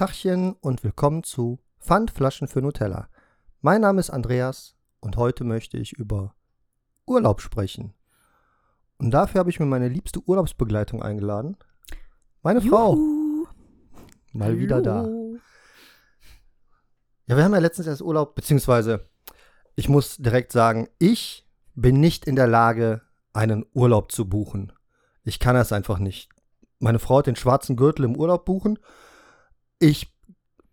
[0.00, 3.10] Tachchen und willkommen zu Pfandflaschen für Nutella.
[3.60, 6.34] Mein Name ist Andreas und heute möchte ich über
[7.04, 7.92] Urlaub sprechen.
[8.96, 11.58] Und dafür habe ich mir meine liebste Urlaubsbegleitung eingeladen.
[12.40, 12.94] Meine Frau.
[12.94, 13.46] Juhu.
[14.32, 14.58] Mal Hallo.
[14.58, 15.06] wieder da.
[17.26, 19.06] Ja, wir haben ja letztens erst Urlaub, beziehungsweise
[19.76, 23.02] ich muss direkt sagen, ich bin nicht in der Lage,
[23.34, 24.72] einen Urlaub zu buchen.
[25.24, 26.30] Ich kann das einfach nicht.
[26.78, 28.78] Meine Frau hat den schwarzen Gürtel im Urlaub buchen.
[29.80, 30.12] Ich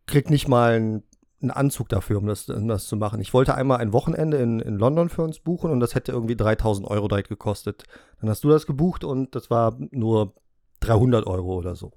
[0.05, 1.03] krieg nicht mal einen,
[1.41, 3.19] einen Anzug dafür, um das, um das zu machen.
[3.19, 6.35] Ich wollte einmal ein Wochenende in, in London für uns buchen und das hätte irgendwie
[6.35, 7.85] 3000 Euro direkt gekostet.
[8.21, 10.35] Dann hast du das gebucht und das war nur
[10.81, 11.91] 300 Euro oder so.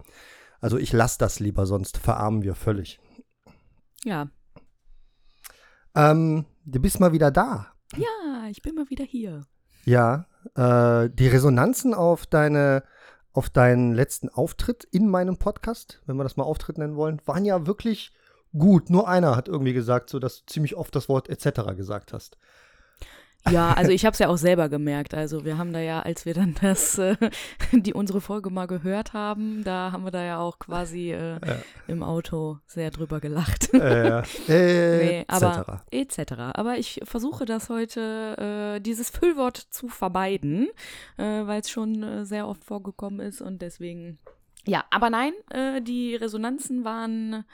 [0.61, 3.01] Also ich lasse das lieber, sonst verarmen wir völlig.
[4.05, 4.31] Ja.
[5.95, 7.73] Ähm, du bist mal wieder da.
[7.97, 9.43] Ja, ich bin mal wieder hier.
[9.85, 12.85] Ja, äh, die Resonanzen auf deine,
[13.33, 17.45] auf deinen letzten Auftritt in meinem Podcast, wenn wir das mal Auftritt nennen wollen, waren
[17.45, 18.13] ja wirklich
[18.53, 18.91] gut.
[18.91, 21.77] Nur einer hat irgendwie gesagt, so dass du ziemlich oft das Wort etc.
[21.77, 22.39] gesagt hast.
[23.49, 25.15] Ja, also ich habe es ja auch selber gemerkt.
[25.15, 27.17] Also wir haben da ja, als wir dann das, äh,
[27.73, 31.39] die unsere Folge mal gehört haben, da haben wir da ja auch quasi äh,
[31.87, 33.71] im Auto sehr drüber gelacht.
[33.81, 36.19] Äh, Nee, aber etc.
[36.31, 36.33] etc.
[36.55, 40.69] Aber ich versuche das heute, äh, dieses Füllwort zu vermeiden,
[41.17, 44.19] äh, weil es schon äh, sehr oft vorgekommen ist und deswegen.
[44.67, 47.45] Ja, aber nein, äh, die Resonanzen waren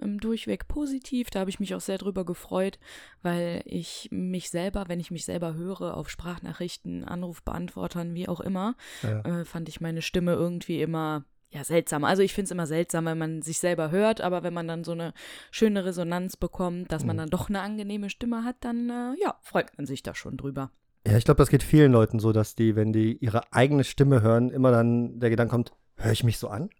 [0.00, 1.30] ähm, durchweg positiv.
[1.30, 2.78] Da habe ich mich auch sehr drüber gefreut,
[3.22, 8.74] weil ich mich selber, wenn ich mich selber höre, auf Sprachnachrichten, Anrufbeantwortern, wie auch immer,
[9.02, 9.20] Ja.
[9.40, 12.04] äh, fand ich meine Stimme irgendwie immer ja, seltsam.
[12.04, 14.84] Also ich finde es immer seltsam, wenn man sich selber hört, aber wenn man dann
[14.84, 15.14] so eine
[15.50, 19.76] schöne Resonanz bekommt, dass man dann doch eine angenehme Stimme hat, dann äh, ja, freut
[19.78, 20.70] man sich da schon drüber.
[21.06, 24.22] Ja, ich glaube, das geht vielen Leuten so, dass die, wenn die ihre eigene Stimme
[24.22, 26.70] hören, immer dann der Gedanke kommt, höre ich mich so an?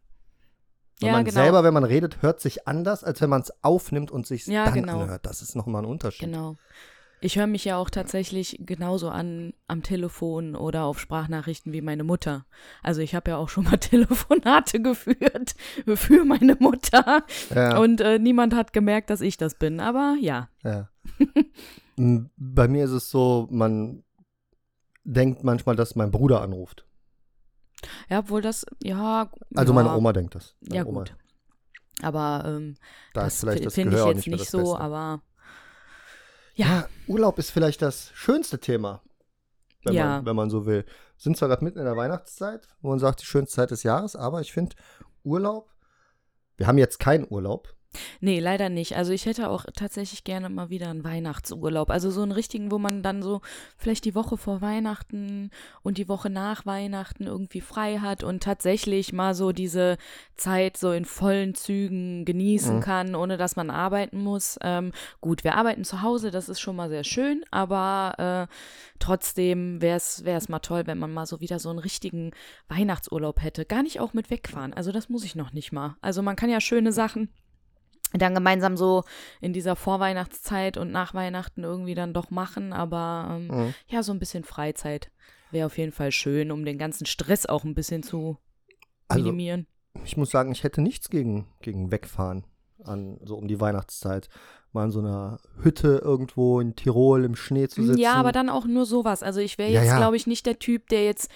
[1.00, 1.34] Weil Ja, man genau.
[1.40, 4.64] selber, wenn man redet, hört sich anders, als wenn man es aufnimmt und sich Ja,
[4.64, 5.00] dann genau.
[5.02, 5.26] anhört.
[5.26, 6.20] Das ist nochmal ein Unterschied.
[6.26, 6.56] Genau.
[7.22, 12.04] Ich höre mich ja auch tatsächlich genauso an am Telefon oder auf Sprachnachrichten wie meine
[12.04, 12.44] Mutter.
[12.82, 15.54] Also ich habe ja auch schon mal Telefonate geführt
[15.94, 17.24] für meine Mutter
[17.54, 17.78] Ja.
[17.78, 19.80] und äh, niemand hat gemerkt, dass ich das bin.
[19.80, 20.88] Aber ja, Ja.
[22.36, 24.04] Bei mir ist es so, man
[25.04, 26.84] denkt manchmal, dass mein Bruder anruft.
[28.08, 29.30] Ja, obwohl das, ja.
[29.54, 30.54] Also ja, meine Oma denkt das.
[30.60, 31.00] Meine Ja, Oma.
[31.00, 31.16] gut.
[32.02, 32.76] Aber ähm,
[33.14, 34.80] Da das das finde ich jetzt nicht nicht, so, Beste.
[34.80, 35.22] aber
[36.54, 39.02] ja, Ja, Urlaub ist vielleicht das schönste Thema,
[39.84, 40.06] wenn, Ja.
[40.06, 40.84] man, wenn man so will.
[40.84, 43.82] Wir sind zwar gerade mitten in der Weihnachtszeit, wo man sagt, die schönste Zeit des
[43.82, 44.76] Jahres, aber ich finde
[45.24, 45.70] Urlaub,
[46.56, 47.74] wir haben jetzt keinen Urlaub.
[48.20, 48.96] Nee, leider nicht.
[48.96, 51.90] Also ich hätte auch tatsächlich gerne mal wieder einen Weihnachtsurlaub.
[51.90, 53.40] Also so einen richtigen, wo man dann so
[53.76, 55.50] vielleicht die Woche vor Weihnachten
[55.82, 59.96] und die Woche nach Weihnachten irgendwie frei hat und tatsächlich mal so diese
[60.36, 62.80] Zeit so in vollen Zügen genießen Mhm.
[62.80, 64.58] kann, ohne dass man arbeiten muss.
[64.62, 68.52] Ähm, gut, wir arbeiten zu Hause, das ist schon mal sehr schön, aber äh,
[68.98, 72.32] trotzdem wäre es mal toll, wenn man mal so wieder so einen richtigen
[72.68, 73.64] Weihnachtsurlaub hätte.
[73.64, 74.72] Gar nicht auch mit wegfahren.
[74.74, 75.96] Also das muss ich noch nicht mal.
[76.00, 77.30] Also man kann ja schöne Sachen
[78.18, 79.04] dann gemeinsam so
[79.40, 83.74] in dieser Vorweihnachtszeit und nach Weihnachten irgendwie dann doch machen, aber ähm, Mhm.
[83.88, 85.10] ja, so ein bisschen Freizeit
[85.50, 88.38] wäre auf jeden Fall schön, um den ganzen Stress auch ein bisschen zu
[89.08, 89.66] Also minimieren.
[90.04, 92.44] ich muss sagen, ich hätte nichts gegen, gegen Wegfahren
[92.84, 94.28] an, so um die Weihnachtszeit.
[94.76, 97.98] Mal in so einer Hütte irgendwo in Tirol im Schnee zu sitzen.
[97.98, 99.22] Ja, aber dann auch nur sowas.
[99.22, 99.96] Also ich wäre Ja, jetzt, ja.
[99.96, 101.30] glaube ich, nicht der Typ, der jetzt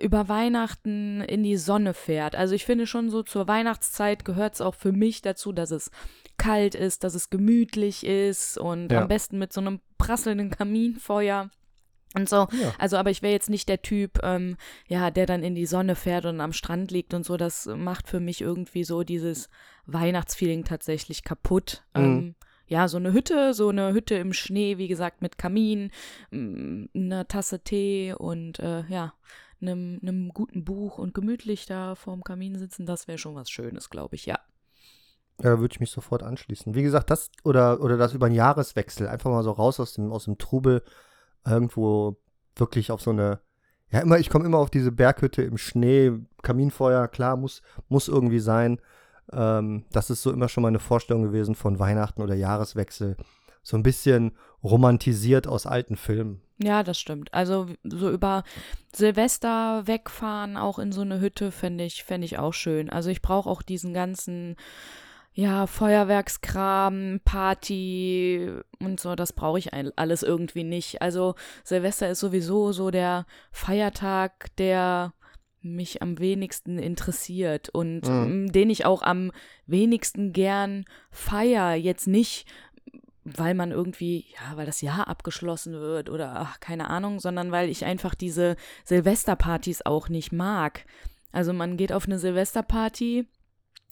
[0.00, 2.36] über Weihnachten in die Sonne fährt.
[2.36, 5.90] Also ich finde schon so zur Weihnachtszeit gehört es auch für mich dazu, dass es
[6.36, 9.02] kalt ist, dass es gemütlich ist und Ja.
[9.02, 11.50] am besten mit so einem prasselnden Kaminfeuer.
[12.14, 12.72] Und so, Ja.
[12.78, 14.56] also aber ich wäre jetzt nicht der Typ, ähm,
[14.88, 17.36] ja, der dann in die Sonne fährt und am Strand liegt und so.
[17.36, 19.48] Das macht für mich irgendwie so dieses
[19.86, 21.82] Weihnachtsfeeling tatsächlich kaputt.
[21.94, 22.02] Mhm.
[22.02, 22.34] Ähm,
[22.66, 25.90] ja, so eine Hütte, so eine Hütte im Schnee, wie gesagt, mit Kamin,
[26.30, 29.14] m, einer Tasse Tee und äh, ja,
[29.60, 33.90] einem, einem guten Buch und gemütlich da vorm Kamin sitzen, das wäre schon was Schönes,
[33.90, 34.38] glaube ich, ja.
[35.42, 36.74] Ja, da würde ich mich sofort anschließen.
[36.74, 40.10] Wie gesagt, das oder, oder das über einen Jahreswechsel, einfach mal so raus aus dem,
[40.10, 40.82] aus dem Trubel,
[41.44, 42.16] irgendwo
[42.56, 43.40] wirklich auf so eine,
[43.90, 46.12] ja, immer, ich komme immer auf diese Berghütte im Schnee,
[46.42, 48.80] Kaminfeuer, klar, muss, muss irgendwie sein.
[49.32, 53.16] Ähm, das ist so immer schon mal eine Vorstellung gewesen von Weihnachten oder Jahreswechsel.
[53.62, 54.32] So ein bisschen
[54.62, 56.40] romantisiert aus alten Filmen.
[56.58, 57.34] Ja, das stimmt.
[57.34, 58.44] Also so über
[58.94, 62.88] Silvester wegfahren, auch in so eine Hütte, fände ich, fänd ich auch schön.
[62.88, 64.56] Also ich brauche auch diesen ganzen,
[65.34, 68.50] ja, Feuerwerkskram, Party
[68.80, 71.02] und so, das brauche ich alles irgendwie nicht.
[71.02, 75.12] Also Silvester ist sowieso so der Feiertag, der
[75.74, 78.52] mich am wenigsten interessiert und Mhm.
[78.52, 79.32] den ich auch am
[79.66, 81.74] wenigsten gern feier.
[81.74, 82.46] Jetzt nicht,
[83.24, 87.68] weil man irgendwie, ja, weil das Jahr abgeschlossen wird oder ach, keine Ahnung, sondern weil
[87.68, 90.84] ich einfach diese Silvesterpartys auch nicht mag.
[91.32, 93.26] Also man geht auf eine Silvesterparty,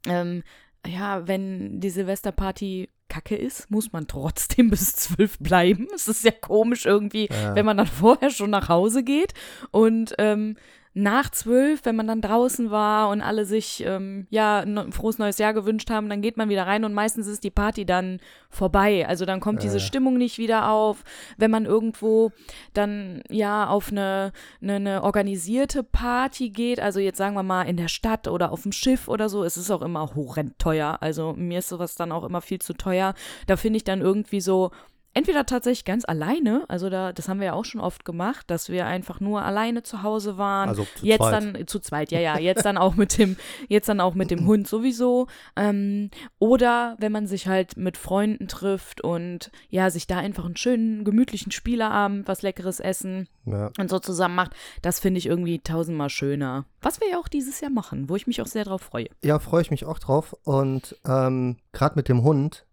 [0.06, 0.42] ähm,
[0.86, 5.88] ja, wenn die Silvesterparty kacke ist, muss man trotzdem bis zwölf bleiben.
[5.94, 7.54] Es ist ja komisch irgendwie, Ja.
[7.54, 9.34] wenn man dann vorher schon nach Hause geht
[9.70, 10.56] und ähm,
[10.96, 15.38] nach zwölf, wenn man dann draußen war und alle sich ähm, ja ein frohes neues
[15.38, 19.04] Jahr gewünscht haben, dann geht man wieder rein und meistens ist die Party dann vorbei.
[19.08, 19.84] Also dann kommt diese Ja.
[19.84, 21.02] Stimmung nicht wieder auf.
[21.36, 22.30] Wenn man irgendwo
[22.74, 24.32] dann ja auf eine,
[24.62, 28.62] eine, eine organisierte Party geht, also jetzt sagen wir mal in der Stadt oder auf
[28.62, 30.98] dem Schiff oder so, es ist auch immer horrend teuer.
[31.00, 33.14] Also mir ist sowas dann auch immer viel zu teuer.
[33.48, 34.70] Da finde ich dann irgendwie so,
[35.14, 38.68] entweder tatsächlich ganz alleine, also da, das haben wir ja auch schon oft gemacht, dass
[38.68, 40.68] wir einfach nur alleine zu Hause waren.
[40.68, 41.32] Also zu jetzt zweit.
[41.32, 43.36] dann zu zweit, ja, ja, jetzt dann auch mit dem,
[43.68, 45.28] jetzt dann auch mit dem Hund sowieso.
[45.56, 50.56] Ähm, oder wenn man sich halt mit Freunden trifft und ja, sich da einfach einen
[50.56, 53.70] schönen, gemütlichen Spieleabend, was Leckeres essen Ja.
[53.78, 54.52] und so zusammen macht,
[54.82, 56.66] das finde ich irgendwie tausendmal schöner.
[56.82, 59.08] Was wir ja auch dieses Jahr machen, wo ich mich auch sehr drauf freue.
[59.22, 60.34] Ja, freue ich mich auch drauf.
[60.44, 62.66] Und ähm, gerade mit dem Hund,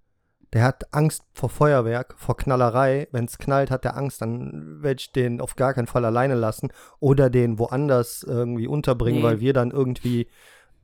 [0.53, 3.07] der hat Angst vor Feuerwerk, vor Knallerei.
[3.11, 6.35] Wenn es knallt, hat er Angst, dann werde ich den auf gar keinen Fall alleine
[6.35, 9.23] lassen oder den woanders irgendwie unterbringen, Nee.
[9.25, 10.27] weil wir dann irgendwie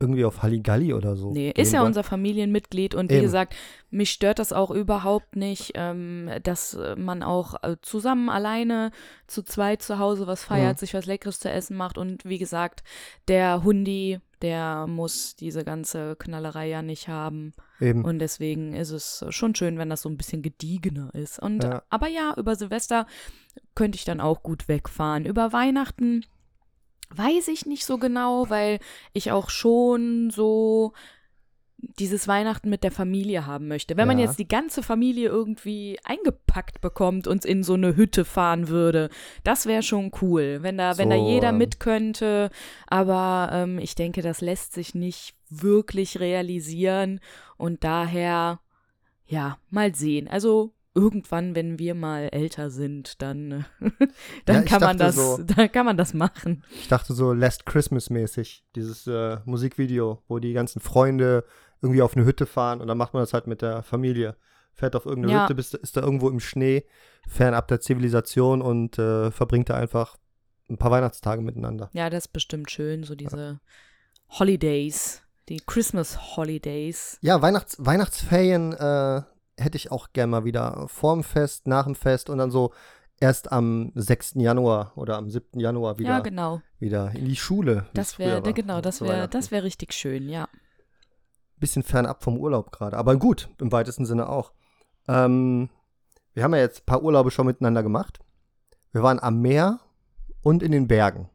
[0.00, 1.32] irgendwie auf Halligalli oder so.
[1.32, 1.88] Nee, ist ja wollen.
[1.88, 3.24] unser Familienmitglied und wie Eben.
[3.24, 3.56] gesagt,
[3.90, 8.92] mich stört das auch überhaupt nicht, ähm, dass man auch äh, zusammen alleine
[9.26, 10.78] zu zweit zu Hause was feiert, Mhm.
[10.78, 12.84] sich was Leckeres zu essen macht und wie gesagt,
[13.26, 18.04] der Hundi, der muss diese ganze Knallerei ja nicht haben Eben.
[18.04, 21.38] und deswegen ist es schon schön, wenn das so ein bisschen gediegener ist.
[21.38, 21.82] Und Ja.
[21.90, 23.06] aber ja, über Silvester
[23.74, 25.24] könnte ich dann auch gut wegfahren.
[25.26, 26.24] Über Weihnachten
[27.10, 28.80] weiß ich nicht so genau, weil
[29.12, 30.92] ich auch schon so
[31.80, 33.96] dieses Weihnachten mit der Familie haben möchte.
[33.96, 34.24] Wenn man Ja.
[34.26, 39.10] jetzt die ganze Familie irgendwie eingepackt bekommt und in so eine Hütte fahren würde,
[39.44, 42.50] das wäre schon cool, wenn da, wenn da So, jeder ähm, mit könnte.
[42.88, 47.20] Aber ähm, ich denke, das lässt sich nicht wirklich realisieren
[47.56, 48.60] und daher,
[49.26, 50.28] ja, mal sehen.
[50.28, 53.64] Also irgendwann, wenn wir mal älter sind, dann,
[54.46, 56.64] dann Ja, kann man das, so- dann kann man das machen.
[56.80, 61.44] Ich dachte so Last Christmas mäßig, dieses äh, Musikvideo, wo die ganzen Freunde
[61.80, 64.36] irgendwie auf eine Hütte fahren und dann macht man das halt mit der Familie.
[64.72, 65.44] Fährt auf irgendeine Ja.
[65.44, 66.84] Hütte, bist, ist da irgendwo im Schnee,
[67.28, 70.16] fernab der Zivilisation und äh, verbringt da einfach
[70.70, 71.90] ein paar Weihnachtstage miteinander.
[71.94, 73.60] Ja, das ist bestimmt schön, so diese
[74.30, 77.18] Holidays, die Christmas Holidays.
[77.20, 79.22] Ja, Weihnachts Weihnachtsferien äh,
[79.56, 82.72] hätte ich auch gerne mal wieder vorm Fest, nach dem Fest und dann so
[83.20, 84.34] erst am 6.
[84.36, 85.58] Januar oder am 7.
[85.58, 86.60] Januar wieder, Ja, genau.
[86.78, 87.86] wieder in die Schule.
[87.94, 90.48] Das wäre, genau, das zu wäre, das wäre richtig schön, ja.
[91.56, 92.96] bisschen fernab vom Urlaub gerade.
[92.96, 94.52] Aber gut, im weitesten Sinne auch.
[95.08, 95.70] Ähm,
[96.34, 98.20] wir haben ja jetzt ein paar Urlaube schon miteinander gemacht.
[98.92, 99.80] Wir waren am Meer
[100.42, 101.28] und in den Bergen.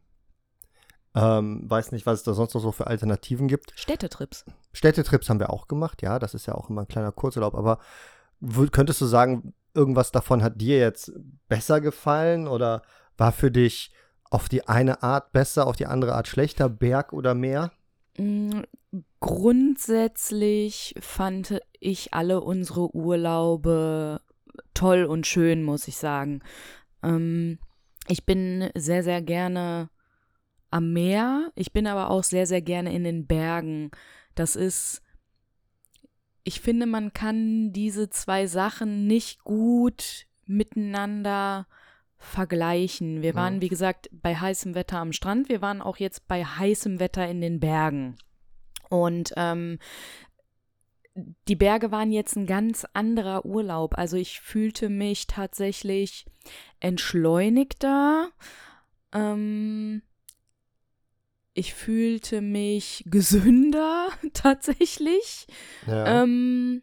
[1.16, 3.74] Ähm, weiß nicht, was es da sonst noch so für Alternativen gibt.
[3.76, 4.46] Städtetrips.
[4.72, 7.56] Städtetrips haben wir auch gemacht, ja, das ist ja auch immer ein kleiner Kurzurlaub.
[7.56, 7.80] Aber
[8.72, 11.12] könntest du sagen, irgendwas davon hat dir jetzt
[11.48, 12.82] besser gefallen oder
[13.18, 13.94] war für dich
[14.32, 17.72] auf die eine Art besser, auf die andere Art schlechter, Berg oder Meer?
[18.18, 18.62] Mm,
[19.20, 24.22] Grundsätzlich fand ich alle unsere Urlaube
[24.74, 26.42] toll und schön, muss ich sagen.
[27.02, 27.58] Ähm,
[28.08, 29.90] ich bin sehr, sehr gerne
[30.74, 31.52] am Meer.
[31.56, 33.92] Ich bin aber auch sehr, sehr gerne in den Bergen.
[34.36, 35.02] Das ist,
[36.44, 41.68] ich finde, man kann diese zwei Sachen nicht gut miteinander
[42.18, 43.22] vergleichen.
[43.22, 45.50] Wir waren, wie gesagt, bei heißem Wetter am Strand.
[45.50, 48.16] Wir waren auch jetzt bei heißem Wetter in den Bergen.
[48.90, 49.78] Und ähm,
[51.48, 53.98] die Berge waren jetzt ein ganz anderer Urlaub.
[53.98, 56.26] Also ich fühlte mich tatsächlich
[56.80, 58.30] entschleunigter.
[59.12, 60.02] Ähm,
[61.54, 65.48] ich fühlte mich gesünder tatsächlich.
[65.88, 66.24] Ja.
[66.24, 66.82] Ähm,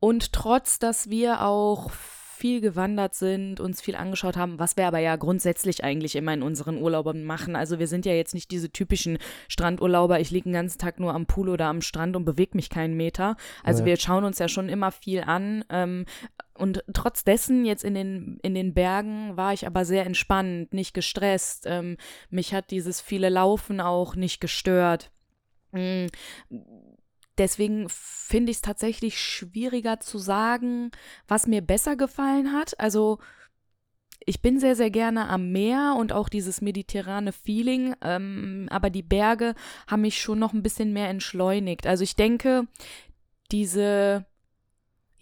[0.00, 4.98] und trotz, dass wir auch viel gewandert sind, uns viel angeschaut haben, was wir aber
[4.98, 7.56] ja grundsätzlich eigentlich immer in unseren Urlauben machen.
[7.56, 9.16] Also wir sind ja jetzt nicht diese typischen
[9.48, 12.68] Strandurlauber, ich liege den ganzen Tag nur am Pool oder am Strand und bewege mich
[12.68, 13.36] keinen Meter.
[13.62, 13.90] Also Nee.
[13.90, 15.64] wir schauen uns ja schon immer viel an.
[15.70, 16.04] Ähm,
[16.56, 20.94] und trotz dessen, jetzt in den, in den Bergen, war ich aber sehr entspannt, nicht
[20.94, 21.64] gestresst.
[21.66, 21.96] Ähm,
[22.30, 25.10] mich hat dieses viele Laufen auch nicht gestört.
[25.72, 26.06] Mm,
[27.36, 30.92] Deswegen finde ich es tatsächlich schwieriger zu sagen,
[31.26, 32.78] was mir besser gefallen hat.
[32.78, 33.18] Also
[34.24, 39.02] ich bin sehr, sehr gerne am Meer und auch dieses mediterrane Feeling, ähm, aber die
[39.02, 39.54] Berge
[39.88, 41.86] haben mich schon noch ein bisschen mehr entschleunigt.
[41.86, 42.68] Also ich denke,
[43.50, 44.24] diese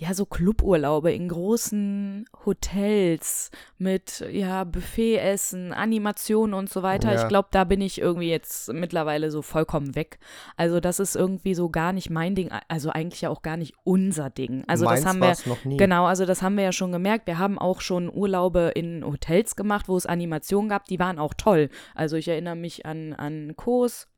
[0.03, 7.15] ja, so Cluburlaube in großen Hotels mit, ja, Buffetessen, Animationen und so weiter.
[7.15, 7.23] Ja.
[7.23, 10.19] Ich glaube, da bin ich irgendwie jetzt mittlerweile so vollkommen weg.
[10.57, 13.75] Also, das ist irgendwie so gar nicht mein Ding, also eigentlich ja auch gar nicht
[13.85, 14.65] unser Ding.
[14.67, 15.77] Also, Meins das haben wir, noch nie.
[15.77, 17.29] genau, also das haben wir ja schon gemerkt.
[17.29, 21.35] Wir haben auch schon Urlaube in Hotels gemacht, wo es Animationen gab, die waren auch
[21.35, 21.69] toll.
[21.95, 24.09] Also, ich erinnere mich an, an Kos.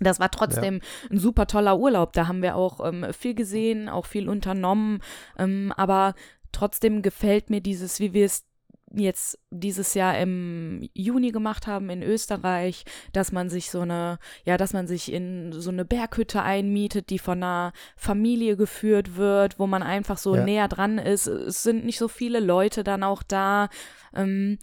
[0.00, 0.80] Das war trotzdem
[1.10, 2.14] ein super toller Urlaub.
[2.14, 5.00] Da haben wir auch ähm, viel gesehen, auch viel unternommen.
[5.38, 6.14] Ähm, aber
[6.52, 8.44] trotzdem gefällt mir dieses, wie wir es
[8.92, 14.56] jetzt dieses Jahr im Juni gemacht haben in Österreich, dass man sich so eine, ja,
[14.56, 19.66] dass man sich in so eine Berghütte einmietet, die von einer Familie geführt wird, wo
[19.66, 20.44] man einfach so Ja.
[20.44, 21.26] näher dran ist.
[21.28, 23.68] Es sind nicht so viele Leute dann auch da.
[24.12, 24.58] Ähm,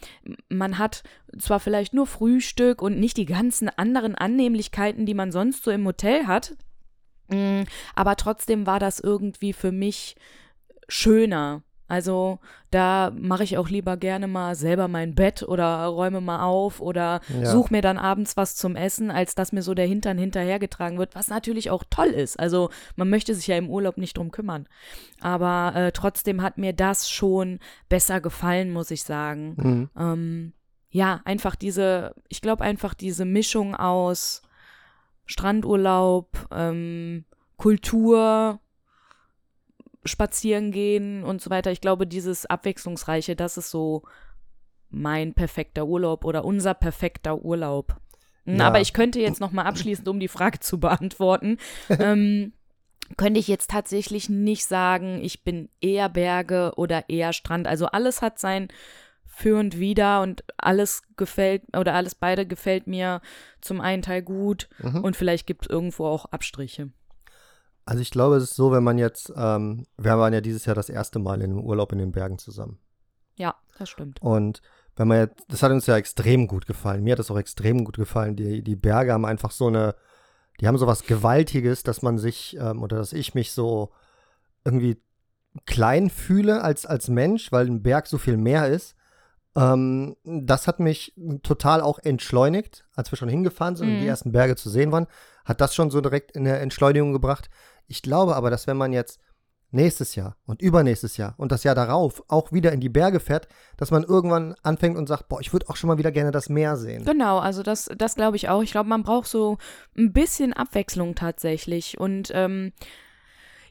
[0.49, 1.03] man hat
[1.39, 5.85] zwar vielleicht nur Frühstück und nicht die ganzen anderen Annehmlichkeiten, die man sonst so im
[5.85, 6.57] Hotel hat,
[7.29, 7.61] mm,
[7.95, 10.15] aber trotzdem war das irgendwie für mich
[10.89, 11.63] schöner.
[11.87, 12.39] Also
[12.71, 17.21] da mache ich auch lieber gerne mal selber mein Bett oder räume mal auf oder
[17.29, 17.45] Ja.
[17.45, 21.15] suche mir dann abends was zum Essen, als dass mir so der Hintern hinterhergetragen wird,
[21.15, 22.39] was natürlich auch toll ist.
[22.39, 24.67] Also man möchte sich ja im Urlaub nicht drum kümmern.
[25.21, 29.55] Aber äh, trotzdem hat mir das schon besser gefallen, muss ich sagen.
[29.57, 29.89] Mhm.
[29.97, 30.53] Ähm,
[30.89, 34.41] ja, einfach diese, ich glaube einfach diese Mischung aus
[35.25, 37.25] Strandurlaub, ähm,
[37.57, 38.59] Kultur,
[40.07, 41.71] spazieren gehen und so weiter.
[41.71, 44.03] Ich glaube, dieses Abwechslungsreiche, das ist so
[44.89, 47.97] mein perfekter Urlaub oder unser perfekter Urlaub.
[48.45, 48.67] Mm, Ja.
[48.67, 51.57] Aber ich könnte jetzt noch mal abschließend, um die Frage zu beantworten,
[51.89, 52.53] ähm,
[53.17, 57.67] könnte ich jetzt tatsächlich nicht sagen, ich bin eher Berge oder eher Strand.
[57.67, 58.67] Also alles hat sein
[59.25, 63.21] für und wider und alles gefällt oder alles beide gefällt mir
[63.61, 65.01] zum einen Teil gut Mhm.
[65.03, 66.89] und vielleicht gibt es irgendwo auch Abstriche.
[67.87, 70.75] Also ich glaube, es ist so, wenn man jetzt, ähm, wir waren ja dieses Jahr
[70.75, 72.79] das erste Mal in einem Urlaub in den Bergen zusammen.
[73.37, 74.21] Ja, das stimmt.
[74.21, 74.61] Und
[74.97, 77.03] wenn man jetzt, das hat uns ja extrem gut gefallen.
[77.03, 78.35] Mir hat es auch extrem gut gefallen.
[78.35, 79.95] Die, die Berge haben einfach so eine,
[80.59, 83.91] die haben so was Gewaltiges, dass man sich, ähm, oder dass ich mich so
[84.65, 85.01] irgendwie
[85.65, 88.95] klein fühle als, als Mensch, weil ein Berg so viel mehr ist.
[89.55, 94.01] Ähm, das hat mich total auch entschleunigt, als wir schon hingefahren sind und Mhm.
[94.01, 95.07] die ersten Berge zu sehen waren,
[95.45, 97.49] hat das schon so direkt in der Entschleunigung gebracht.
[97.87, 99.19] Ich glaube aber, dass wenn man jetzt
[99.71, 103.47] nächstes Jahr und übernächstes Jahr und das Jahr darauf auch wieder in die Berge fährt,
[103.75, 106.49] dass man irgendwann anfängt und sagt, boah, ich würde auch schon mal wieder gerne das
[106.49, 107.03] Meer sehen.
[107.05, 108.61] Genau, also das, das glaube ich auch.
[108.63, 109.57] Ich glaube, man braucht so
[109.97, 111.99] ein bisschen Abwechslung tatsächlich.
[111.99, 112.71] Und ähm,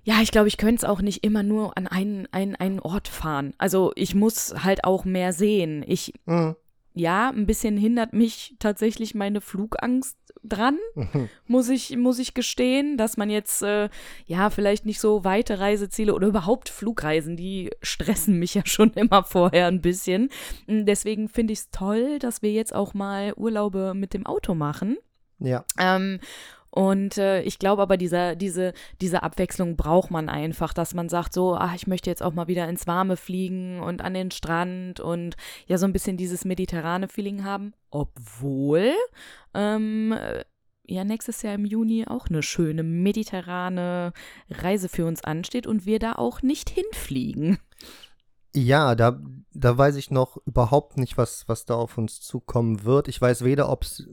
[0.03, 3.09] ja, ich glaube, ich könnte es auch nicht immer nur an einen, einen, einen Ort
[3.09, 3.55] fahren.
[3.59, 5.83] Also ich muss halt auch mehr sehen.
[5.87, 6.57] Ich, Mhm.
[6.97, 10.79] Ja, ein bisschen hindert mich tatsächlich meine Flugangst dran,
[11.47, 13.91] muss ich, muss ich gestehen, dass man jetzt, äh,
[14.25, 19.25] ja, vielleicht nicht so weite Reiseziele oder überhaupt Flugreisen, die stressen mich ja schon immer
[19.25, 20.31] vorher ein bisschen.
[20.67, 24.97] Deswegen finde ich es toll, dass wir jetzt auch mal Urlaube mit dem Auto machen.
[25.39, 26.19] Ja, Ähm,
[26.77, 31.33] und äh, ich glaube aber, dieser, diese, diese Abwechslung braucht man einfach, dass man sagt,
[31.33, 35.01] so, ach, ich möchte jetzt auch mal wieder ins Warme fliegen und an den Strand
[35.01, 37.73] und ja, so ein bisschen dieses mediterrane Feeling haben.
[37.89, 38.93] Obwohl,
[39.55, 40.45] ähm, äh,
[40.85, 44.13] ja, nächstes Jahr im Juni auch eine schöne mediterrane
[44.51, 47.57] Reise für uns ansteht und wir da auch nicht hinfliegen.
[48.55, 49.19] ja da,
[49.55, 53.09] da weiß ich noch überhaupt nicht, was, was da auf uns zukommen wird.
[53.09, 54.07] Ich weiß weder, ob es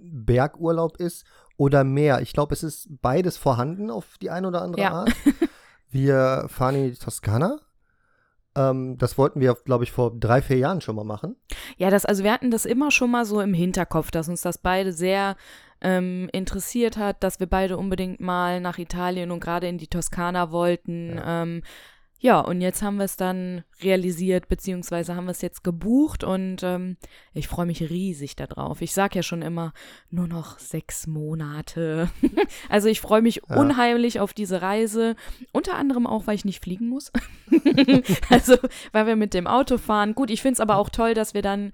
[0.00, 1.24] Bergurlaub ist
[1.60, 2.22] oder Meer.
[2.22, 4.92] Ich glaube, es ist beides vorhanden auf die eine oder andere Ja.
[4.92, 5.12] Art.
[5.90, 7.58] Wir fahren in die Toskana.
[8.56, 11.36] Ähm, das wollten wir, glaube ich, vor drei, vier Jahren schon mal machen.
[11.76, 14.58] Ja, das, also wir hatten das immer schon mal so im Hinterkopf, dass uns das
[14.58, 15.36] beide sehr
[15.80, 20.52] ähm, interessiert hat, dass wir beide unbedingt mal nach Italien und gerade in die Toskana
[20.52, 21.16] wollten.
[21.16, 21.62] Ja, ähm,
[22.20, 26.62] ja und jetzt haben wir es dann realisiert, beziehungsweise haben wir es jetzt gebucht und
[26.62, 26.96] ähm,
[27.32, 28.82] ich freue mich riesig darauf.
[28.82, 29.72] Ich sage ja schon immer,
[30.10, 32.10] nur noch sechs Monate.
[32.68, 33.56] also ich freue mich Ja.
[33.56, 35.16] unheimlich auf diese Reise,
[35.52, 37.10] unter anderem auch, weil ich nicht fliegen muss.
[38.28, 38.56] also,
[38.92, 40.14] weil wir mit dem Auto fahren.
[40.14, 41.72] Gut, ich finde es aber auch toll, dass wir dann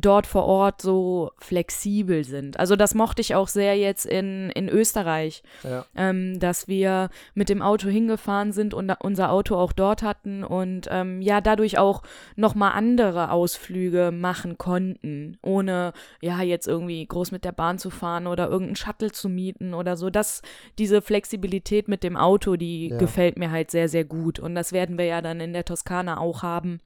[0.00, 2.58] dort vor Ort so flexibel sind.
[2.58, 5.84] Also das mochte ich auch sehr jetzt in, in Österreich, Ja.
[5.96, 10.88] ähm, dass wir mit dem Auto hingefahren sind und unser Auto auch dort hatten und
[10.90, 12.02] ähm, ja, dadurch auch
[12.36, 18.26] nochmal andere Ausflüge machen konnten, ohne ja jetzt irgendwie groß mit der Bahn zu fahren
[18.26, 20.10] oder irgendeinen Shuttle zu mieten oder so.
[20.10, 20.42] Das,
[20.78, 22.98] diese Flexibilität mit dem Auto, die Ja.
[22.98, 24.38] gefällt mir halt sehr, sehr gut.
[24.38, 26.80] Und das werden wir ja dann in der Toskana auch haben.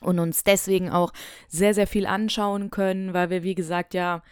[0.00, 1.12] Und uns deswegen auch
[1.48, 4.22] sehr, sehr viel anschauen können, weil wir, wie gesagt, ja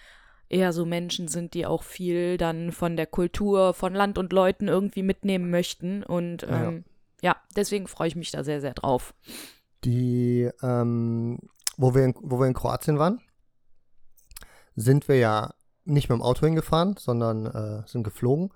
[0.50, 4.68] eher so Menschen sind, die auch viel dann von der Kultur, von Land und Leuten
[4.68, 6.02] irgendwie mitnehmen möchten.
[6.02, 6.84] Und ähm,
[7.22, 7.30] ja.
[7.30, 9.14] ja, deswegen freue ich mich da sehr, sehr drauf.
[9.84, 11.38] Die, ähm,
[11.76, 13.20] wo, wir in, wo wir in Kroatien waren,
[14.74, 18.52] sind wir ja nicht mit dem Auto hingefahren, sondern äh, sind geflogen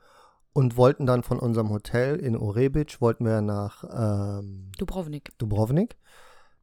[0.52, 5.36] und wollten dann von unserem Hotel in Orebic, wollten wir nach ähm, Dubrovnik.
[5.38, 5.96] Dubrovnik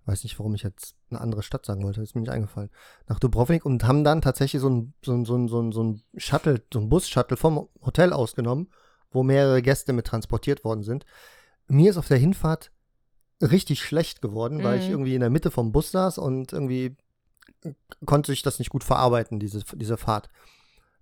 [0.05, 2.69] weiß nicht, warum ich jetzt eine andere Stadt sagen wollte, ist mir nicht eingefallen,
[3.07, 5.83] nach Dubrovnik und haben dann tatsächlich so ein, so ein, so ein, so ein, so
[5.83, 8.69] ein Shuttle, so ein Bus-Shuttle vom Hotel ausgenommen,
[9.11, 11.05] wo mehrere Gäste mit transportiert worden sind.
[11.67, 12.71] Mir ist auf der Hinfahrt
[13.41, 14.63] richtig schlecht geworden, mhm.
[14.63, 14.91] weil ich mhm.
[14.91, 16.95] irgendwie in der Mitte vom Bus saß und irgendwie
[18.05, 20.29] konnte ich das nicht gut verarbeiten, diese, diese Fahrt.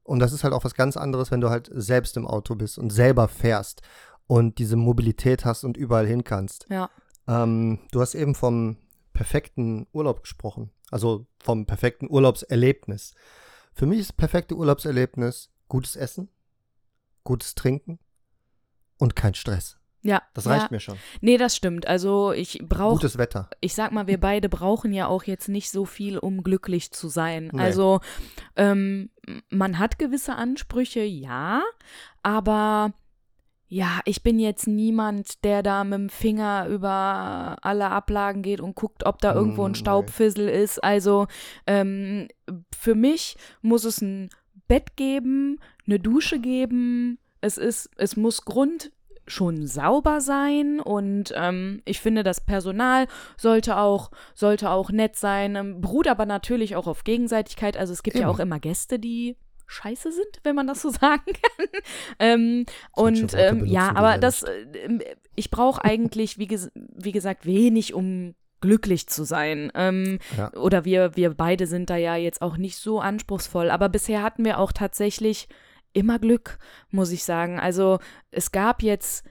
[0.03, 2.79] Und das ist halt auch was ganz anderes, wenn du halt selbst im Auto bist
[2.79, 3.81] und selber fährst
[4.27, 6.65] und diese Mobilität hast und überall hin kannst.
[6.69, 6.89] Ja.
[7.27, 8.77] Ähm, du hast eben vom
[9.19, 10.71] perfekten Urlaub gesprochen.
[10.91, 13.15] Also vom perfekten Urlaubserlebnis.
[13.73, 16.29] Für mich ist perfekte Urlaubserlebnis gutes Essen,
[17.25, 17.99] gutes Trinken
[18.97, 19.77] und kein Stress.
[20.03, 20.21] Ja.
[20.33, 20.67] Das reicht ja.
[20.71, 20.97] mir schon.
[21.19, 21.85] Nee, das stimmt.
[21.85, 22.93] Also ich brauche.
[22.93, 23.49] Gutes Wetter.
[23.59, 27.09] Ich sag mal, wir beide brauchen ja auch jetzt nicht so viel, um glücklich zu
[27.09, 27.49] sein.
[27.51, 27.61] Nee.
[27.61, 27.99] Also
[28.55, 29.09] ähm,
[29.49, 31.61] man hat gewisse Ansprüche, ja,
[32.23, 32.93] aber
[33.71, 38.75] ja, ich bin jetzt niemand, der da mit dem Finger über alle Ablagen geht und
[38.75, 40.63] guckt, ob da irgendwo ein hm, Staubfissel nee.
[40.63, 40.83] ist.
[40.83, 41.27] Also
[41.67, 42.27] ähm,
[42.75, 44.31] für mich muss es ein
[44.67, 47.19] Bett geben, eine Dusche geben.
[47.41, 48.91] Es ist, es muss Grund
[49.27, 53.05] schon sauber sein und ähm, ich finde, das Personal
[53.37, 57.77] sollte auch, sollte auch nett sein, ähm, beruht aber natürlich auch auf Gegenseitigkeit.
[57.77, 58.23] Also es gibt Eben.
[58.23, 59.37] ja auch immer Gäste, die
[59.69, 61.67] scheiße sind, wenn man das so sagen kann.
[62.19, 64.99] ähm, und ähm, ja, aber das, äh,
[65.35, 69.71] ich brauche eigentlich, wie, ges wie gesagt, wenig, um glücklich zu sein.
[69.75, 70.53] Ähm, ja.
[70.53, 73.69] Oder wir, wir beide sind da ja jetzt auch nicht so anspruchsvoll.
[73.71, 75.47] Aber bisher hatten wir auch tatsächlich
[75.93, 76.59] immer Glück,
[76.89, 77.59] muss ich sagen.
[77.59, 77.99] Also
[78.31, 79.25] es gab jetzt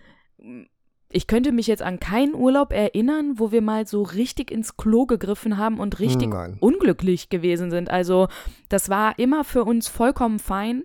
[1.11, 5.07] ich könnte mich jetzt an keinen Urlaub erinnern, wo wir mal so richtig ins Klo
[5.07, 6.59] gegriffen haben und richtig Nein.
[6.61, 7.91] unglücklich gewesen sind.
[7.91, 8.29] Also
[8.69, 10.85] das war immer für uns vollkommen fein.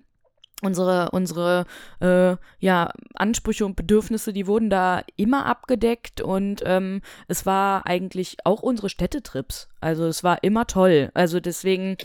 [0.61, 1.65] Unsere, unsere
[1.99, 8.37] äh, ja, Ansprüche und Bedürfnisse, die wurden da immer abgedeckt und ähm, es war eigentlich
[8.45, 9.67] auch unsere Städtetrips.
[9.81, 11.11] Also es war immer toll.
[11.15, 11.97] Also deswegen,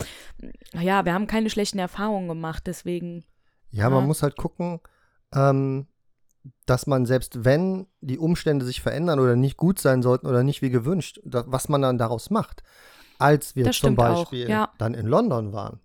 [0.73, 3.23] ja, wir haben keine schlechten Erfahrungen gemacht, deswegen.
[3.71, 3.91] Ja, ja.
[3.91, 4.81] man muss halt gucken,
[5.33, 5.87] ähm,
[6.67, 10.63] dass man selbst wenn die Umstände sich verändern oder nicht gut sein sollten oder nicht
[10.63, 12.63] wie gewünscht, da, was man dann daraus macht.
[13.19, 14.73] Als wir zum Beispiel auch, ja.
[14.79, 15.81] dann in London waren,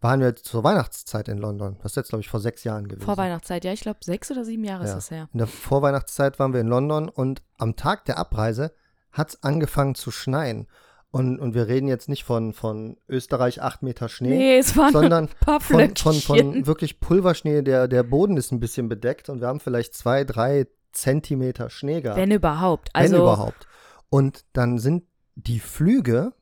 [0.00, 1.76] waren wir zur Weihnachtszeit in London.
[1.82, 3.04] Das ist jetzt, glaube ich, vor sechs Jahren gewesen.
[3.04, 4.90] Vor Weihnachtszeit, ja, ich glaube, sechs oder sieben Jahre ja.
[4.90, 5.28] ist es her.
[5.32, 8.72] In der Vorweihnachtszeit waren wir in London und am Tag der Abreise
[9.12, 10.68] hat es angefangen zu schneien.
[11.12, 14.92] Und, und wir reden jetzt nicht von, von Österreich acht Meter Schnee, nee, es waren
[14.92, 17.62] sondern ein paar von, von, von wirklich Pulverschnee.
[17.62, 22.00] Der, der Boden ist ein bisschen bedeckt und wir haben vielleicht zwei, drei Zentimeter Schnee
[22.00, 22.20] gehabt.
[22.20, 22.90] Wenn überhaupt.
[22.92, 23.66] Also Wenn überhaupt.
[24.08, 26.32] Und dann sind die Flüge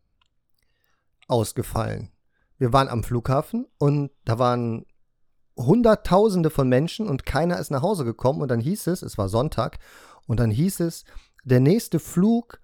[1.28, 2.10] ausgefallen.
[2.58, 4.84] Wir waren am Flughafen und da waren
[5.56, 8.42] Hunderttausende von Menschen und keiner ist nach Hause gekommen.
[8.42, 9.78] Und dann hieß es, es war Sonntag,
[10.26, 11.04] und dann hieß es,
[11.44, 12.60] der nächste Flug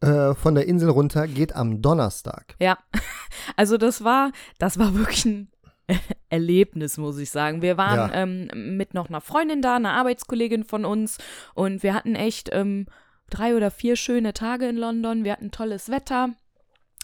[0.00, 2.56] äh, von der Insel runter geht am Donnerstag.
[2.60, 2.78] Ja,
[3.56, 5.50] also das war, das war wirklich ein
[6.28, 7.62] Erlebnis, muss ich sagen.
[7.62, 8.14] Wir waren ja.
[8.14, 11.18] ähm, mit noch einer Freundin da, einer Arbeitskollegin von uns
[11.54, 12.86] und wir hatten echt ähm,
[13.30, 15.24] drei oder vier schöne Tage in London.
[15.24, 16.30] Wir hatten tolles Wetter.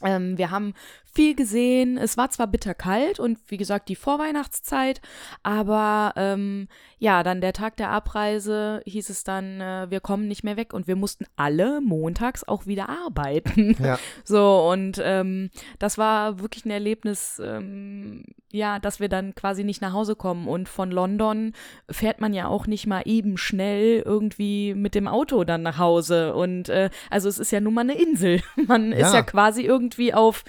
[0.03, 0.75] Ähm, wir haben
[1.13, 1.99] viel gesehen.
[1.99, 5.01] Es war zwar bitterkalt und wie gesagt die Vorweihnachtszeit,
[5.43, 6.69] aber ähm,
[6.99, 10.73] ja, dann der Tag der Abreise hieß es dann, äh, wir kommen nicht mehr weg
[10.73, 13.77] und wir mussten alle montags auch wieder arbeiten.
[13.83, 13.99] Ja.
[14.25, 19.81] So und ähm, das war wirklich ein Erlebnis, ähm, ja, dass wir dann quasi nicht
[19.81, 21.53] nach Hause kommen und von London
[21.91, 26.35] fährt man ja auch nicht mal eben schnell irgendwie mit dem Auto dann nach Hause
[26.35, 28.43] und äh, also es ist ja nun mal eine Insel.
[28.67, 28.99] Man ja.
[28.99, 30.45] ist ja quasi irgendwie auf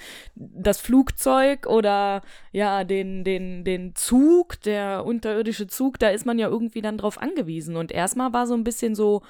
[0.54, 6.48] das Flugzeug oder ja, den, den, den Zug, der unterirdische Zug, da ist man ja
[6.48, 7.76] irgendwie dann drauf angewiesen.
[7.76, 9.22] Und erstmal war so ein bisschen so,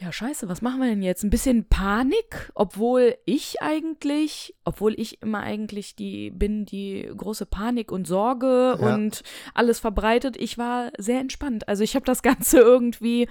[0.00, 1.24] ja, scheiße, was machen wir denn jetzt?
[1.24, 7.90] Ein bisschen Panik, obwohl ich eigentlich, obwohl ich immer eigentlich die bin, die große Panik
[7.90, 8.94] und Sorge ja.
[8.94, 9.22] und
[9.54, 10.36] alles verbreitet.
[10.36, 11.66] Ich war sehr entspannt.
[11.66, 13.28] Also ich habe das Ganze irgendwie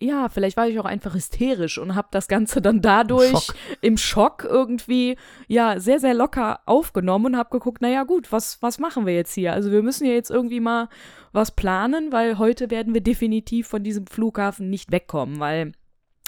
[0.00, 3.54] ja, vielleicht war ich auch einfach hysterisch und habe das Ganze dann dadurch Schock.
[3.82, 8.78] im Schock irgendwie ja sehr sehr locker aufgenommen und habe geguckt, naja gut, was was
[8.78, 9.52] machen wir jetzt hier?
[9.52, 10.88] Also wir müssen ja jetzt irgendwie mal
[11.32, 15.72] was planen, weil heute werden wir definitiv von diesem Flughafen nicht wegkommen, weil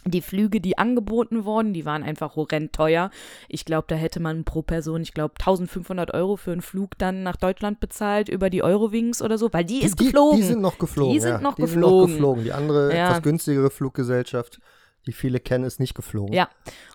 [0.05, 3.11] die Flüge, die angeboten wurden, die waren einfach horrend teuer.
[3.49, 7.23] Ich glaube, da hätte man pro Person, ich glaube, 1500 Euro für einen Flug dann
[7.23, 10.37] nach Deutschland bezahlt über die Eurowings oder so, weil die, Die, ist die, geflogen.
[10.41, 11.15] die sind noch geflogen.
[11.15, 11.41] Die sind ja.
[11.41, 12.13] noch die Sind noch geflogen.
[12.15, 12.45] geflogen.
[12.45, 13.09] Die andere, Ja.
[13.11, 14.61] etwas günstigere Fluggesellschaft,
[15.07, 16.33] die viele kennen, ist nicht geflogen.
[16.35, 16.49] Ja.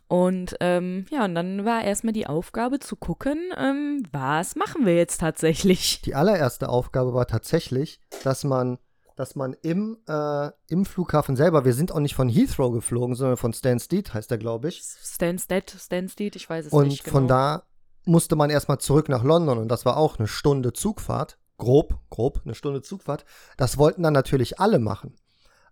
[0.10, 4.96] Und ähm, ja, und dann war erstmal die Aufgabe zu gucken, ähm, was machen wir
[4.96, 6.02] jetzt tatsächlich?
[6.04, 8.78] Die allererste Aufgabe war tatsächlich, dass man,
[9.18, 13.38] dass man im, äh, im Flughafen selber, wir sind auch nicht von Heathrow geflogen, sondern
[13.38, 14.82] von Stansted, heißt der, glaube ich.
[14.82, 17.14] Stansted, Stansted, ich weiß es Und nicht genau.
[17.14, 17.64] von da
[18.06, 21.38] musste man erstmal zurück nach London und das war auch eine Stunde Zugfahrt.
[21.58, 23.26] Grob, grob, eine Stunde Zugfahrt.
[23.58, 25.16] Das wollten dann natürlich alle machen.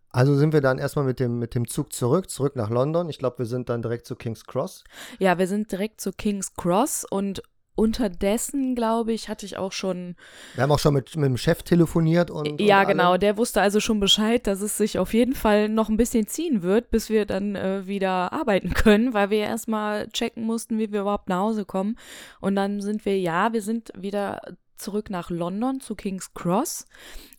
[0.10, 3.10] Also sind wir dann erstmal mit dem, mit dem Zug zurück, zurück nach London.
[3.10, 4.84] Ich glaube, wir sind dann direkt zu King's Cross.
[5.20, 7.44] Ja, wir sind direkt zu King's Cross und
[7.76, 10.16] unterdessen, glaube ich, hatte ich auch schon
[10.56, 12.60] Wir haben auch schon mit, mit dem Chef telefoniert und.
[12.62, 13.18] Ja, und genau.
[13.18, 16.64] Der wusste also schon Bescheid, dass es sich auf jeden Fall noch ein bisschen ziehen
[16.64, 21.02] wird, bis wir dann äh, wieder arbeiten können, weil wir erstmal checken mussten, wie wir
[21.02, 21.98] überhaupt nach Hause kommen.
[22.40, 24.42] Und dann sind wir, ja, wir sind wieder
[24.78, 26.86] zurück nach London zu King's Cross.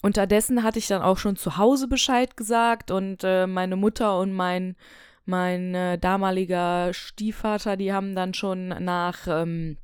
[0.02, 4.32] Unterdessen hatte ich dann auch schon zu Hause Bescheid gesagt und äh, meine Mutter und
[4.32, 4.76] mein,
[5.24, 9.76] mein äh, damaliger Stiefvater, die haben dann schon nach, ähm,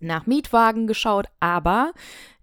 [0.00, 1.92] nach Mietwagen geschaut, aber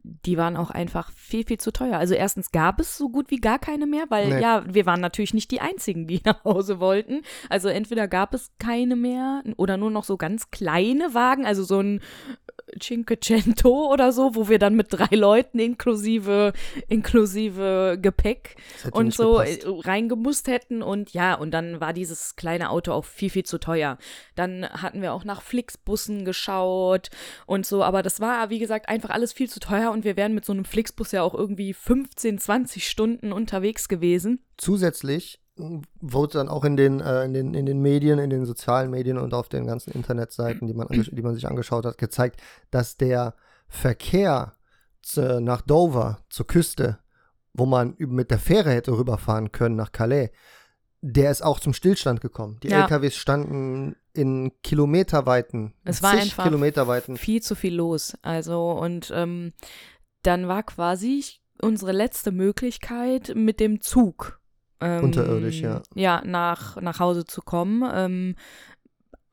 [0.04, 1.98] die waren auch einfach viel, viel zu teuer.
[1.98, 4.42] Also erstens gab es so gut wie gar keine mehr, weil Nee.
[4.42, 7.22] ja, wir waren natürlich nicht die Einzigen, die nach Hause wollten.
[7.50, 11.80] Also entweder gab es keine mehr oder nur noch so ganz kleine Wagen, also so
[11.80, 12.02] ein
[12.80, 16.54] Cinquecento oder so, wo wir dann mit drei Leuten inklusive,
[16.88, 18.56] inklusive Gepäck
[18.92, 19.64] und so gepasst.
[19.66, 23.60] äh, reingemusst hätten und ja, und dann war dieses kleine Auto auch viel, viel zu
[23.60, 23.98] teuer.
[24.36, 27.10] Dann hatten wir auch nach Flixbussen geschaut
[27.46, 30.34] und so, aber das war, wie gesagt, einfach alles viel zu teuer und wir wären
[30.34, 34.44] mit so einem Flixbus ja auch irgendwie 15, 20 Stunden unterwegs gewesen.
[34.58, 38.46] Zusätzlich mh, wurde dann auch in den, äh, in, den, in den Medien, in den
[38.46, 42.42] sozialen Medien und auf den ganzen Internetseiten, die man, die man sich angeschaut hat, gezeigt,
[42.70, 43.36] dass der
[43.68, 44.56] Verkehr
[45.02, 47.00] zu, nach Dover, zur Küste,
[47.54, 50.30] wo man mit der Fähre hätte rüberfahren können nach Calais,
[51.02, 52.60] der ist auch zum Stillstand gekommen.
[52.64, 52.82] Die Ja.
[52.84, 57.18] LKWs standen in kilometerweiten, Es war zig einfach kilometerweiten.
[57.18, 58.14] viel zu viel los.
[58.22, 59.54] Also, und ähm,
[60.24, 61.24] dann war quasi
[61.62, 64.40] unsere letzte Möglichkeit mit dem Zug.
[64.80, 65.82] Ähm, Unterirdisch, ja.
[65.96, 67.84] Ja, nach, nach Hause zu kommen.
[67.94, 68.36] Ähm,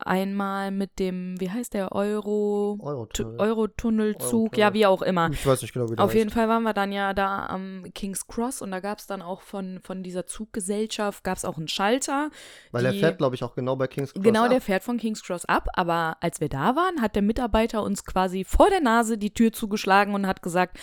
[0.09, 2.79] einmal mit dem, wie heißt der, Euro.
[2.83, 3.39] Eurotunnel.
[3.39, 4.59] Eurotunnelzug, Eurotunnel.
[4.61, 5.31] ja, wie auch immer.
[5.31, 6.17] Ich weiß nicht genau, wie der Auf heißt.
[6.19, 9.23] jeden Fall waren wir dann ja da am King's Cross und da gab es dann
[9.23, 12.31] auch von, von dieser Zuggesellschaft, gab es auch einen Schalter.
[12.73, 14.51] Weil die- fährt, glaube ich, auch genau bei King's Cross Genau, ab.
[14.51, 18.05] der fährt von King's Cross ab, aber als wir da waren, hat der Mitarbeiter uns
[18.05, 20.79] quasi vor der Nase die Tür zugeschlagen und hat gesagt,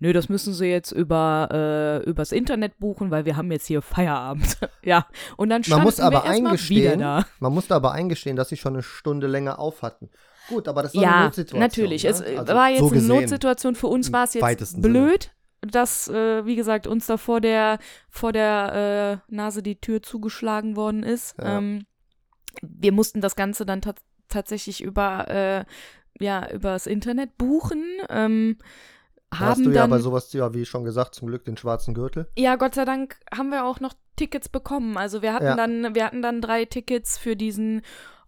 [0.00, 1.48] nö, das müssen Sie jetzt über
[2.04, 4.58] äh, übers Internet buchen, weil wir haben jetzt hier Feierabend.
[4.82, 7.24] ja, und dann Man standen muss aber eingestehen, da.
[7.38, 10.10] man musste aber eingestehen, dass sie schon eine Stunde länger auf hatten.
[10.48, 11.60] Gut, aber das war eine Ja, Notsituation.
[11.60, 12.02] natürlich.
[12.04, 12.10] Ne?
[12.10, 13.08] Es äh, Also, war jetzt so eine gesehen.
[13.16, 13.74] Notsituation.
[13.76, 14.98] Für uns war es jetzt weitesten Sinne.
[15.06, 20.02] blöd, dass, äh, wie gesagt, uns da vor der, vor der äh, Nase die Tür
[20.02, 21.36] zugeschlagen worden ist.
[21.38, 21.58] Ja.
[21.58, 21.86] Ähm,
[22.62, 25.64] wir mussten das Ganze dann tats tatsächlich über, äh,
[26.24, 27.84] ja, übers Internet buchen.
[28.08, 28.58] Ähm,
[29.32, 31.94] haben hast du ja dann, bei sowas, ja, wie schon gesagt, zum Glück den schwarzen
[31.94, 32.28] Gürtel.
[32.36, 34.96] ja, Gott sei Dank haben wir auch noch Tickets bekommen.
[34.96, 35.56] Also wir hatten Ja.
[35.56, 37.82] dann, wir hatten dann drei Tickets für diesen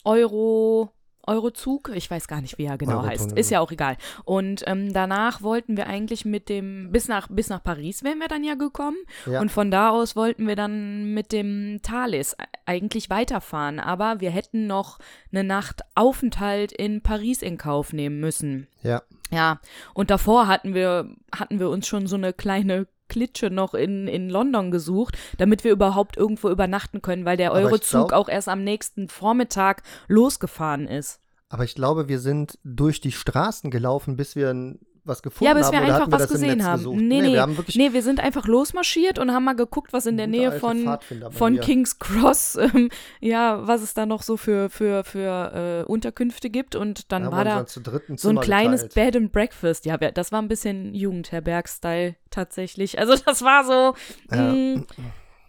[0.05, 0.91] Euro.
[1.25, 3.97] Eurozug, ich weiß gar nicht, wie er genau heißt, ist ja auch egal.
[4.25, 8.27] Und ähm, danach wollten wir eigentlich mit dem, bis nach, bis nach Paris wären wir
[8.27, 8.97] dann ja gekommen.
[9.27, 9.41] Ja.
[9.41, 12.37] Und von da aus wollten wir dann mit dem Thalys e-
[12.67, 13.79] eigentlich weiterfahren.
[13.79, 14.99] Aber wir hätten noch
[15.31, 18.67] eine Nacht Aufenthalt in Paris in Kauf nehmen müssen.
[18.83, 19.03] Ja.
[19.33, 19.61] Ja,
[19.95, 24.29] und davor hatten wir, hatten wir uns schon so eine kleine Klitsche noch in, in
[24.31, 28.63] London gesucht, damit wir überhaupt irgendwo übernachten können, weil der Eurozug glaub- auch erst am
[28.65, 31.21] nächsten Vormittag losgefahren ist.
[31.49, 35.55] Aber ich glaube, wir sind durch die Straßen gelaufen, bis wir n- was gefunden Ja,
[35.55, 35.73] bis haben.
[35.73, 36.79] wir oder einfach was gesehen haben.
[36.79, 37.01] Gesucht?
[37.01, 40.07] Nee, nee, wir haben wirklich Nee, wir sind einfach losmarschiert und haben mal geguckt, was
[40.07, 40.99] in der Nähe von,
[41.31, 42.89] von King's Cross, ähm,
[43.21, 46.77] ja, was es da noch so für, für, für äh, Unterkünfte gibt.
[46.77, 49.13] Und dann haben war da so ein kleines geteilt.
[49.13, 49.87] Bed and Breakfast.
[49.87, 52.99] Ja, das war ein bisschen Jugendherberg-Style tatsächlich.
[52.99, 53.95] Also das war so,
[54.35, 54.83] Ja.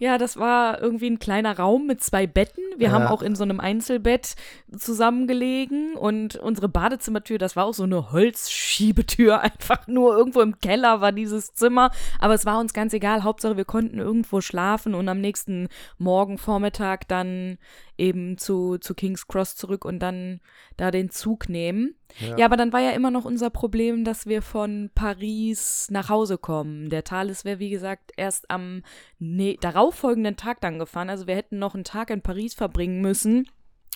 [0.04, 2.62] Ja, das war irgendwie ein kleiner Raum mit zwei Betten.
[2.76, 3.10] Wir haben Ja.
[3.10, 4.36] auch in so einem Einzelbett
[4.78, 9.40] zusammengelegen und unsere Badezimmertür, das war auch so eine Holzschiebetür.
[9.42, 11.90] Einfach nur irgendwo im Keller war dieses Zimmer.
[12.20, 13.24] Aber es war uns ganz egal.
[13.24, 17.58] Hauptsache, wir konnten irgendwo schlafen und am nächsten Morgen, Vormittag dann
[17.98, 20.40] eben zu, zu King's Cross zurück und dann
[20.78, 21.96] da den Zug nehmen.
[22.20, 22.38] Ja.
[22.38, 22.46] Ja.
[22.46, 26.90] aber dann war ja immer noch unser Problem, dass wir von Paris nach Hause kommen.
[26.90, 28.84] Der Thales wäre, wie gesagt, erst am
[29.20, 31.10] ne darauffolgenden Tag dann gefahren.
[31.10, 33.48] Also wir hätten noch einen Tag in Paris verbringen müssen.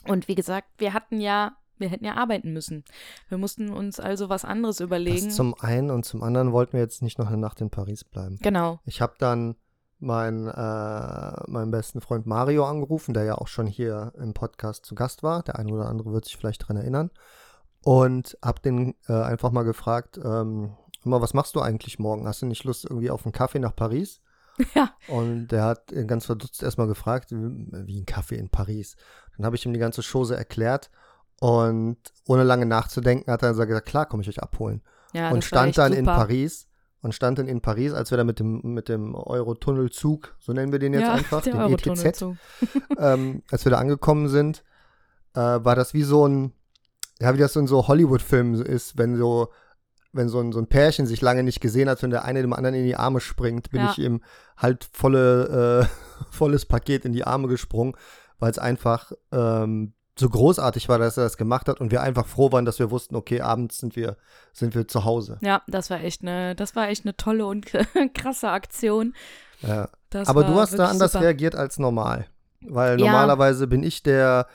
[0.05, 2.85] Und wie gesagt, wir hatten ja, wir hätten ja arbeiten müssen.
[3.29, 5.25] Wir mussten uns also was anderes überlegen.
[5.25, 8.03] Das zum einen und zum anderen wollten wir jetzt nicht noch eine Nacht in Paris
[8.03, 8.37] bleiben.
[8.41, 8.79] genau.
[8.85, 9.55] Ich habe dann
[9.99, 14.95] meinen, äh, meinen besten Freund Mario angerufen, der ja auch schon hier im Podcast zu
[14.95, 15.43] Gast war.
[15.43, 17.11] Der eine oder andere wird sich vielleicht daran erinnern.
[17.83, 22.27] Und habe den äh, einfach mal gefragt, ähm, mal, was machst du eigentlich morgen?
[22.27, 24.21] Hast du nicht Lust irgendwie auf einen Kaffee nach Paris?
[24.73, 24.89] Ja.
[25.07, 28.95] Und der hat ganz verdutzt erstmal gefragt, wie ein Kaffee in Paris.
[29.35, 30.89] Dann habe ich ihm die ganze Chose erklärt
[31.39, 34.81] und ohne lange nachzudenken hat er gesagt, klar, komme ich euch abholen.
[35.13, 36.15] Ja, und stand dann in super.
[36.15, 36.66] Paris
[37.01, 40.71] und stand dann in Paris, als wir da mit dem, mit dem Eurotunnelzug, so nennen
[40.71, 42.23] wir den jetzt ja, einfach, den ETZ,
[42.97, 44.63] ähm, als wir da angekommen sind,
[45.33, 46.53] äh, war das wie so ein,
[47.19, 49.49] ja, wie das so in so Hollywood-Filmen ist, wenn so,
[50.13, 52.53] wenn so ein, so ein Pärchen sich lange nicht gesehen hat und der eine dem
[52.53, 53.91] anderen in die Arme springt, bin Ja.
[53.91, 54.21] ich ihm
[54.57, 57.95] halt volle, äh, volles Paket in die Arme gesprungen,
[58.39, 62.25] weil es einfach ähm, so großartig war, dass er das gemacht hat und wir einfach
[62.25, 64.17] froh waren, dass wir wussten, okay, abends sind wir,
[64.53, 65.37] sind wir zu Hause.
[65.41, 67.65] Ja, das war echt eine, das war echt eine tolle und
[68.13, 69.13] krasse Aktion.
[69.61, 69.89] Ja.
[70.25, 71.25] Aber du hast da anders super.
[71.25, 72.27] reagiert als normal.
[72.61, 73.05] Weil Ja.
[73.07, 74.47] normalerweise bin ich der,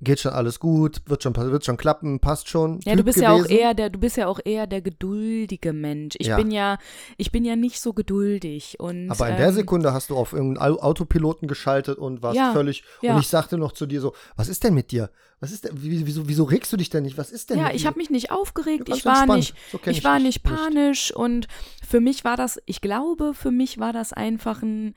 [0.00, 2.78] geht schon alles gut, wird schon, wird schon klappen, passt schon.
[2.84, 3.58] Ja, Typ du bist ja auch gewesen.
[3.58, 6.14] eher der, du bist ja auch eher der geduldige Mensch.
[6.18, 6.36] Ich Ja.
[6.36, 6.78] bin ja,
[7.16, 9.10] ich bin ja nicht so geduldig und.
[9.10, 12.52] Aber in der ähm, Sekunde hast du auf irgendeinen Au- Autopiloten geschaltet und warst Ja,
[12.52, 12.84] völlig.
[13.02, 13.14] ja.
[13.14, 15.10] Und ich sagte noch zu dir so: Was ist denn mit dir?
[15.40, 17.18] Was ist denn, wie- wieso, wieso regst du dich denn nicht?
[17.18, 20.04] Was ist denn Ja, ich habe mich nicht aufgeregt, ich war nicht, So ich ich
[20.04, 21.46] war nicht panisch und
[21.86, 24.94] für mich war das, ich glaube, für mich war das einfach ein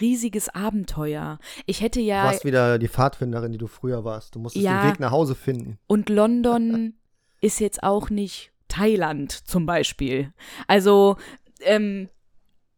[0.00, 1.38] riesiges Abenteuer.
[1.66, 4.34] Ich hätte Du ja warst wieder die Pfadfinderin, die du früher warst.
[4.34, 4.82] Du musstest Ja.
[4.82, 5.78] den Weg nach Hause finden.
[5.86, 6.94] und London
[7.40, 10.32] ist jetzt auch nicht Thailand zum Beispiel.
[10.66, 11.16] Also
[11.60, 12.08] ähm,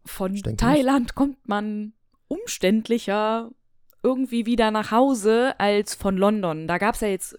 [0.04, 1.92] von Thailand kommt man
[2.28, 3.50] umständlicher
[4.02, 6.66] irgendwie wieder nach Hause als von London.
[6.68, 7.38] Da gab es ja jetzt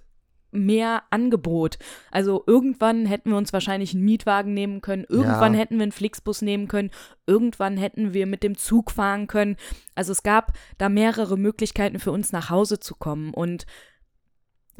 [0.51, 1.77] mehr Angebot.
[2.11, 5.59] Also irgendwann hätten wir uns wahrscheinlich einen Mietwagen nehmen können, irgendwann Ja.
[5.59, 6.91] hätten wir einen Flixbus nehmen können,
[7.27, 9.57] irgendwann hätten wir mit dem Zug fahren können.
[9.95, 13.65] Also es gab da mehrere Möglichkeiten für uns nach Hause zu kommen und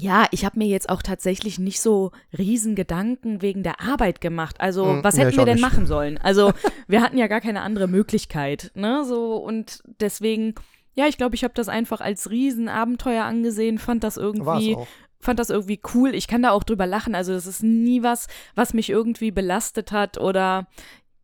[0.02, 4.62] ja, ich habe mir jetzt auch tatsächlich nicht so riesen Gedanken wegen der Arbeit gemacht.
[4.62, 5.62] Also, Hm, was hätten ich wir denn nicht.
[5.62, 6.18] machen sollen?
[6.20, 6.54] Also,
[6.88, 9.04] wir hatten ja gar keine andere Möglichkeit, ne?
[9.04, 10.56] So und deswegen
[10.96, 14.76] ja, ich glaube, ich habe das einfach als Riesenabenteuer angesehen, fand das irgendwie.
[15.20, 16.16] Fand das irgendwie cool.
[16.16, 17.16] Ich kann da auch drüber lachen.
[17.16, 20.68] Also, das ist nie was, was mich irgendwie belastet hat oder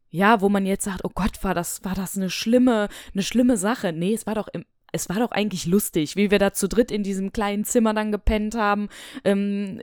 [0.09, 3.57] ja, wo man jetzt sagt, oh Gott, war das, war das eine schlimme, eine schlimme
[3.57, 3.91] Sache.
[3.91, 4.63] Nee, es war doch im,
[4.95, 8.13] es war doch eigentlich lustig, wie wir da zu dritt in diesem kleinen Zimmer dann
[8.13, 8.87] gepennt haben,
[9.25, 9.81] ähm,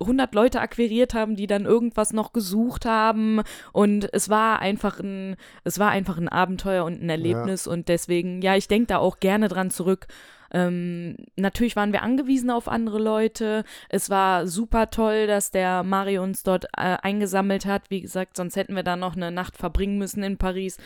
[0.00, 3.40] 100 Leute akquiriert haben, die dann irgendwas noch gesucht haben
[3.72, 8.42] und es war einfach ein, es war einfach ein Abenteuer und ein Erlebnis und deswegen,
[8.42, 10.06] ja, ich denke da auch gerne dran zurück.
[10.52, 13.64] Ähm, natürlich waren wir angewiesen auf andere Leute.
[13.88, 17.90] Es war super toll, dass der Mario uns dort äh, eingesammelt hat.
[17.90, 20.76] Wie gesagt, sonst hätten wir da noch eine Nacht verbringen müssen in Paris.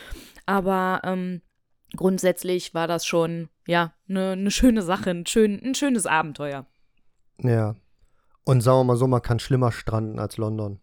[0.47, 1.41] Aber ähm,
[1.97, 6.67] grundsätzlich war das schon, ja, eine ne schöne Sache, ein, schön, ein schönes Abenteuer.
[7.43, 7.77] Ja.
[8.45, 10.81] Und sagen wir mal so, man kann schlimmer stranden als London.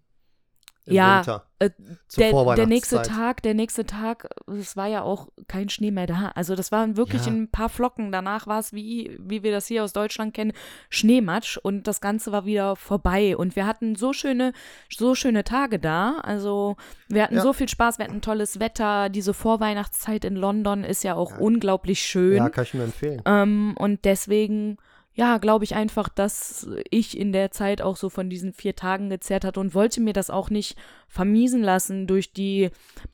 [0.91, 1.45] Im Ja, Winter.
[1.59, 1.69] äh,
[2.17, 3.01] Der, der nächste.
[3.01, 6.31] Tag, der nächste Tag, es war ja auch kein Schnee mehr da.
[6.35, 7.31] Also das waren wirklich Ja.
[7.31, 8.11] ein paar Flocken.
[8.11, 10.53] Danach war es wie, wie wir das hier aus Deutschland kennen,
[10.89, 13.35] Schneematsch und das Ganze war wieder vorbei.
[13.37, 14.53] Und wir hatten so schöne,
[14.93, 16.19] so schöne Tage da.
[16.23, 16.75] Also
[17.07, 17.41] wir hatten Ja.
[17.41, 19.09] so viel Spaß, wir hatten tolles Wetter.
[19.09, 21.37] Diese Vorweihnachtszeit in London ist ja auch Ja.
[21.37, 22.37] unglaublich schön.
[22.37, 23.21] Ja, kann ich nur empfehlen.
[23.25, 24.77] Ähm, und deswegen,
[25.13, 29.09] ja, glaube ich einfach, dass ich in der Zeit auch so von diesen vier Tagen
[29.09, 32.69] gezerrt hatte und wollte mir das auch nicht vermiesen lassen durch die,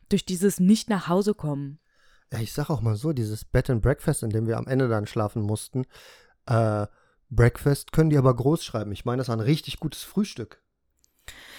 [0.09, 1.79] durch dieses nicht nach Hause kommen.
[2.31, 4.89] Ja, ich sag auch mal so, dieses Bed and Breakfast, in dem wir am Ende
[4.89, 5.85] dann schlafen mussten,
[6.45, 6.85] äh,
[7.29, 8.91] Breakfast können die aber groß schreiben.
[8.91, 10.61] Ich meine, das war ein richtig gutes Frühstück.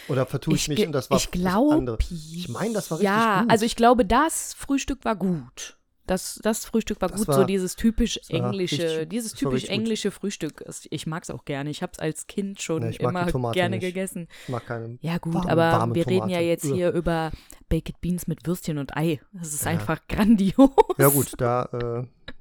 [0.09, 1.98] Oder vertue ich, mich ge- und das war ich das glaube, andere.
[2.11, 3.51] Ich meine, das war richtig ja, gut.
[3.51, 5.77] also ich glaube, das Frühstück war gut.
[6.09, 9.71] Das, das Frühstück war Das gut, war- so dieses typisch englische, richtig- dieses typisch richtig
[9.71, 9.79] gut.
[9.79, 10.64] englische Frühstück.
[10.90, 11.71] Ich mag es auch gerne.
[11.71, 13.85] Ich habe es als Kind schon Nee, immer Tomate gerne nicht.
[13.85, 14.27] gegessen.
[14.44, 14.99] Ich mag keine.
[15.03, 16.44] Ja gut, Warme, aber warme wir reden ja Tomate.
[16.44, 16.75] jetzt Ugh.
[16.75, 17.31] hier über
[17.68, 19.21] Baked Beans mit Würstchen und Ei.
[19.33, 19.71] Das ist Ja.
[19.71, 20.71] einfach grandios.
[20.99, 21.64] Ja gut, da,
[22.03, 22.33] äh,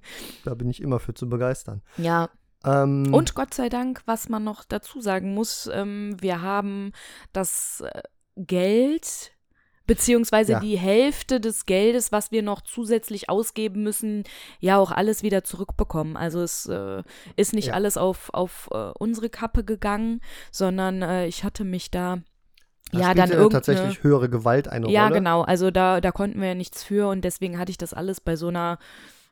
[0.45, 1.81] da bin ich immer für zu begeistern.
[1.97, 2.29] Ja,
[2.65, 6.91] Ähm, und Gott sei Dank, was man noch dazu sagen muss, ähm, wir haben
[7.31, 8.01] das äh,
[8.35, 9.31] Geld
[9.87, 10.59] beziehungsweise Ja.
[10.59, 14.23] die Hälfte des Geldes, was wir noch zusätzlich ausgeben müssen,
[14.59, 16.15] ja auch alles wieder zurückbekommen.
[16.17, 17.01] Also es äh,
[17.35, 17.73] ist nicht Ja.
[17.73, 20.21] alles auf, auf äh, unsere Kappe gegangen,
[20.51, 22.19] sondern äh, ich hatte mich da
[22.93, 25.15] da ja dann ja irgendeine tatsächlich höhere Gewalt eine Ja, Rolle.
[25.15, 25.41] genau.
[25.41, 28.37] Also da, da konnten wir ja nichts für und deswegen hatte ich das alles bei
[28.37, 28.77] so einer,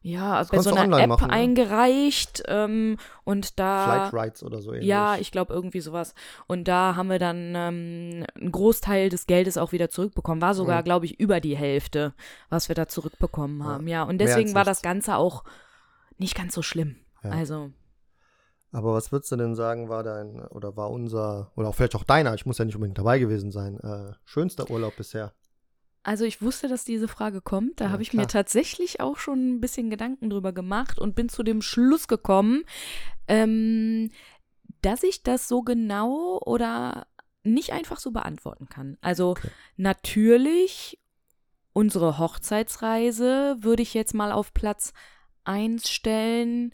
[0.08, 1.34] ja, Das bei so einer App machen, ne?
[1.34, 4.08] eingereicht ähm, und da.
[4.10, 4.88] Flight Rides oder so ähnlich.
[4.88, 6.14] Ja, ich glaube irgendwie sowas.
[6.46, 10.42] Und da haben wir dann ähm, einen Großteil des Geldes auch wieder zurückbekommen.
[10.44, 10.84] War sogar, Mhm.
[10.86, 12.14] glaube ich, über die Hälfte,
[12.50, 13.88] was wir da zurückbekommen Ja, haben.
[13.88, 14.84] Ja, und mehr als deswegen war das.
[14.84, 15.44] Ganze auch
[16.18, 16.98] nicht ganz so schlimm.
[17.24, 17.32] Ja.
[17.32, 17.72] Also,
[18.72, 22.04] Aber was würdest du denn sagen, war dein, oder war unser, oder auch vielleicht auch
[22.04, 25.34] deiner, ich muss ja nicht unbedingt dabei gewesen sein, äh, schönster Urlaub bisher?
[26.06, 27.82] Also ich wusste, dass diese Frage kommt.
[27.82, 28.24] Da Ja, habe ich klar.
[28.24, 32.64] mir tatsächlich auch schon ein bisschen Gedanken drüber gemacht und bin zu dem Schluss gekommen,
[33.28, 34.12] ähm,
[34.82, 37.08] dass ich das so genau oder
[37.44, 38.98] nicht einfach so beantworten kann.
[39.02, 39.50] Also Okay.
[39.78, 41.00] natürlich
[41.74, 44.94] unsere Hochzeitsreise würde ich jetzt mal auf Platz
[45.44, 46.72] 1 stellen,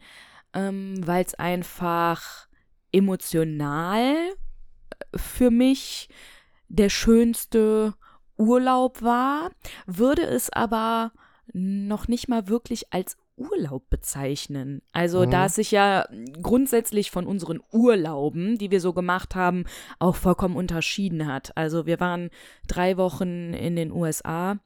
[0.53, 2.47] ähm, weil es einfach
[2.91, 4.15] emotional
[5.15, 6.09] für mich
[6.67, 7.95] der schönste
[8.41, 9.51] Urlaub war,
[9.85, 11.11] würde es aber
[11.53, 14.81] noch nicht mal wirklich als Urlaub bezeichnen.
[14.93, 15.31] Also, Mhm.
[15.31, 16.05] da es sich ja
[16.41, 19.65] grundsätzlich von unseren Urlauben, die wir so gemacht haben,
[19.99, 21.55] auch vollkommen unterschieden hat.
[21.55, 22.29] Also, wir waren
[22.67, 24.59] drei Wochen in den USA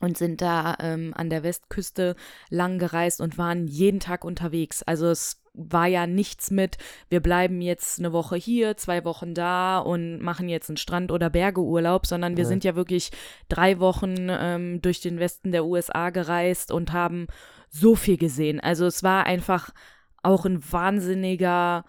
[0.00, 2.16] und sind da ähm, an der Westküste
[2.50, 4.82] lang gereist und waren jeden Tag unterwegs.
[4.82, 6.76] Also es war ja nichts mit,
[7.08, 11.30] wir bleiben jetzt eine Woche hier, zwei Wochen da und machen jetzt einen Strand- oder
[11.30, 12.48] Bergeurlaub, sondern wir Ja.
[12.48, 13.10] sind ja wirklich
[13.48, 17.26] drei Wochen ähm, durch den Westen der USA gereist und haben
[17.70, 18.60] so viel gesehen.
[18.60, 19.70] Also es war einfach
[20.22, 21.84] auch ein wahnsinniger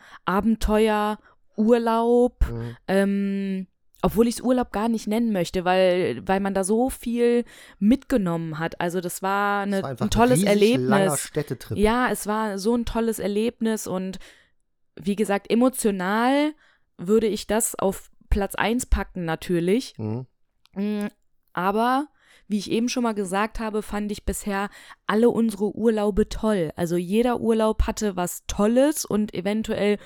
[1.57, 2.45] Abenteuerurlaub.
[2.51, 2.77] Mhm.
[2.87, 3.67] Ähm,
[4.07, 7.43] obwohl ich es Urlaub gar nicht nennen möchte, weil, weil man da so viel
[7.77, 8.79] mitgenommen hat.
[8.79, 11.19] Also das war eine, Das war ein tolles langer Erlebnis.
[11.19, 11.77] Städtetrip.
[11.77, 14.19] Ja, es war so ein tolles Erlebnis und
[14.95, 16.53] wie gesagt, emotional
[16.97, 19.93] würde ich das auf Platz 1 packen natürlich.
[19.97, 20.25] Mhm.
[20.73, 21.07] Mm,
[21.51, 22.07] Aber,
[22.47, 24.69] wie ich eben schon mal gesagt habe, fand ich bisher
[25.05, 26.71] alle unsere Urlaube toll.
[26.77, 29.97] Also jeder Urlaub hatte was Tolles und eventuell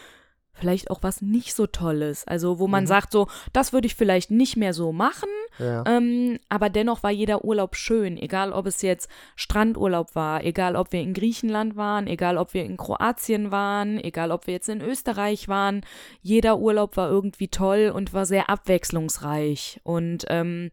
[0.54, 2.28] vielleicht auch was nicht so Tolles.
[2.28, 2.88] Also wo man Mhm.
[2.88, 5.84] sagt so, das würde ich vielleicht nicht mehr so machen, Ja.
[5.88, 10.92] ähm, aber dennoch war jeder Urlaub schön, egal ob es jetzt Strandurlaub war, egal ob
[10.92, 14.82] wir in Griechenland waren, egal ob wir in Kroatien waren, egal ob wir jetzt in
[14.82, 15.82] Österreich waren.
[16.22, 19.80] Jeder Urlaub war irgendwie toll und war sehr abwechslungsreich.
[19.84, 20.72] Und ähm,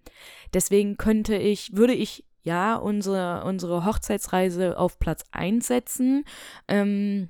[0.55, 6.25] deswegen könnte ich, würde ich ja unsere, unsere Hochzeitsreise auf Platz 1 setzen.
[6.67, 7.29] Ähm,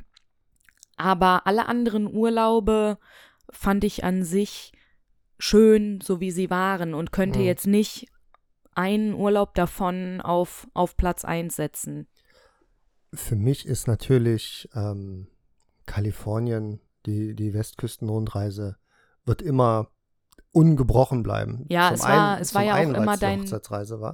[0.98, 2.98] aber alle anderen Urlaube
[3.50, 4.72] fand ich an sich
[5.38, 7.44] schön, so wie sie waren und könnte Mhm.
[7.44, 8.06] jetzt nicht
[8.74, 12.06] einen Urlaub davon auf, auf Platz 1 setzen.
[13.12, 15.28] Für mich ist natürlich ähm,
[15.86, 18.76] Kalifornien, die, die Westküstenrundreise,
[19.24, 19.90] wird immer
[20.52, 21.66] ungebrochen bleiben.
[21.68, 23.44] Ja, Zum es war- einen- es war ja auch immer dein-.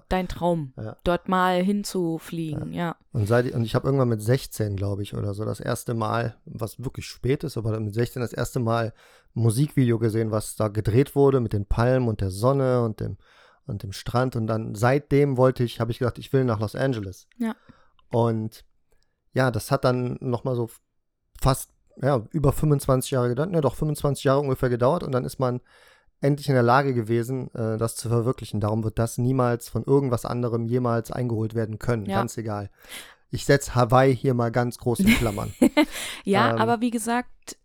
[0.09, 0.97] Dein Traum, Ja.
[1.05, 2.97] dort mal hinzufliegen, ja.
[3.13, 6.37] Und, seit, und ich habe irgendwann mit 16, glaube ich, oder so, das erste Mal,
[6.45, 8.93] was wirklich spät ist, aber mit 16 das erste Mal
[9.33, 13.17] Musikvideo gesehen, was da gedreht wurde mit den Palmen und der Sonne und dem,
[13.67, 14.37] und dem Strand.
[14.37, 17.27] Und dann seitdem wollte ich, habe ich gedacht, ich will nach Los Angeles.
[17.39, 17.55] Ja.
[18.11, 18.65] Und
[19.33, 20.69] ja, das hat dann nochmal so
[21.41, 21.71] fast,
[22.03, 25.61] ja, über 25 Jahre gedauert, ja doch 25 Jahre ungefähr gedauert und dann ist man
[26.25, 28.61] endlich in der Lage gewesen, äh, das zu verwirklichen.
[28.61, 32.17] Darum wird das niemals von irgendwas anderem jemals eingeholt werden können, Ja.
[32.19, 32.71] ganz egal.
[33.31, 35.53] Ich setze Hawaii hier mal ganz groß in Klammern.
[36.25, 36.59] Ja, Ähm.
[36.59, 37.57] aber wie gesagt,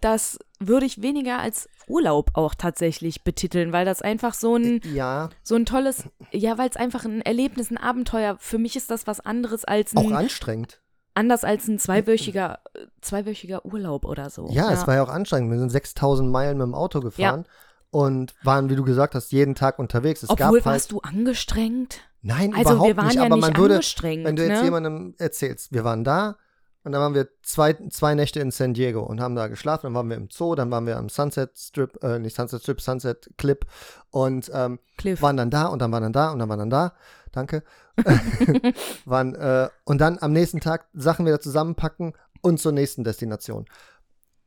[0.00, 5.28] das würde ich weniger als Urlaub auch tatsächlich betiteln, weil das einfach so ein, ja,
[5.42, 9.06] so ein tolles, ja, weil es einfach ein Erlebnis, ein Abenteuer, für mich ist das
[9.06, 10.80] was anderes als auch ein, anstrengend.
[11.14, 14.48] Anders als ein zweiwöchiger, äh, zweiwöchiger Urlaub oder so.
[14.50, 15.50] Ja, es war ja auch anstrengend.
[15.50, 17.46] Wir sind 6000 Meilen mit dem Auto gefahren
[17.90, 20.22] und waren, wie du gesagt hast, jeden Tag unterwegs.
[20.22, 22.00] Es Obwohl, halt, warst du angestrengt?
[22.22, 24.58] Nein, Also überhaupt wir waren nicht, ja aber nicht man würde, angestrengt, wenn du jetzt
[24.58, 24.64] ne?
[24.64, 26.36] jemandem erzählst, wir waren da
[26.82, 29.94] und dann waren wir zwei, zwei Nächte in San Diego und haben da geschlafen, dann
[29.94, 33.30] waren wir im Zoo, dann waren wir am Sunset Strip, äh, nicht Sunset Strip, Sunset
[33.36, 33.66] Clip.
[34.10, 34.78] Und ähm,
[35.20, 36.94] waren dann da und dann waren dann da und dann waren dann da,
[37.32, 37.62] danke,
[39.04, 43.66] waren, äh, und dann am nächsten Tag Sachen wieder zusammenpacken und zur nächsten Destination.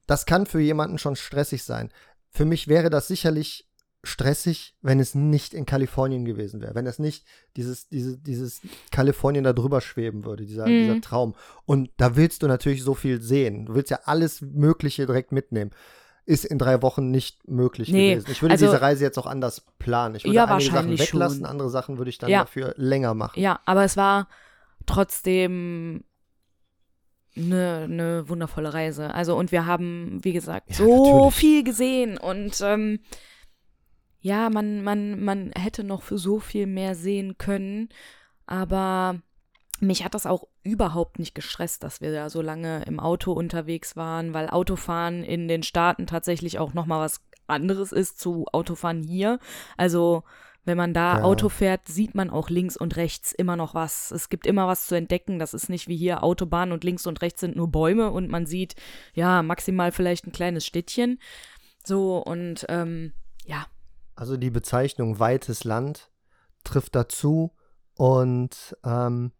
[0.07, 1.91] Das kann für jemanden schon stressig sein.
[2.31, 3.69] Für mich wäre das sicherlich
[4.03, 7.25] stressig, wenn es nicht in Kalifornien gewesen wäre, wenn es nicht
[7.55, 10.79] dieses, diese, dieses Kalifornien da drüber schweben würde, dieser, Mhm.
[10.87, 11.35] dieser Traum.
[11.65, 13.65] Und da willst du natürlich so viel sehen.
[13.65, 15.71] Du willst ja alles Mögliche direkt mitnehmen.
[16.25, 18.31] Ist in drei Wochen nicht möglich Nee, gewesen.
[18.31, 20.15] Ich würde also- diese Reise jetzt auch anders planen.
[20.15, 21.45] Ich würde Ja, einige Sachen weglassen, schon.
[21.49, 22.39] andere Sachen würde ich dann Ja.
[22.41, 23.39] dafür länger machen.
[23.39, 24.27] Ja, aber es war
[24.85, 26.03] trotzdem
[27.35, 29.13] eine, eine wundervolle Reise.
[29.13, 31.35] Also und wir haben, wie gesagt, Ja, so natürlich.
[31.35, 32.99] viel gesehen und ähm,
[34.23, 37.89] ja, man, man, man hätte noch für so viel mehr sehen können,
[38.47, 39.19] aber
[39.81, 43.97] mich hat das auch überhaupt nicht gestresst, dass wir da so lange im Auto unterwegs
[43.97, 49.03] waren, weil Autofahren in den Staaten tatsächlich auch noch mal was anderes ist zu Autofahren
[49.03, 49.39] hier.
[49.75, 50.23] Also
[50.63, 51.23] wenn man da Ja.
[51.23, 54.09] Auto fährt, sieht man auch links und rechts immer noch was.
[54.11, 55.37] Es gibt immer was zu entdecken.
[55.37, 58.45] Das ist nicht wie hier Autobahn und links und rechts sind nur Bäume und man
[58.45, 58.75] sieht,
[59.13, 61.19] ja, maximal vielleicht ein kleines Städtchen.
[61.83, 63.11] So und ähm,
[63.45, 63.65] ja,
[64.15, 66.11] Also die Bezeichnung weites Land
[66.63, 67.51] trifft dazu
[67.95, 69.31] und ähm,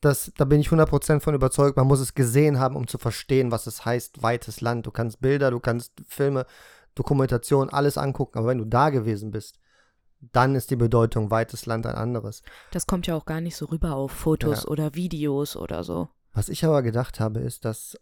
[0.00, 3.50] das, da bin ich 100% von überzeugt, man muss es gesehen haben, um zu verstehen,
[3.50, 4.86] was es heißt, weites Land.
[4.86, 6.46] Du kannst Bilder, du kannst Filme,
[6.94, 9.58] Dokumentation, alles angucken, aber wenn du da gewesen bist,
[10.20, 12.42] dann ist die Bedeutung weites Land ein anderes.
[12.72, 14.68] das kommt ja auch gar nicht so rüber auf Fotos Ja.
[14.70, 16.08] oder Videos oder so.
[16.32, 17.98] Was ich aber gedacht habe, ist, dass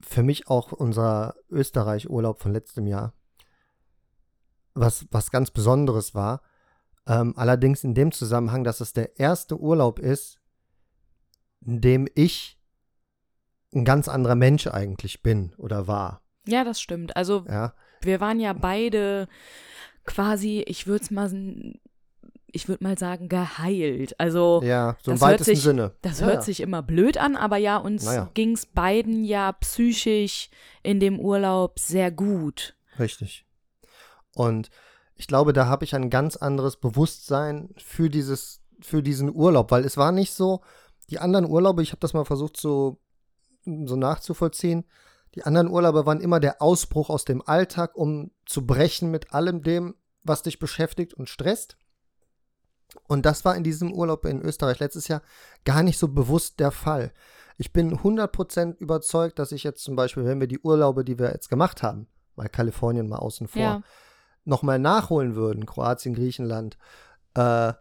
[0.00, 3.12] für mich auch unser Österreich-Urlaub von letztem Jahr
[4.74, 6.42] was, was ganz Besonderes war.
[7.06, 10.38] Ähm, allerdings in dem Zusammenhang, dass es der erste Urlaub ist,
[11.64, 12.58] in dem ich
[13.74, 16.22] ein ganz anderer Mensch eigentlich bin oder war.
[16.46, 17.16] Ja, das stimmt.
[17.16, 19.28] Also Ja, wir waren ja beide
[20.04, 21.30] quasi, ich würde es mal,
[22.46, 24.18] ich würde mal sagen, geheilt.
[24.18, 25.92] Also ja so im Das hört weitesten sich- Sinne.
[26.02, 26.42] das ja, hört ja.
[26.42, 28.30] sich immer blöd an, aber ja, uns Naja.
[28.34, 30.50] ging es beiden ja psychisch
[30.82, 32.76] in dem Urlaub sehr gut.
[32.98, 33.46] Richtig.
[34.34, 34.70] Und
[35.14, 39.84] ich glaube, da habe ich ein ganz anderes Bewusstsein für dieses, für diesen Urlaub, weil
[39.84, 40.62] es war nicht so,
[41.10, 43.00] die anderen Urlaube, ich habe das mal versucht so,
[43.64, 44.84] so nachzuvollziehen,
[45.34, 49.62] die anderen Urlaube waren immer der Ausbruch aus dem Alltag, um zu brechen mit allem
[49.62, 51.76] dem, was dich beschäftigt und stresst.
[53.06, 55.22] Und das war in diesem Urlaub in Österreich letztes Jahr
[55.64, 57.12] gar nicht so bewusst der Fall.
[57.58, 61.30] Ich bin 100% überzeugt, dass ich jetzt zum Beispiel, wenn wir die Urlaube, die wir
[61.30, 63.82] jetzt gemacht haben, mal Kalifornien mal außen vor, Ja.
[64.50, 66.76] Nochmal nachholen würden, Kroatien, Griechenland,
[67.34, 67.72] äh,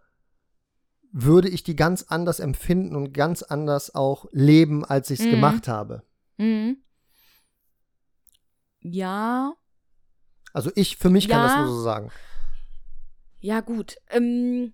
[1.12, 5.32] würde ich die ganz anders empfinden und ganz anders auch leben, als ich es Mhm.
[5.32, 6.04] gemacht habe.
[6.38, 6.78] Mhm.
[8.82, 9.54] Ja,
[10.54, 11.62] Also ich, für mich kann das Ja.
[11.62, 12.12] nur so sagen.
[13.40, 13.98] Ja, gut.
[14.10, 14.74] Ähm,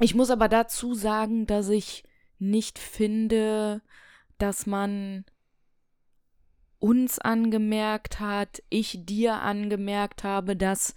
[0.00, 2.04] ich muss aber dazu sagen, dass ich
[2.38, 3.80] nicht finde,
[4.38, 5.24] dass man
[6.78, 10.94] uns angemerkt hat, ich dir angemerkt habe, dass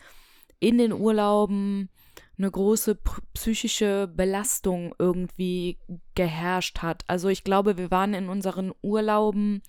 [0.59, 1.89] in den Urlauben
[2.37, 2.97] eine große
[3.33, 5.77] psychische Belastung irgendwie
[6.15, 7.03] geherrscht hat.
[7.07, 9.61] Also ich glaube, wir waren in unseren Urlauben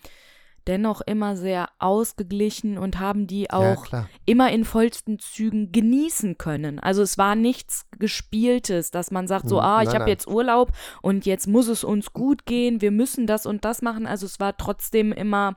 [0.66, 4.08] dennoch immer sehr ausgeglichen und haben die ja, auch klar.
[4.24, 6.78] immer in vollsten Zügen genießen können.
[6.78, 10.72] Also es war nichts Gespieltes, dass man sagt so, Hm, ah, ich habe jetzt Urlaub
[11.02, 14.06] und jetzt muss es uns gut gehen, wir müssen das und das machen.
[14.06, 15.56] Also es war trotzdem immer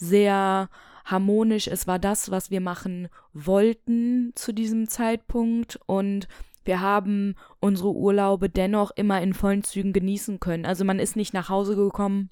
[0.00, 0.68] sehr
[1.04, 1.68] harmonisch.
[1.68, 6.26] Es war das, was wir machen wollten zu diesem Zeitpunkt und
[6.64, 10.66] wir haben unsere Urlaube dennoch immer in vollen Zügen genießen können.
[10.66, 12.28] Also man ist nicht nach Hause gekommen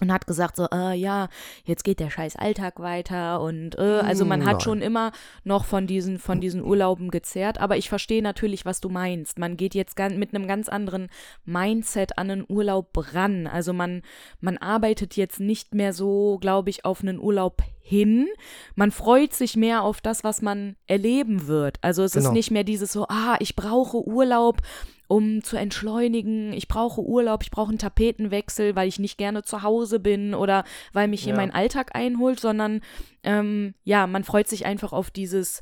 [0.00, 1.28] und hat gesagt so, äh, ja,
[1.64, 4.60] jetzt geht der scheiß Alltag weiter und äh, also man hat Nein.
[4.60, 5.12] schon immer
[5.44, 9.38] noch von diesen von diesen Urlauben gezehrt, aber ich verstehe natürlich, was du meinst.
[9.38, 11.08] Man geht jetzt gan- mit einem ganz anderen
[11.44, 13.46] Mindset an einen Urlaub ran.
[13.46, 14.02] Also man
[14.40, 18.26] man arbeitet jetzt nicht mehr so, glaube ich, auf einen Urlaub hin.
[18.74, 21.78] Man freut sich mehr auf das, was man erleben wird.
[21.82, 22.34] Also es ist Genau.
[22.34, 24.60] nicht mehr dieses so, ah, ich brauche Urlaub,
[25.06, 26.52] um zu entschleunigen.
[26.52, 30.64] Ich brauche Urlaub, ich brauche einen Tapetenwechsel, weil ich nicht gerne zu Hause bin oder
[30.92, 31.36] weil mich hier Ja.
[31.36, 32.80] mein Alltag einholt, sondern
[33.22, 35.60] ähm, ja, man freut sich einfach auf dieses,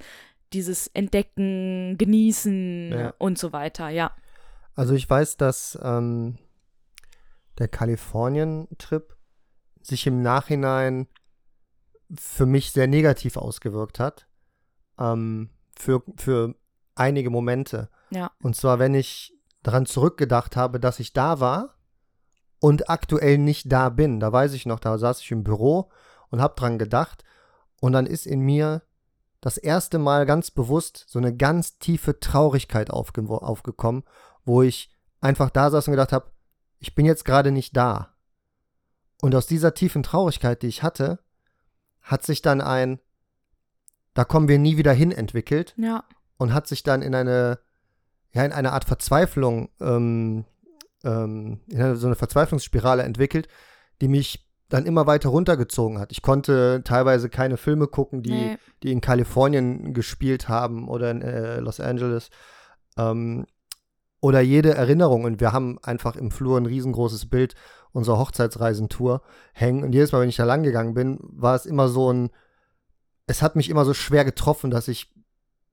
[0.52, 3.14] dieses Entdecken, Genießen Ja.
[3.18, 4.12] und so weiter, ja.
[4.74, 6.38] Also ich weiß, dass ähm,
[7.58, 9.16] der Kalifornien-Trip
[9.82, 11.08] sich im Nachhinein
[12.14, 14.26] für mich sehr negativ ausgewirkt hat.
[14.98, 16.54] Ähm, für, für
[16.94, 17.88] einige Momente.
[18.12, 18.30] Ja.
[18.42, 19.32] Und zwar, wenn ich
[19.62, 21.76] daran zurückgedacht habe, dass ich da war
[22.58, 24.20] und aktuell nicht da bin.
[24.20, 25.90] Da weiß ich noch, da saß ich im Büro
[26.30, 27.24] und habe dran gedacht.
[27.80, 28.82] Und dann ist in mir
[29.40, 34.04] das erste Mal ganz bewusst so eine ganz tiefe Traurigkeit aufge aufgekommen,
[34.44, 36.30] wo ich einfach da saß und gedacht habe,
[36.78, 38.14] ich bin jetzt gerade nicht da.
[39.20, 41.20] Und aus dieser tiefen Traurigkeit, die ich hatte,
[42.00, 43.00] hat sich dann ein,
[44.14, 46.04] da kommen wir nie wieder hin entwickelt Ja.
[46.36, 47.60] und hat sich dann in eine,
[48.32, 50.44] ja, in eine Art Verzweiflung, ähm,
[51.04, 53.48] ähm, in eine, so eine Verzweiflungsspirale entwickelt,
[54.00, 56.12] die mich dann immer weiter runtergezogen hat.
[56.12, 58.58] Ich konnte teilweise keine Filme gucken, die, Nee.
[58.82, 62.30] die in Kalifornien gespielt haben oder in äh, Los Angeles.
[62.96, 63.46] Ähm,
[64.20, 65.24] oder jede Erinnerung.
[65.24, 67.54] Und wir haben einfach im Flur ein riesengroßes Bild
[67.90, 69.20] unserer Hochzeitsreisentour
[69.52, 69.82] hängen.
[69.84, 72.30] Und jedes Mal, wenn ich da lang gegangen bin, war es immer so ein,
[73.26, 75.12] es hat mich immer so schwer getroffen, dass ich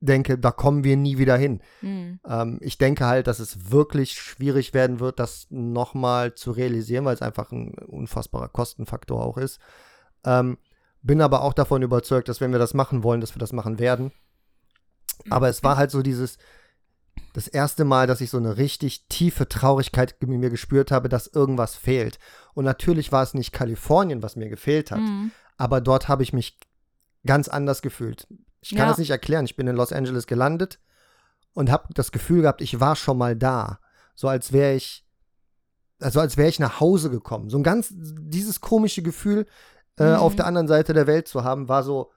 [0.01, 1.61] denke, da kommen wir nie wieder hin.
[1.81, 2.19] Mhm.
[2.27, 7.15] Ähm, ich denke halt, dass es wirklich schwierig werden wird, das nochmal zu realisieren, weil
[7.15, 9.59] es einfach ein unfassbarer Kostenfaktor auch ist.
[10.23, 10.57] Ähm,
[11.01, 13.79] bin aber auch davon überzeugt, dass wenn wir das machen wollen, dass wir das machen
[13.79, 14.11] werden.
[15.29, 16.37] Aber es war halt so dieses,
[17.33, 21.27] das erste Mal, dass ich so eine richtig tiefe Traurigkeit in mir gespürt habe, dass
[21.27, 22.19] irgendwas fehlt.
[22.53, 25.31] Und natürlich war es nicht Kalifornien, was mir gefehlt hat, Mhm.
[25.57, 26.57] aber dort habe ich mich
[27.25, 28.27] ganz anders gefühlt.
[28.62, 28.88] Ich kann Ja.
[28.88, 29.45] das nicht erklären.
[29.45, 30.80] Ich bin in Los Angeles gelandet
[31.53, 33.80] und habe das Gefühl gehabt, ich war schon mal da.
[34.16, 35.05] So als wäre ich,
[35.99, 37.49] also als wäre ich nach Hause gekommen.
[37.49, 39.45] So ein ganz, dieses komische Gefühl
[39.97, 40.16] äh, Mhm.
[40.20, 42.12] auf der anderen Seite der Welt zu haben, war so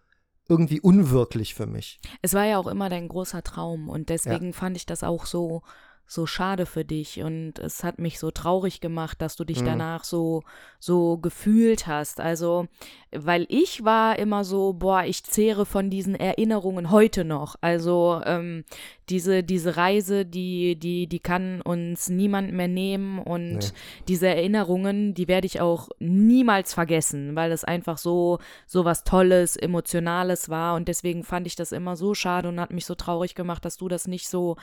[0.49, 2.01] irgendwie unwirklich für mich.
[2.20, 5.62] Es war ja auch immer dein großer Traum und deswegen fand ich das auch so
[6.07, 9.66] so schade für dich und es hat mich so traurig gemacht, dass du dich Mhm.
[9.66, 10.42] danach so
[10.78, 12.20] so gefühlt hast.
[12.20, 12.66] Also,
[13.12, 17.57] weil ich war immer so, boah, ich zehre von diesen Erinnerungen heute noch.
[17.62, 18.64] Also ähm,
[19.09, 23.68] diese diese Reise, die die die kann uns niemand mehr nehmen und Nee.
[24.09, 29.57] diese Erinnerungen, die werde ich auch niemals vergessen, weil es einfach so so was Tolles,
[29.57, 33.34] Emotionales war und deswegen fand ich das immer so schade und hat mich so traurig
[33.34, 34.57] gemacht, dass du das nicht so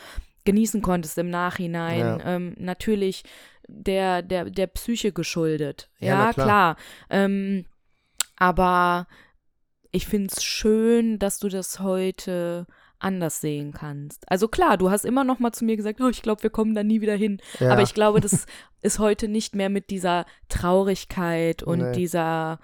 [0.45, 1.99] genießen konntest im Nachhinein.
[1.99, 2.19] Ja.
[2.35, 3.23] Ähm, natürlich
[3.67, 5.89] der, der, der Psyche geschuldet.
[5.99, 6.45] Ja, Ja, klar.
[6.45, 6.75] klar.
[7.09, 7.65] Ähm,
[8.37, 9.07] aber
[9.91, 12.65] ich finde es schön, dass du das heute
[12.99, 14.29] anders sehen kannst.
[14.29, 16.75] Also klar, du hast immer noch mal zu mir gesagt, oh, ich glaube, wir kommen
[16.75, 17.39] da nie wieder hin.
[17.59, 17.71] Ja.
[17.71, 18.45] Aber ich glaube, das
[18.81, 21.91] ist heute nicht mehr mit dieser Traurigkeit und Nee.
[21.93, 22.59] dieser,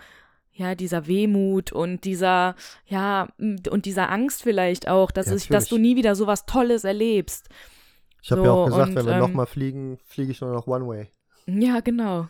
[0.58, 2.56] ja, dieser Wehmut und dieser,
[2.88, 6.86] ja, und dieser Angst vielleicht auch, dass, Ja, ich, dass du nie wieder sowas Tolles
[6.86, 7.50] erlebst.
[8.24, 10.52] Ich habe ja So, auch gesagt, und, wenn wir ähm, nochmal fliegen, fliege ich nur
[10.54, 11.08] noch One Way.
[11.48, 12.28] Ja, genau.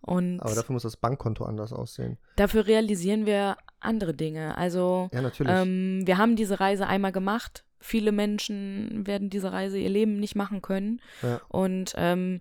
[0.00, 2.18] Und Aber dafür muss das Bankkonto anders aussehen.
[2.36, 4.56] dafür realisieren wir andere Dinge.
[4.56, 5.52] Also, Ja, natürlich.
[5.52, 7.64] ähm, wir haben diese Reise einmal gemacht.
[7.80, 11.00] Viele Menschen werden diese Reise ihr Leben nicht machen können.
[11.22, 11.40] Ja.
[11.48, 12.40] Und ähm,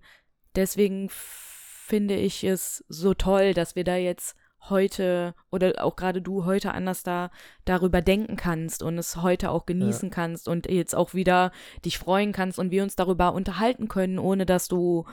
[0.55, 4.36] deswegen finde ich es so toll, dass wir da jetzt
[4.70, 7.32] heute oder auch gerade du heute anders da
[7.66, 11.51] darüber denken kannst und es heute auch genießen kannst und jetzt auch wieder
[11.84, 15.05] dich freuen kannst und wir uns darüber unterhalten können, ohne dass du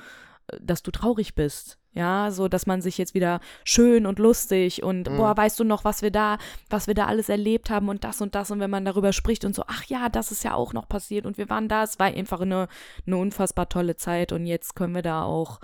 [0.61, 1.79] dass du traurig bist.
[1.93, 5.17] Ja, so dass man sich jetzt wieder schön und lustig und Mhm.
[5.17, 6.39] boah, weißt du noch, was wir da,
[6.69, 9.45] was wir da alles erlebt haben und das und das und wenn man darüber spricht
[9.45, 11.99] und so, ach ja, das ist ja auch noch passiert und wir waren da, es
[11.99, 12.69] war einfach eine,
[13.07, 15.59] eine unfassbar tolle Zeit und jetzt können wir da auch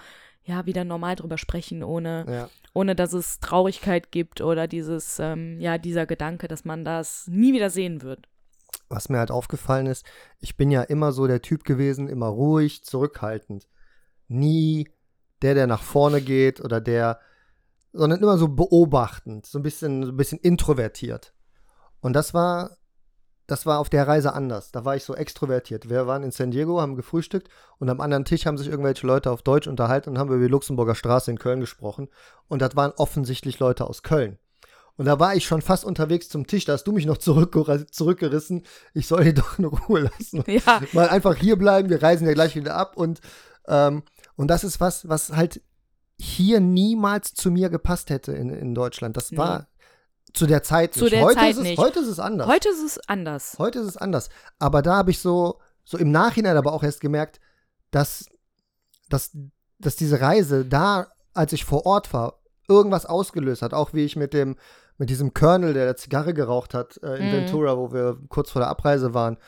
[0.46, 2.48] ja wieder normal drüber sprechen, ohne, ja.
[2.72, 7.52] ohne dass es Traurigkeit gibt oder dieses, ähm, ja, dieser Gedanke, dass man das nie
[7.52, 8.28] wieder sehen wird.
[8.88, 10.06] Was mir halt aufgefallen ist,
[10.38, 13.66] ich bin ja immer so der Typ gewesen, immer ruhig, zurückhaltend.
[14.28, 14.88] Nie
[15.42, 17.20] der, der nach vorne geht oder der,
[17.92, 21.34] sondern immer so beobachtend, so ein bisschen, so ein bisschen introvertiert.
[22.00, 22.76] Und das war,
[23.46, 24.72] das war auf der Reise anders.
[24.72, 25.88] Da war ich so extrovertiert.
[25.88, 29.30] Wir waren in San Diego, haben gefrühstückt und am anderen Tisch haben sich irgendwelche Leute
[29.30, 32.08] auf Deutsch unterhalten und haben über die Luxemburger Straße in Köln gesprochen.
[32.48, 34.38] Und das waren offensichtlich Leute aus Köln.
[34.96, 37.86] Und da war ich schon fast unterwegs zum Tisch, da hast du mich noch zurückger
[37.86, 38.64] zurückgerissen.
[38.94, 40.42] Ich soll die doch in Ruhe lassen.
[40.46, 42.96] Ja, Mal einfach hier bleiben, wir reisen ja gleich wieder ab.
[42.96, 43.20] Und,
[43.68, 44.02] ähm,
[44.36, 45.60] und das ist was, was halt
[46.18, 49.16] hier niemals zu mir gepasst hätte in, in Deutschland.
[49.16, 49.68] Das war
[50.32, 51.12] zu der Zeit Zu nicht.
[51.14, 51.78] der heute, Zeit ist es, nicht.
[51.78, 52.46] heute ist es anders.
[52.46, 53.56] heute ist es anders.
[53.58, 54.28] Heute ist es anders.
[54.58, 57.40] Aber da habe ich so, so im Nachhinein aber auch erst gemerkt,
[57.90, 58.26] dass,
[59.08, 59.30] dass,
[59.78, 63.72] dass diese Reise da, als ich vor Ort war, irgendwas ausgelöst hat.
[63.72, 64.56] Auch wie ich mit dem,
[64.98, 67.32] mit diesem Colonel, der der Zigarre geraucht hat äh, in Mhm.
[67.32, 69.38] Ventura, wo wir kurz vor der Abreise waren,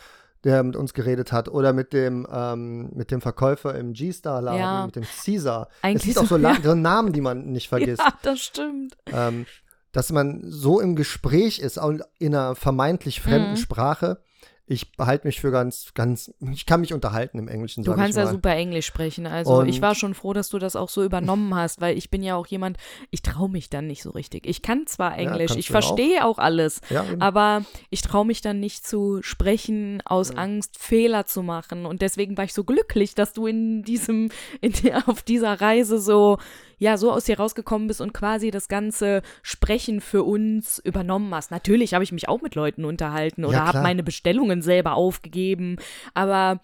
[0.44, 1.48] der mit uns geredet hat.
[1.48, 4.86] Oder mit dem, ähm, mit dem Verkäufer im G-Star-Laden, Ja.
[4.86, 5.68] mit dem Caesar.
[5.68, 6.56] Es Eigentlich gibt auch so, ja.
[6.62, 8.96] so Namen, die man nicht vergisst Ja, das stimmt.
[9.06, 9.46] ähm,
[9.92, 13.56] dass man so im Gespräch ist und in einer vermeintlich fremden Mhm.
[13.56, 14.22] Sprache.
[14.70, 18.26] Ich behalte mich für ganz, ganz, ich kann mich unterhalten im Englischen, Du kannst ja
[18.26, 19.26] super Englisch sprechen.
[19.26, 22.10] Also Und- ich war schon froh, dass du das auch so übernommen hast, weil ich
[22.10, 22.76] bin ja auch jemand,
[23.10, 24.44] ich traue mich dann nicht so richtig.
[24.46, 25.82] Ich kann zwar Englisch, kannst ich ja auch.
[25.82, 27.22] verstehe auch alles, Ja, eben.
[27.22, 30.38] aber ich traue mich dann nicht zu sprechen aus Mhm.
[30.38, 31.86] Angst, Fehler zu machen.
[31.86, 34.28] Und deswegen war ich so glücklich, dass du in diesem,
[34.60, 36.36] in der, auf dieser Reise so,
[36.78, 41.50] ja, so aus dir rausgekommen bist und quasi das ganze Sprechen für uns übernommen hast.
[41.50, 45.76] Natürlich habe ich mich auch mit Leuten unterhalten oder Ja, habe meine Bestellungen selber aufgegeben,
[46.14, 46.60] aber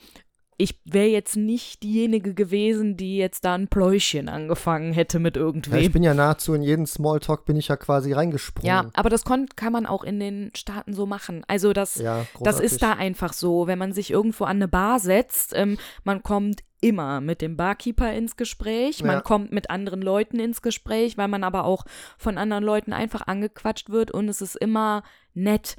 [0.56, 5.42] ich wäre jetzt nicht diejenige gewesen, die jetzt da ein Pläuschen angefangen hätte mit ja,
[5.42, 5.92] ich irgendwem.
[5.92, 8.68] bin ja nahezu in jeden Smalltalk bin ich ja quasi reingesprungen.
[8.68, 11.44] Ja, aber das kann man auch in den Staaten so machen.
[11.48, 13.66] Also das, Ja, das ist da einfach so.
[13.66, 18.12] Wenn man sich irgendwo an eine Bar setzt, ähm, man kommt immer mit dem Barkeeper
[18.12, 19.20] ins Gespräch, man Ja.
[19.22, 21.84] kommt mit anderen Leuten ins Gespräch, weil man aber auch
[22.18, 25.76] von anderen Leuten einfach angequatscht wird und es ist immer nett.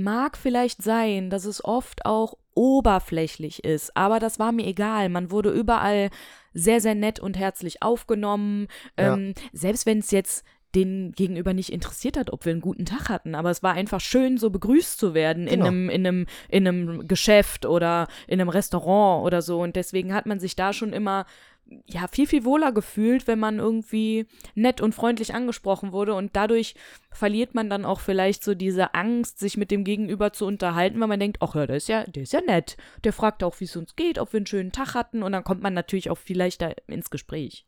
[0.00, 5.08] mag vielleicht sein, dass es oft auch oberflächlich ist, aber das war mir egal.
[5.08, 6.10] Man wurde überall
[6.54, 8.68] sehr, sehr nett und herzlich aufgenommen.
[8.96, 9.14] Ja.
[9.14, 10.44] Ähm, selbst wenn es jetzt
[10.78, 13.34] den Gegenüber nicht interessiert hat, ob wir einen guten Tag hatten.
[13.34, 15.66] Aber es war einfach schön, so begrüßt zu werden Genau.
[15.66, 19.60] in, einem, in, einem, in einem Geschäft oder in einem Restaurant oder so.
[19.60, 21.26] Und deswegen hat man sich da schon immer
[21.86, 26.14] ja, viel, viel wohler gefühlt, wenn man irgendwie nett und freundlich angesprochen wurde.
[26.14, 26.74] Und dadurch
[27.10, 31.08] verliert man dann auch vielleicht so diese Angst, sich mit dem Gegenüber zu unterhalten, weil
[31.08, 32.76] man denkt, ach ja, der ist ja, der ist ja nett.
[33.04, 35.22] Der fragt auch, wie es uns geht, ob wir einen schönen Tag hatten.
[35.22, 37.66] Und dann kommt man natürlich auch viel leichter ins Gespräch.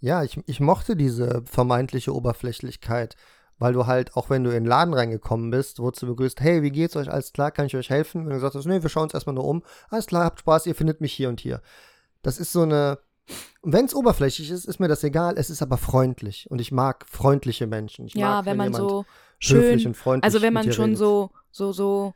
[0.00, 3.16] Ja, ich, ich mochte diese vermeintliche Oberflächlichkeit,
[3.58, 6.62] weil du halt, auch wenn du in den Laden reingekommen bist, wurdest du begrüßt, hey,
[6.62, 7.10] wie geht's euch?
[7.10, 8.22] Alles klar, kann ich euch helfen?
[8.22, 9.62] Und du gesagt hast, nee, wir schauen uns erstmal nur um.
[9.90, 11.60] Alles klar, habt Spaß, ihr findet mich hier und hier.
[12.22, 12.98] Das ist so eine,
[13.62, 17.04] wenn es oberflächlich ist, ist mir das egal, es ist aber freundlich und ich mag
[17.06, 18.06] freundliche Menschen.
[18.06, 19.04] Ich ja, mag, wenn man jemand so
[19.42, 20.98] höflich schön, und freundlich also wenn man schon redet.
[20.98, 22.14] so, so, so,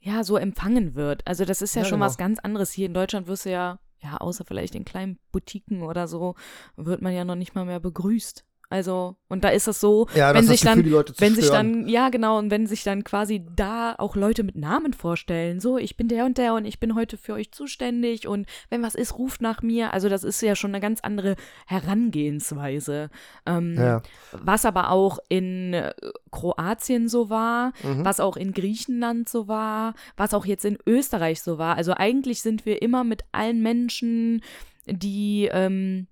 [0.00, 1.26] ja, so empfangen wird.
[1.26, 2.06] Also das ist ja, Ja, schon genau.
[2.06, 2.72] was ganz anderes.
[2.72, 6.34] Hier in Deutschland wirst du ja, ja, außer vielleicht in kleinen Boutiquen oder so,
[6.76, 8.44] wird man ja noch nicht mal mehr begrüßt.
[8.70, 10.84] Also, und da ist es so, ja, wenn das sich das dann,
[11.18, 14.92] wenn sich dann, ja genau, und wenn sich dann quasi da auch Leute mit Namen
[14.92, 18.46] vorstellen, so, ich bin der und der und ich bin heute für euch zuständig und
[18.68, 19.94] wenn was ist, ruft nach mir.
[19.94, 23.10] Also das ist ja schon eine ganz andere Herangehensweise.
[23.46, 24.02] Ähm, Ja.
[24.32, 25.92] Was aber auch in äh,
[26.30, 28.04] Kroatien so war, Mhm.
[28.04, 31.76] was auch in Griechenland so war, was auch jetzt in Österreich so war.
[31.76, 34.42] Also eigentlich sind wir immer mit allen Menschen,
[34.86, 36.06] die ähm,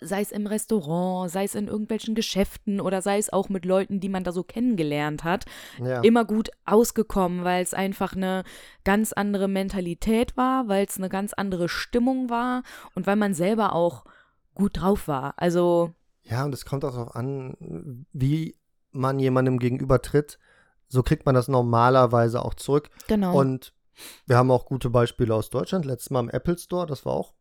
[0.00, 4.00] sei es im Restaurant, sei es in irgendwelchen Geschäften oder sei es auch mit Leuten,
[4.00, 5.44] die man da so kennengelernt hat,
[5.78, 6.00] ja.
[6.00, 8.44] immer gut ausgekommen, weil es einfach eine
[8.84, 12.62] ganz andere Mentalität war, weil es eine ganz andere Stimmung war
[12.94, 14.04] und weil man selber auch
[14.54, 15.34] gut drauf war.
[15.36, 18.56] Also Ja, und es kommt auch darauf an, wie
[18.92, 20.38] man jemandem gegenüber tritt.
[20.88, 22.90] So kriegt man das normalerweise auch zurück.
[23.08, 23.38] genau.
[23.38, 23.74] Und
[24.26, 25.84] wir haben auch gute Beispiele aus Deutschland.
[25.84, 27.34] Letztes Mal im Apple Store, das war auch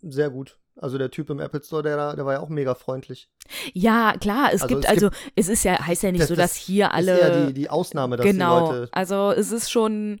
[0.00, 0.58] sehr gut.
[0.80, 3.28] Also der Typ im Apple Store, der, da- der war ja auch mega freundlich.
[3.74, 6.34] Ja, klar, es Also gibt, es also es ist ja, heißt ja nicht Das- so,
[6.34, 7.12] das dass hier alle.
[7.12, 8.92] ist eher die, die Ausnahme, dass genau, die Leute.
[8.92, 10.20] also es ist schon,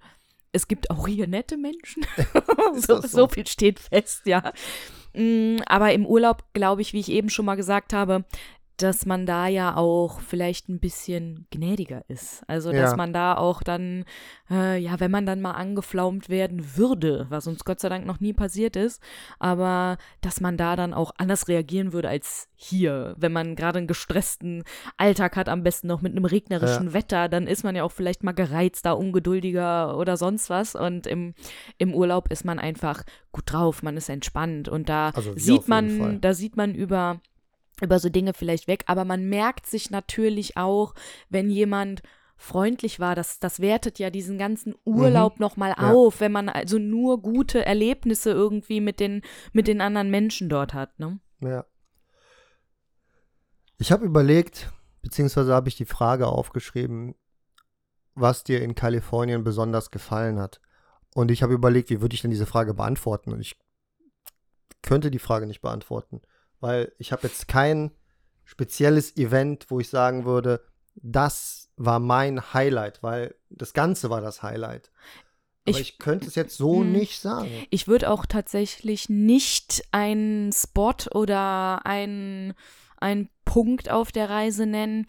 [0.52, 2.04] es gibt auch hier nette Menschen.
[2.74, 3.18] So, das so?
[3.18, 4.52] so viel steht fest, ja.
[5.14, 8.24] Mm, Aber im Urlaub, glaube ich, wie ich eben schon mal gesagt habe,
[8.78, 12.42] dass man da ja auch vielleicht ein bisschen gnädiger ist.
[12.48, 12.96] Also, dass Ja.
[12.96, 14.04] man da auch dann,
[14.50, 18.20] äh, ja, wenn man dann mal angeflaumt werden würde, was uns Gott sei Dank noch
[18.20, 19.02] nie passiert ist,
[19.38, 23.14] aber dass man da dann auch anders reagieren würde als hier.
[23.18, 24.64] Wenn man gerade einen gestressten
[24.96, 28.22] Alltag hat, am besten noch mit einem regnerischen Wetter, dann ist man ja auch vielleicht
[28.22, 30.74] mal gereizter, ungeduldiger oder sonst was.
[30.74, 31.34] Und im,
[31.78, 33.02] im Urlaub ist man einfach
[33.32, 37.20] gut drauf, man ist entspannt und da Also sieht man, da sieht man über
[37.82, 40.94] über so Dinge vielleicht weg, aber man merkt sich natürlich auch,
[41.28, 42.02] wenn jemand
[42.36, 45.92] freundlich war, das, das wertet ja diesen ganzen Urlaub noch nochmal Ja.
[45.92, 49.22] auf, wenn man also nur gute Erlebnisse irgendwie mit den,
[49.52, 51.20] mit den anderen Menschen dort hat, ne?
[51.40, 51.64] Ja.
[53.78, 54.72] Ich habe überlegt,
[55.02, 57.14] beziehungsweise habe ich die Frage aufgeschrieben,
[58.14, 60.60] was dir in Kalifornien besonders gefallen hat.
[61.14, 63.32] Und ich habe überlegt, wie würde ich denn diese Frage beantworten?
[63.32, 63.56] Und ich
[64.82, 66.22] könnte die Frage nicht beantworten,
[66.62, 67.90] weil ich habe jetzt kein
[68.44, 74.42] spezielles Event, wo ich sagen würde, das war mein Highlight, weil das Ganze war das
[74.42, 74.90] Highlight.
[75.66, 76.92] Aber Ich- ich, könnte es jetzt so Hm.
[76.92, 77.50] nicht sagen.
[77.70, 82.54] Ich würde auch tatsächlich nicht einen Spot oder einen,
[82.98, 85.06] einen Punkt auf der Reise nennen,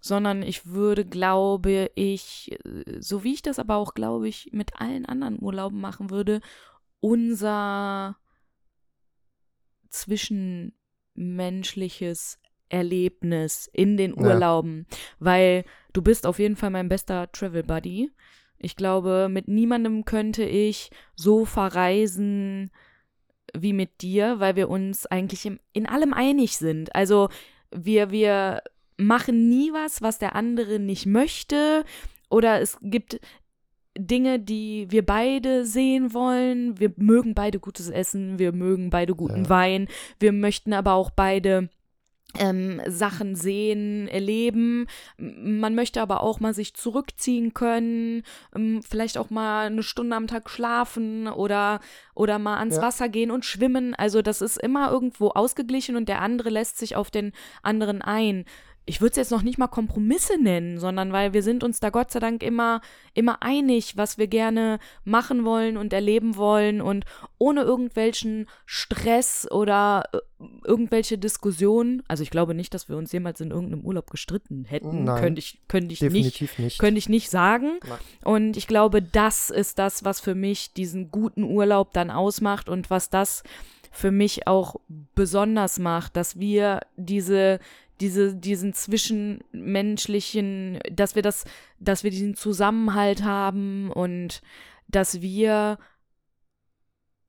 [0.00, 2.56] sondern ich würde, glaube ich,
[3.00, 6.40] so wie ich das aber auch, glaube ich, mit allen anderen Urlauben machen würde,
[7.00, 8.16] unser
[11.18, 12.38] zwischenmenschliches
[12.68, 14.22] Erlebnis in den Ja.
[14.22, 14.86] Urlauben,
[15.18, 18.10] weil du bist auf jeden Fall mein bester Travel Buddy.
[18.58, 22.70] Ich glaube, mit niemandem könnte ich so verreisen
[23.56, 26.94] wie mit dir, weil wir uns eigentlich im, in allem einig sind.
[26.94, 27.30] Also
[27.70, 28.62] wir, wir
[28.98, 31.84] machen nie was, was der andere nicht möchte.
[32.30, 33.20] Oder es gibt
[33.98, 36.78] Dinge, die wir beide sehen wollen.
[36.78, 39.50] Wir mögen beide gutes Essen, wir mögen beide guten Ja.
[39.50, 39.88] Wein,
[40.20, 41.68] wir möchten aber auch beide
[42.38, 44.86] ähm, Sachen sehen, erleben.
[45.16, 48.22] Man möchte aber auch mal sich zurückziehen können,
[48.54, 51.80] ähm, vielleicht auch mal eine Stunde am Tag schlafen oder,
[52.14, 52.82] oder mal ans Ja.
[52.82, 53.94] Wasser gehen und schwimmen.
[53.94, 57.32] Also das ist immer irgendwo ausgeglichen und der andere lässt sich auf den
[57.62, 58.44] anderen ein.
[58.88, 61.90] Ich würde es jetzt noch nicht mal Kompromisse nennen, sondern weil wir sind uns da
[61.90, 62.80] Gott sei Dank immer,
[63.12, 67.04] immer einig, was wir gerne machen wollen und erleben wollen und
[67.36, 70.18] ohne irgendwelchen Stress oder äh,
[70.64, 72.02] irgendwelche Diskussionen.
[72.08, 75.04] Also ich glaube nicht, dass wir uns jemals in irgendeinem Urlaub gestritten hätten.
[75.04, 76.78] Nein, könnte ich, könnte ich Definitiv nicht, nicht.
[76.78, 77.80] könnte ich nicht sagen.
[77.86, 77.98] Nein.
[78.24, 82.88] Und ich glaube, das ist das, was für mich diesen guten Urlaub dann ausmacht und
[82.88, 83.42] was das
[83.90, 84.76] für mich auch
[85.14, 87.58] besonders macht, dass wir diese
[88.00, 91.44] diese, diesen zwischenmenschlichen, dass wir das,
[91.78, 94.42] dass wir diesen Zusammenhalt haben und
[94.88, 95.78] dass wir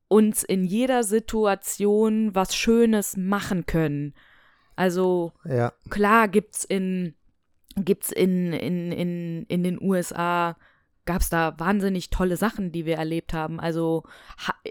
[0.07, 4.13] uns in jeder Situation was Schönes machen können.
[4.75, 7.15] Also Ja, klar gibt's in
[7.75, 10.57] gibt's in in in in den USA
[11.09, 13.59] gab's da wahnsinnig tolle Sachen, die wir erlebt haben.
[13.59, 14.03] Also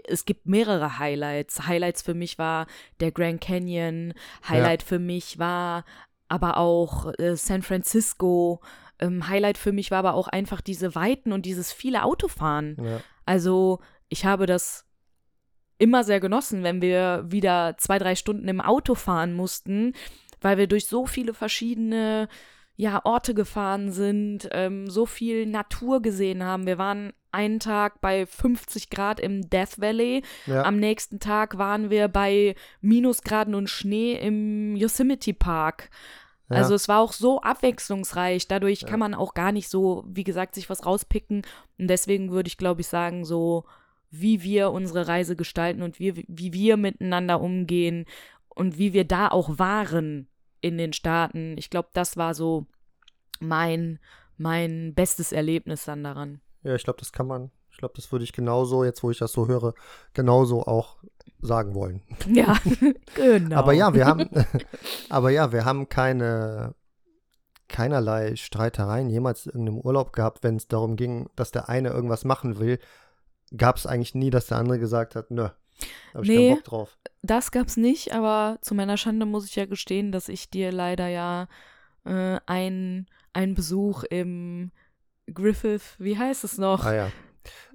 [0.07, 1.67] es gibt mehrere Highlights.
[1.67, 2.65] Highlights für mich war
[3.01, 4.13] der Grand Canyon.
[4.47, 5.83] Highlight für mich war
[6.29, 8.61] aber auch äh, San Francisco.
[8.99, 12.77] Ähm, Highlight für mich war aber auch einfach diese Weiten und dieses viele Autofahren.
[12.81, 13.01] ja.
[13.25, 14.85] Also ich habe das
[15.77, 19.91] immer sehr genossen, wenn wir wieder zwei, drei Stunden im Auto fahren mussten,
[20.39, 22.29] weil wir durch so viele verschiedene
[22.79, 26.65] ja, Orte gefahren sind, ähm, so viel Natur gesehen haben.
[26.65, 30.23] Wir waren einen Tag bei 50 Grad im Death Valley.
[30.45, 30.63] ja.
[30.63, 35.89] Am nächsten Tag waren wir bei Minusgraden und Schnee im Yosemite Park.
[36.49, 36.55] Ja.
[36.55, 38.47] Also es war auch so abwechslungsreich.
[38.47, 38.87] Dadurch Ja.
[38.87, 41.41] kann man auch gar nicht so, wie gesagt, sich was rauspicken.
[41.77, 43.65] Und deswegen würde ich, glaube ich, sagen, so
[44.09, 48.05] wie wir unsere Reise gestalten und wie, wie wir miteinander umgehen
[48.47, 50.29] und wie wir da auch waren
[50.61, 51.57] in den Staaten.
[51.57, 52.67] Ich glaube, das war so
[53.39, 53.99] mein,
[54.37, 56.41] mein bestes Erlebnis dann daran.
[56.63, 59.17] Ja, ich glaube, das kann man, ich glaube, das würde ich genauso, jetzt wo ich
[59.17, 59.73] das so höre,
[60.13, 60.97] genauso auch
[61.41, 62.01] sagen wollen.
[62.27, 62.57] Ja,
[63.15, 63.55] genau.
[63.55, 64.29] Aber ja, wir haben,
[65.09, 66.75] aber ja, wir haben keine,
[67.67, 72.25] keinerlei Streitereien jemals in irgendeinem Urlaub gehabt, wenn es darum ging, dass der eine irgendwas
[72.25, 72.79] machen will,
[73.55, 75.49] gab es eigentlich nie, dass der andere gesagt hat, nö,
[76.13, 76.35] hab ich Nee.
[76.49, 76.97] keinen Bock drauf.
[77.21, 81.07] Das gab's nicht, aber zu meiner Schande muss ich ja gestehen, dass ich dir leider
[81.07, 81.47] ja
[82.05, 84.71] äh, ein, einen Besuch im
[85.33, 87.11] Griffith, wie heißt es noch, Ah ja.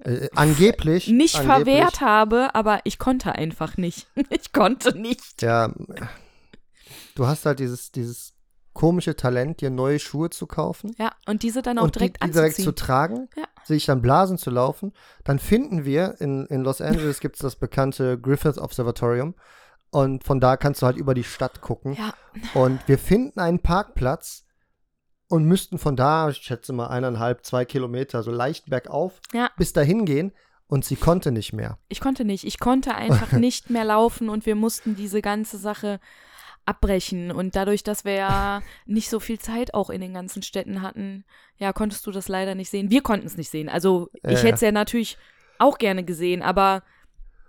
[0.03, 1.07] Äh, angeblich.
[1.09, 4.07] nicht angeblich, verwehrt habe, aber ich konnte einfach nicht.
[4.29, 5.41] Ich konnte nicht.
[5.41, 5.73] Ja,
[7.15, 8.33] du hast halt dieses, dieses
[8.75, 10.93] komische Talent, dir neue Schuhe zu kaufen.
[10.99, 13.45] Ja, und diese dann auch und direkt die, die direkt zu tragen, Ja.
[13.63, 14.93] sich dann Blasen zu laufen.
[15.23, 19.33] Dann finden wir, in, in Los Angeles gibt es das bekannte Griffith Observatorium.
[19.89, 21.93] Und von da kannst du halt über die Stadt gucken.
[21.93, 22.13] Ja,
[22.53, 24.43] Und wir finden einen Parkplatz
[25.29, 29.49] und müssten von da, ich schätze mal eineinhalb, zwei Kilometer, so leicht bergauf, Ja.
[29.57, 30.33] bis dahin gehen.
[30.67, 31.77] Und sie konnte nicht mehr.
[31.89, 32.43] ich konnte nicht.
[32.43, 35.99] Ich konnte einfach nicht mehr laufen und wir mussten diese ganze Sache
[36.65, 37.31] abbrechen.
[37.31, 41.25] Und dadurch, dass wir ja nicht so viel Zeit auch in den ganzen Städten hatten,
[41.57, 42.89] ja, konntest du das leider nicht sehen.
[42.89, 43.69] Wir konnten es nicht sehen.
[43.69, 45.17] Also ich Ja, hätte es ja natürlich
[45.57, 46.83] auch gerne gesehen, aber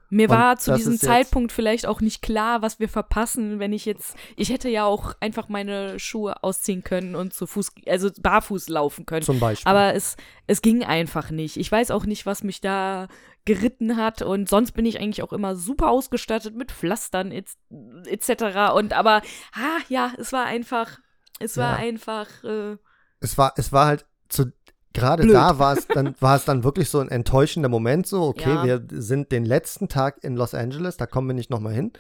[0.09, 3.85] mir Und war zu diesem Zeitpunkt vielleicht auch nicht klar, was wir verpassen, wenn ich
[3.85, 8.69] jetzt, ich hätte ja auch einfach meine Schuhe ausziehen können und zu Fuß, also barfuß
[8.69, 9.23] laufen können.
[9.23, 9.69] Zum Beispiel.
[9.69, 11.57] Aber es, es ging einfach nicht.
[11.57, 13.09] Ich weiß auch nicht, was mich da
[13.47, 14.21] geritten hat.
[14.21, 17.57] Und sonst bin ich eigentlich auch immer super ausgestattet mit Pflastern et-
[18.05, 18.75] etc.
[18.75, 19.23] Und aber,
[19.55, 20.99] ah, ja, es war einfach,
[21.41, 21.87] es war Ja.
[21.87, 22.77] einfach, äh,
[23.21, 24.53] es war, es war halt zu
[24.93, 28.49] gerade da war es dann war es dann wirklich so ein enttäuschender Moment so okay
[28.55, 28.65] Ja.
[28.65, 31.93] wir sind den letzten Tag in Los Angeles da kommen wir nicht nochmal hin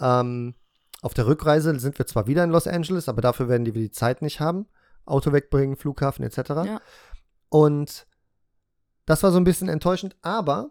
[0.00, 0.54] ähm,
[1.02, 3.82] auf der Rückreise sind wir zwar wieder in Los Angeles aber dafür werden die wir
[3.82, 4.66] die Zeit nicht haben
[5.06, 6.80] Auto wegbringen Flughafen etc Ja.
[7.48, 8.06] und
[9.10, 10.70] das war so ein bisschen enttäuschend aber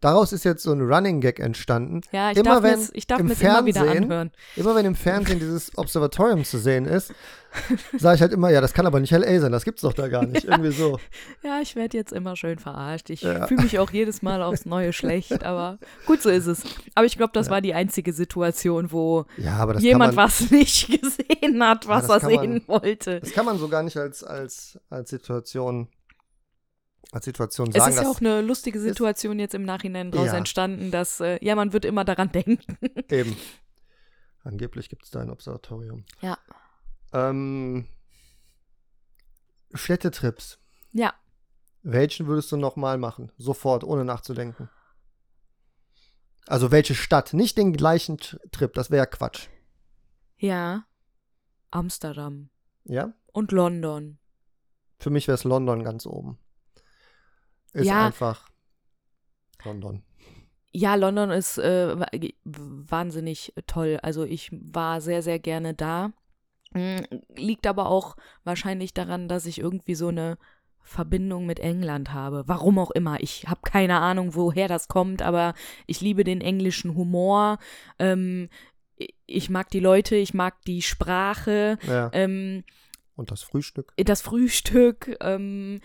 [0.00, 3.18] daraus ist jetzt so ein Running Gag entstanden ja, ich Immer darf wenn ich darf
[3.20, 4.30] im mir's immer wieder Fernsehen- anhören.
[4.56, 7.12] Immer wenn im Fernsehen dieses Observatorium zu sehen ist,
[7.96, 10.06] sage ich halt immer, ja, das kann aber nicht LA sein, das gibt's doch da
[10.08, 10.44] gar nicht.
[10.44, 11.00] Irgendwie so.
[11.42, 13.10] Ja, ich werde jetzt immer schön verarscht.
[13.10, 13.46] Ich Ja.
[13.48, 16.62] fühle mich auch jedes Mal aufs Neue schlecht, aber gut, so ist es.
[16.94, 21.60] Aber ich glaube, das war die einzige Situation, wo Ja, jemand man, was nicht gesehen
[21.64, 23.18] hat, was er kann man- sehen wollte.
[23.20, 25.88] das kann man so gar nicht als, als, als Situation
[27.12, 27.94] als Situation Es sagen.
[27.94, 30.36] ist ja auch eine lustige Situation jetzt im Nachhinein draus Ja.
[30.36, 32.78] entstanden, dass, äh, ja, man wird immer daran denken.
[33.10, 33.36] Eben.
[34.44, 36.04] Angeblich gibt es da ein Observatorium.
[36.20, 36.38] Ja.
[37.12, 37.86] Ähm,
[39.74, 40.58] Städtetrips.
[40.92, 41.14] Ja.
[41.82, 43.32] Welchen würdest du nochmal machen?
[43.38, 44.68] Sofort, ohne nachzudenken.
[46.46, 47.34] Also welche Stadt?
[47.34, 48.18] Nicht den gleichen
[48.52, 49.48] Trip, das wäre Quatsch.
[50.38, 50.84] Ja.
[51.70, 52.48] Amsterdam
[52.84, 53.12] Ja?
[53.32, 54.18] und London.
[54.98, 56.38] Für mich wäre es London ganz oben.
[57.78, 58.06] Ist Ja.
[58.06, 58.48] einfach
[59.64, 60.02] London.
[60.70, 62.08] Ja, London ist äh, wa-
[62.44, 63.98] wahnsinnig toll.
[64.02, 66.12] Also ich war sehr, sehr gerne da.
[66.72, 66.98] Mm,
[67.34, 70.36] Liegt aber auch wahrscheinlich daran, dass ich irgendwie so eine
[70.82, 72.44] Verbindung mit England habe.
[72.46, 73.20] Warum auch immer.
[73.20, 75.54] Ich habe keine Ahnung, woher das kommt, aber
[75.86, 77.58] ich liebe den englischen Humor.
[77.98, 78.48] Ähm,
[79.26, 81.78] ich mag die Leute, ich mag die Sprache.
[81.86, 82.10] Ja.
[82.12, 82.64] Ähm,
[83.16, 83.92] Und das Frühstück.
[83.96, 85.16] das Frühstück.
[85.20, 85.80] Ähm,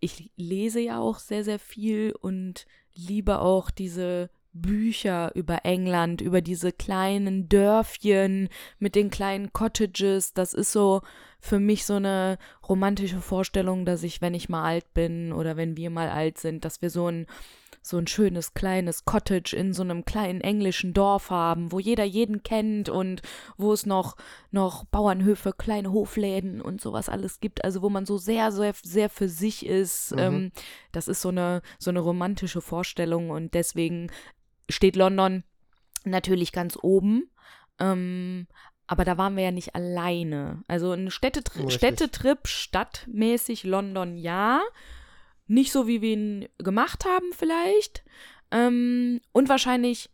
[0.00, 6.40] ich lese ja auch sehr, sehr viel und liebe auch diese Bücher über England, über
[6.40, 8.48] diese kleinen Dörfchen
[8.78, 10.32] mit den kleinen Cottages.
[10.32, 11.02] Das ist so
[11.38, 12.38] für mich so eine
[12.68, 16.64] romantische Vorstellung, dass ich, wenn ich mal alt bin oder wenn wir mal alt sind,
[16.64, 17.26] dass wir so ein
[17.82, 22.42] so ein schönes kleines Cottage in so einem kleinen englischen Dorf haben, wo jeder jeden
[22.42, 23.22] kennt und
[23.56, 24.16] wo es noch,
[24.50, 27.64] noch Bauernhöfe, kleine Hofläden und sowas alles gibt.
[27.64, 30.12] Also wo man so sehr, sehr, sehr für sich ist.
[30.12, 30.18] Mhm.
[30.18, 30.52] Ähm,
[30.92, 34.10] das ist so eine, so eine romantische Vorstellung und deswegen
[34.68, 35.44] steht London
[36.04, 37.30] natürlich ganz oben.
[37.78, 38.46] Ähm,
[38.86, 40.64] aber da waren wir ja nicht alleine.
[40.66, 41.76] Also ein Städtetri Richtig.
[41.76, 44.60] Städtetrip, stadtmäßig London ja.
[45.50, 48.04] Nicht so, wie wir ihn gemacht haben, vielleicht.
[48.52, 50.10] Ähm, und wahrscheinlich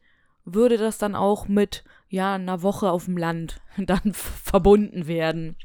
[0.47, 5.57] würde das dann auch mit, ja, einer Woche auf dem Land dann verbunden werden.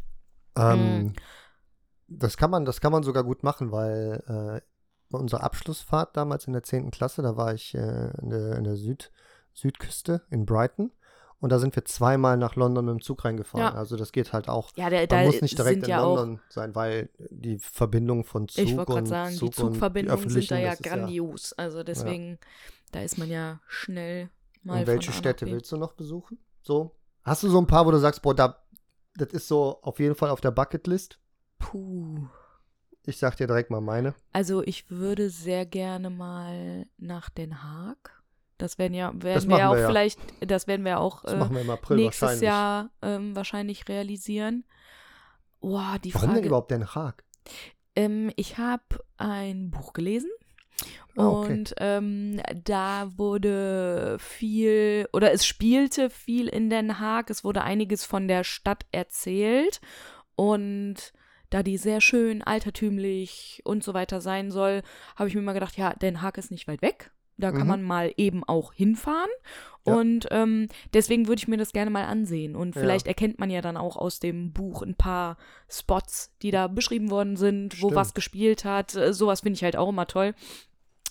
[0.57, 1.13] Ähm, Mhm.
[2.13, 4.61] Das kann man, das kann man sogar gut machen, weil äh,
[5.09, 6.91] bei unserer Abschlussfahrt damals in der 10.
[6.91, 9.11] Klasse, da war ich äh, in der, in der Süd,
[9.53, 10.91] Südküste in Brighton
[11.42, 13.74] und da sind wir zweimal nach London mit dem Zug reingefahren.
[13.74, 13.78] Ja.
[13.78, 14.70] Also das geht halt auch.
[14.76, 18.48] Ja, der, Man da muss nicht direkt in ja London sein, weil die Verbindung von
[18.48, 21.54] Zug ich wollte und sagen, Zug die Zugverbindungen sind da ja grandios.
[21.54, 22.38] Also deswegen,
[22.92, 24.30] da ist man ja schnell
[24.62, 26.38] mal Und welche Städte willst du noch besuchen?
[26.62, 26.96] So?
[27.24, 28.64] Hast du so ein paar, wo du sagst, boah, da,
[29.16, 31.18] das ist so auf jeden Fall auf der Bucketlist?
[31.58, 32.28] Puh.
[33.04, 34.14] Ich sag dir direkt mal meine.
[34.32, 38.20] Also ich würde sehr gerne mal nach Den Haag.
[38.62, 39.88] Das werden ja, werden Das wir ja machen auch wir ja.
[39.88, 42.47] vielleicht, das werden wir auch Das äh, machen wir im April nächstes wahrscheinlich.
[42.47, 44.64] Jahr ähm, wahrscheinlich realisieren.
[45.59, 46.47] Boah, die Warum denn Frage.
[46.47, 47.24] überhaupt Den Haag?
[47.95, 48.84] Ähm, ich habe
[49.18, 50.30] ein Buch gelesen
[51.18, 51.51] Ah, okay.
[51.53, 57.30] und ähm, da wurde viel oder es spielte viel in Den Haag.
[57.30, 59.82] Es wurde einiges von der Stadt erzählt
[60.36, 60.95] und
[61.49, 64.84] da die sehr schön altertümlich und so weiter sein soll,
[65.18, 67.12] habe ich mir mal gedacht, ja, Den Haag ist nicht weit weg.
[67.42, 67.68] Da kann Mhm.
[67.68, 69.30] man mal eben auch hinfahren.
[69.86, 69.96] Ja.
[69.96, 72.56] Und ähm, deswegen würde ich mir das gerne mal ansehen.
[72.56, 72.82] Und Ja.
[72.82, 75.38] vielleicht erkennt man ja dann auch aus dem Buch ein paar
[75.70, 77.96] Spots, die da beschrieben worden sind, wo Stimmt.
[77.96, 78.96] was gespielt hat.
[78.96, 80.36] Äh, Sowas finde ich halt auch immer toll.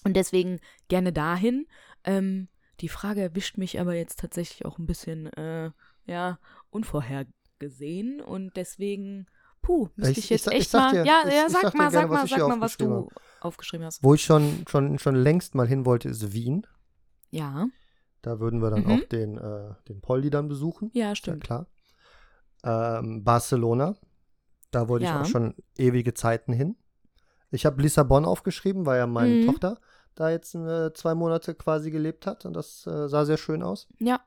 [0.05, 1.67] Und deswegen gerne dahin.
[2.05, 2.49] Ähm,
[2.81, 5.71] die Frage erwischt mich aber jetzt tatsächlich auch ein bisschen, äh,
[6.07, 6.39] ja,
[6.71, 8.21] unvorhergesehen.
[8.21, 9.27] Und deswegen,
[9.63, 11.03] puh, müsste Ich- ich, ich jetzt ich echt sag mal.
[11.03, 13.09] dir- ja, ich- ja, ich sag mal, sag mal, ich sag mal, was du
[13.41, 14.03] aufgeschrieben hast.
[14.03, 16.67] Wo ich schon, schon, schon längst mal hin wollte, ist Wien.
[17.31, 17.67] Ja,
[18.23, 18.91] Da würden wir dann Mhm.
[18.91, 20.91] auch den, äh, den Poldi dann besuchen.
[20.93, 21.45] ja, Ist ja stimmt.
[21.45, 21.67] klar.
[22.63, 23.95] Ähm, Barcelona.
[24.71, 25.17] Da wollte Ja.
[25.23, 26.77] ich auch schon ewige Zeiten hin.
[27.51, 29.47] Ich habe Lissabon aufgeschrieben, weil ja meine Mhm.
[29.47, 29.79] Tochter
[30.15, 33.89] da jetzt äh, zwei Monate quasi gelebt hat und das äh, sah sehr schön aus.
[33.99, 34.21] Ja,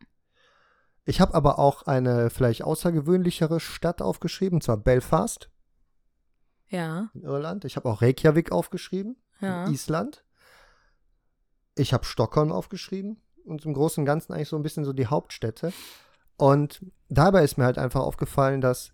[1.06, 5.49] Ich habe aber auch eine vielleicht außergewöhnlichere Stadt aufgeschrieben, und zwar Belfast
[6.74, 7.66] ja, in Irland.
[7.66, 9.66] Ich habe auch Reykjavik aufgeschrieben, ja.
[9.66, 10.26] in Island.
[11.76, 15.08] Ich habe Stockholm aufgeschrieben und im Großen und Ganzen eigentlich so ein bisschen so die
[15.08, 15.72] Hauptstädte.
[16.36, 18.91] Und dabei ist mir halt einfach aufgefallen, dass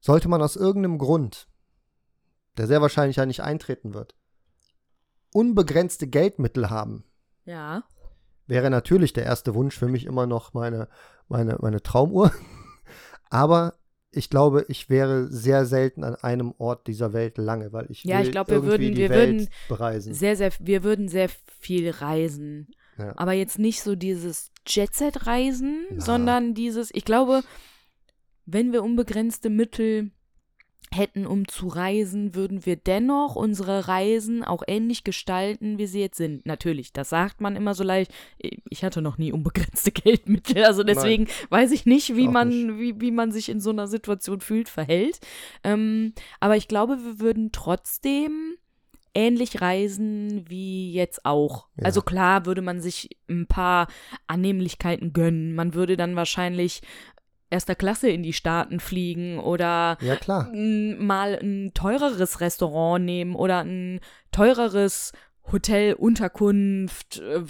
[0.00, 1.48] sollte man aus irgendeinem Grund,
[2.56, 4.14] der sehr wahrscheinlich ja nicht eintreten wird,
[5.32, 7.04] unbegrenzte Geldmittel haben,
[7.44, 7.82] Ja,
[8.46, 10.88] wäre natürlich der erste Wunsch für mich immer noch meine,
[11.28, 12.32] meine, meine Traumuhr.
[13.30, 13.74] Aber
[14.10, 18.18] ich glaube, ich wäre sehr selten an einem Ort dieser Welt lange, weil ich Ja,
[18.18, 20.12] will ich glaub, wir würden- wir Welt würden bereisen.
[20.14, 21.30] sehr, sehr, wir würden sehr
[21.60, 22.68] viel reisen.
[22.98, 23.14] Ja.
[23.16, 27.40] Aber jetzt nicht so dieses Jet-Set-Reisen, sondern dieses, ich glaube,
[28.44, 30.10] wenn wir unbegrenzte Mittel
[30.90, 36.16] hätten, um zu reisen, würden wir dennoch unsere Reisen auch ähnlich gestalten, wie sie jetzt
[36.16, 36.44] sind.
[36.46, 38.12] Natürlich, das sagt man immer so leicht.
[38.68, 42.78] Ich hatte noch nie unbegrenzte Geldmittel, also deswegen weiß ich nicht, wie man, nicht.
[42.78, 45.20] Wie, wie man sich in so einer Situation fühlt, verhält.
[45.64, 48.56] Ähm, aber ich glaube, wir würden trotzdem
[49.14, 51.68] ähnlich reisen wie jetzt auch.
[51.76, 51.84] Ja.
[51.84, 53.88] Also klar würde man sich ein paar
[54.26, 55.54] Annehmlichkeiten gönnen.
[55.54, 56.80] Man würde dann wahrscheinlich
[57.52, 60.16] erster Klasse in die Staaten fliegen oder Ja,
[60.52, 64.00] mal ein teureres Restaurant nehmen oder ein
[64.32, 65.12] teureres
[65.50, 67.42] Hotel, Unterkunft, äh,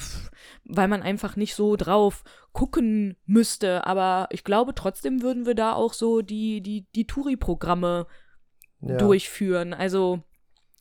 [0.65, 3.87] weil man einfach nicht so drauf gucken müsste.
[3.87, 8.07] Aber ich glaube, trotzdem würden wir da auch so die, die, die Touri-Programme
[8.81, 8.97] Ja.
[8.97, 9.75] durchführen.
[9.75, 10.23] Also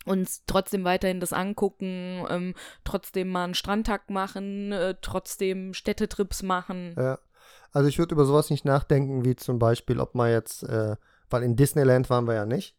[0.05, 6.95] uns trotzdem weiterhin das angucken, ähm, trotzdem mal einen Strandtag machen, äh, trotzdem Städtetrips machen.
[6.97, 7.19] Ja.
[7.71, 10.95] Also ich würde über sowas nicht nachdenken, wie zum Beispiel, ob man jetzt, äh,
[11.29, 12.75] weil in Disneyland waren wir ja nicht.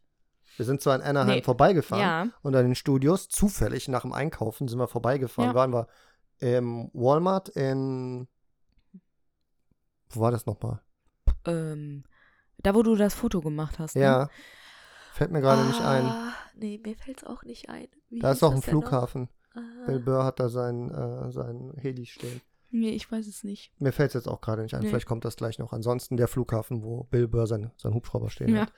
[0.57, 1.41] Wir sind zwar in Anaheim Nee.
[1.41, 2.27] vorbeigefahren Ja.
[2.43, 5.55] und an den Studios, zufällig nach dem Einkaufen sind wir vorbeigefahren, Ja.
[5.55, 5.87] waren wir
[6.39, 8.27] im Walmart in,
[10.11, 10.79] wo war das nochmal?
[11.45, 12.03] Ähm,
[12.59, 13.95] da, wo du das Foto gemacht hast.
[13.95, 14.03] Ne?
[14.03, 14.29] Ja,
[15.13, 16.05] fällt mir gerade nicht ein.
[16.05, 17.87] Ah, Nee, mir fällt's auch nicht ein.
[18.09, 18.61] Wie Da ist auch ein?
[18.61, 19.29] Flughafen.
[19.55, 22.41] Ah, Bill Burr hat da seinen, äh, seinen Heli stehen.
[22.73, 23.71] Nee, ich weiß es nicht.
[23.79, 24.81] Mir fällt es jetzt auch gerade nicht ein.
[24.81, 24.89] Nee.
[24.89, 25.71] Vielleicht kommt das gleich noch.
[25.71, 28.61] Ansonsten der Flughafen, wo Bill Burr sein, sein Hubschrauber stehen Ja.
[28.63, 28.73] hat.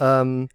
[0.00, 0.48] Ähm,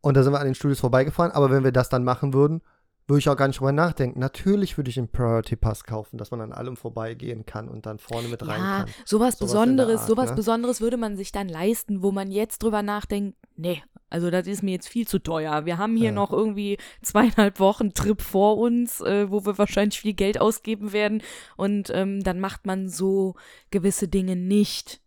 [0.00, 1.30] und da sind wir an den Studios vorbeigefahren.
[1.30, 2.62] Aber wenn wir das dann machen würden,
[3.08, 4.20] würde ich auch gar nicht drüber nachdenken.
[4.20, 7.98] Natürlich würde ich einen Priority Pass kaufen, dass man an allem vorbeigehen kann und dann
[7.98, 8.94] vorne mit rein Ja, kann.
[9.04, 10.36] sowas Sowas Besonderes, Art, sowas ne?
[10.36, 14.62] Besonderes würde man sich dann leisten, wo man jetzt drüber nachdenkt, nee, also das ist
[14.62, 15.64] mir jetzt viel zu teuer.
[15.64, 16.12] Wir haben hier Ja.
[16.12, 21.22] noch irgendwie zweieinhalb Wochen Trip vor uns, äh, wo wir wahrscheinlich viel Geld ausgeben werden
[21.56, 23.34] und ähm, dann macht man so
[23.70, 25.00] gewisse Dinge nicht.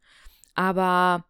[0.55, 1.25] Aber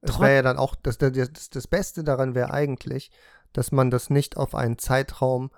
[0.00, 3.10] Es wäre ja dann auch, das, das, das Beste daran wäre eigentlich,
[3.56, 5.50] dass man das nicht auf einen Zeitraum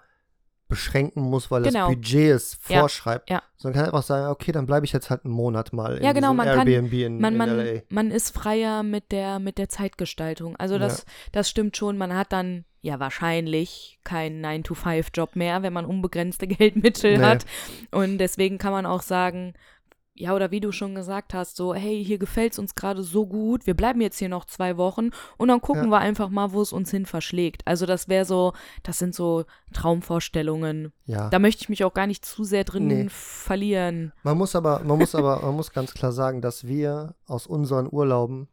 [0.68, 1.86] beschränken muss, weil Genau.
[1.88, 3.30] das Budget es Ja, vorschreibt.
[3.30, 3.42] ja.
[3.56, 6.12] Sondern kann einfach sagen, okay, dann bleibe ich jetzt halt einen Monat mal in Ja,
[6.12, 7.80] genau, man kann- Airbnb in, man, in man, LA.
[7.88, 10.56] man ist freier mit der, mit der Zeitgestaltung.
[10.56, 11.96] Also das, das stimmt schon.
[11.96, 17.24] Man hat dann ja wahrscheinlich keinen 9-to-5-Job mehr, wenn man unbegrenzte Geldmittel Nee.
[17.24, 17.46] hat.
[17.90, 19.54] Und deswegen kann man auch sagen,
[20.18, 23.66] ja, oder wie du schon gesagt hast, so, hey, hier gefällt's uns gerade so gut,
[23.66, 25.90] wir bleiben jetzt hier noch zwei Wochen und dann gucken Ja.
[25.90, 27.62] wir einfach mal, wo es uns hin verschlägt.
[27.66, 28.52] Also das wäre so,
[28.82, 30.92] das sind so Traumvorstellungen.
[31.06, 31.28] Ja.
[31.30, 33.06] Da möchte ich mich auch gar nicht zu sehr drin Nee.
[33.08, 34.12] verlieren.
[34.22, 37.88] Man muss aber, man muss aber, man muss ganz klar sagen, dass wir aus unseren
[37.90, 38.48] Urlauben,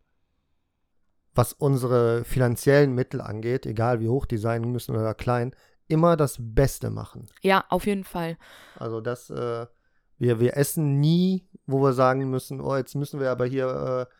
[1.33, 5.53] was unsere finanziellen Mittel angeht, egal wie hoch die sein müssen oder klein,
[5.87, 7.27] immer das Beste machen.
[7.41, 8.37] Ja, auf jeden Fall.
[8.79, 9.65] Also das, äh,
[10.17, 14.13] wir, wir essen nie, wo wir sagen müssen, oh, jetzt müssen wir aber hier, äh,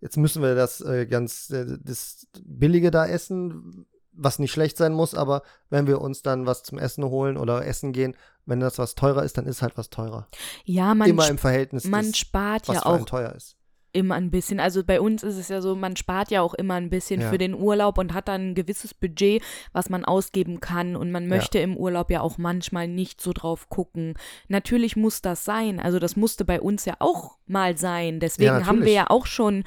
[0.00, 4.92] jetzt müssen wir das äh, ganz, äh, das Billige da essen, was nicht schlecht sein
[4.92, 8.16] muss, aber wenn wir uns dann was zum Essen holen oder essen gehen,
[8.46, 10.28] wenn das was teurer ist, dann ist halt was teurer.
[10.64, 13.56] Ja, man, Immer im Verhältnis, man des, spart was ja auch teuer ist.
[13.94, 14.60] Immer ein bisschen.
[14.60, 17.30] Also bei uns ist es ja so, man spart ja auch immer ein bisschen Ja.
[17.30, 19.42] für den Urlaub und hat dann ein gewisses Budget,
[19.72, 20.96] was man ausgeben kann.
[20.96, 24.14] Und man möchte im Urlaub ja auch manchmal nicht so drauf gucken.
[24.48, 25.80] Natürlich muss das sein.
[25.80, 28.20] Also das musste bei uns ja auch mal sein.
[28.20, 29.64] Deswegen haben wir ja auch schon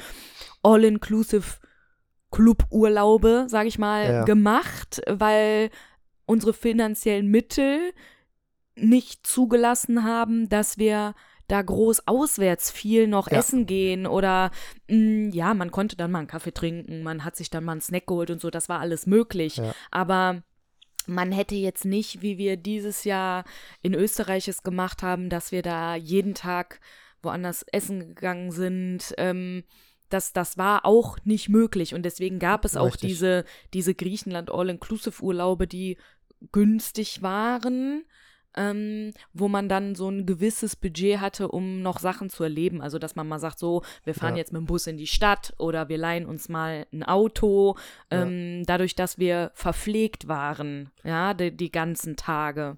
[0.62, 1.58] all-inclusive
[2.32, 4.24] Cluburlaube, sag ich mal, Ja.
[4.26, 5.70] gemacht, weil
[6.26, 7.80] unsere finanziellen Mittel
[8.76, 11.16] nicht zugelassen haben, dass wir
[11.48, 13.38] da groß auswärts viel noch Ja.
[13.40, 14.52] essen gehen oder
[14.90, 17.82] mh, ja, man konnte dann mal einen Kaffee trinken, man hat sich dann mal einen
[17.82, 19.58] Snack geholt und so, das war alles möglich.
[19.58, 19.74] Ja.
[19.92, 20.44] Aber
[21.06, 23.46] man hätte jetzt nicht, wie wir dieses Jahr
[23.82, 26.82] in Österreich es gemacht haben, dass wir da jeden Tag
[27.22, 29.14] woanders essen gegangen sind.
[29.18, 29.64] Ähm,
[30.10, 33.10] das, das war auch nicht möglich und deswegen gab es auch Richtig.
[33.10, 35.98] diese, diese Griechenland All-Inclusive-Urlaube, die
[36.52, 38.04] günstig waren,
[38.58, 42.82] ähm, wo man dann so ein gewisses Budget hatte, um noch Sachen zu erleben.
[42.82, 44.40] Also, dass man mal sagt, so, wir fahren Ja.
[44.40, 47.76] jetzt mit dem Bus in die Stadt oder wir leihen uns mal ein Auto.
[48.12, 48.24] Ja.
[48.24, 52.78] Ähm, dadurch, dass wir verpflegt waren, ja, die, die ganzen Tage.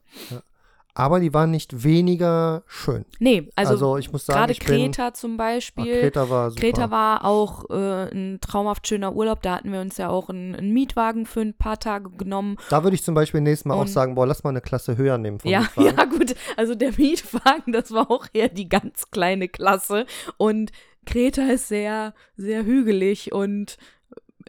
[1.00, 3.06] Aber die waren nicht weniger schön.
[3.20, 6.02] Nee, also, Also, ich muss sagen, gerade Kreta zum Beispiel.
[6.02, 6.62] Kreta war super.
[6.62, 9.42] Kreta war auch äh, ein traumhaft schöner Urlaub.
[9.42, 12.58] Da hatten wir uns ja auch einen, einen Mietwagen für ein paar Tage genommen.
[12.70, 14.98] Da würde ich zum Beispiel nächstes Mal auch Und- sagen, boah, lass mal eine Klasse
[14.98, 15.86] höher nehmen vom Ja, Mietwagen.
[15.98, 16.36] ja, gut.
[16.58, 20.06] Also der Mietwagen, das war auch eher die ganz kleine Klasse.
[20.38, 20.72] Und
[21.06, 23.78] Kreta ist sehr, sehr hügelig und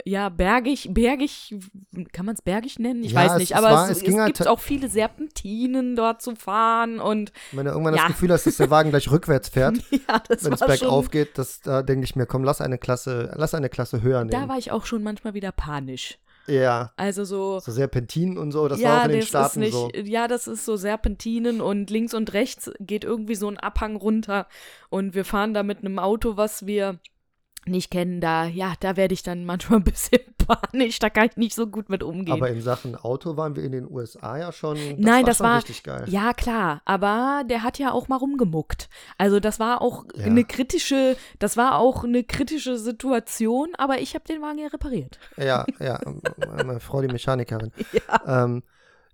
[0.05, 1.55] ja, bergig, bergig,
[2.13, 3.03] kann man es bergig nennen?
[3.05, 4.61] Ich Ja, weiß es- nicht, es aber war- es, es es, ging halt gibt auch
[4.61, 8.03] viele Serpentinen dort zu fahren und Wenn du irgendwann Ja.
[8.03, 11.37] das Gefühl hast, dass der Wagen gleich rückwärts fährt, ja, wenn es war bergauf geht,
[11.39, 14.49] das, da denke ich mir, komm, lass eine Klasse, lass eine Klasse höher da nehmen.
[14.49, 16.19] war ich auch schon manchmal wieder panisch.
[16.47, 19.73] ja, Also so, so Serpentinen und so, das ja, war auch in den Staaten ist
[19.73, 19.91] nicht, so.
[20.05, 24.47] ja, das ist so Serpentinen und links und rechts geht irgendwie so ein Abhang runter
[24.89, 26.99] und wir fahren da mit einem Auto, was wir
[27.67, 31.37] nicht kennen, da, ja, da werde ich dann manchmal ein bisschen panisch, da kann ich
[31.37, 32.33] nicht so gut mit umgehen.
[32.33, 34.77] Aber in Sachen Auto waren wir in den USA ja schon.
[34.77, 36.05] Das Nein, war das schon war- richtig geil.
[36.09, 38.89] ja, klar, aber der hat ja auch mal rumgemuckt.
[39.19, 40.25] Also das war auch Ja.
[40.25, 45.19] eine kritische, das war auch eine kritische Situation, aber ich habe den Wagen ja repariert.
[45.37, 46.01] Ja, ja,
[46.65, 47.73] meine Frau, die Mechanikerin.
[48.27, 48.63] Ähm,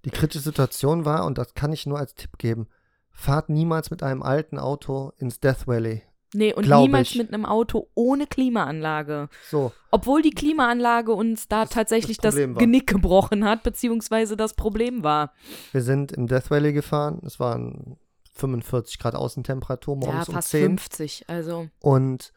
[0.05, 2.69] die kritische Situation war, und das kann ich nur als Tipp geben,
[3.11, 6.03] fahrt niemals mit einem alten Auto ins Death Valley.
[6.35, 7.19] Nee, und Glaub niemals ich.
[7.19, 9.29] mit einem Auto ohne Klimaanlage.
[9.49, 12.55] So, Obwohl die Klimaanlage uns da Das- tatsächlich das das, war.
[12.55, 15.33] Genick gebrochen hat, beziehungsweise das Problem war.
[15.73, 17.21] wir sind im Death Valley gefahren.
[17.25, 17.97] Es waren
[18.35, 20.63] 45 Grad Außentemperatur Ja, morgens um fast 10.
[20.79, 21.25] 50.
[21.29, 22.33] Also, Und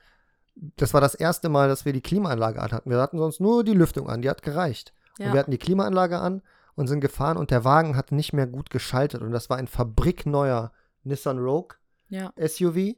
[0.55, 2.89] das war das erste Mal, dass wir die Klimaanlage an hatten.
[2.89, 4.93] Wir hatten sonst nur die Lüftung an, die hat gereicht.
[5.17, 5.39] Und wir ja.
[5.39, 6.41] hatten die Klimaanlage an
[6.75, 9.21] und sind gefahren und der Wagen hat nicht mehr gut geschaltet.
[9.21, 10.71] Und das war ein fabrikneuer
[11.03, 11.75] Nissan Rogue
[12.09, 12.31] ja.
[12.37, 12.95] SUV.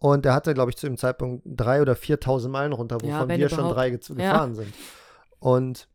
[0.00, 3.28] Und der hatte, glaube ich, zu dem Zeitpunkt 3.000 oder 4.000 Meilen runter, Ja, wovon
[3.28, 4.14] wenn wir schon drei ge Ja.
[4.14, 4.72] gefahren sind.
[5.38, 5.88] Und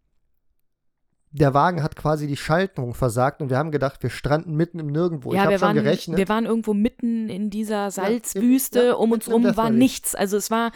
[1.33, 4.87] der Wagen hat quasi die Schaltung versagt und wir haben gedacht, wir stranden mitten im
[4.87, 5.29] Nirgendwo.
[5.33, 6.17] ja, ich habe wir schon waren, gerechnet.
[6.17, 8.83] wir waren irgendwo mitten in dieser Salzwüste.
[8.87, 10.13] ja, um uns mitten im rum war nichts.
[10.13, 10.71] Also es war,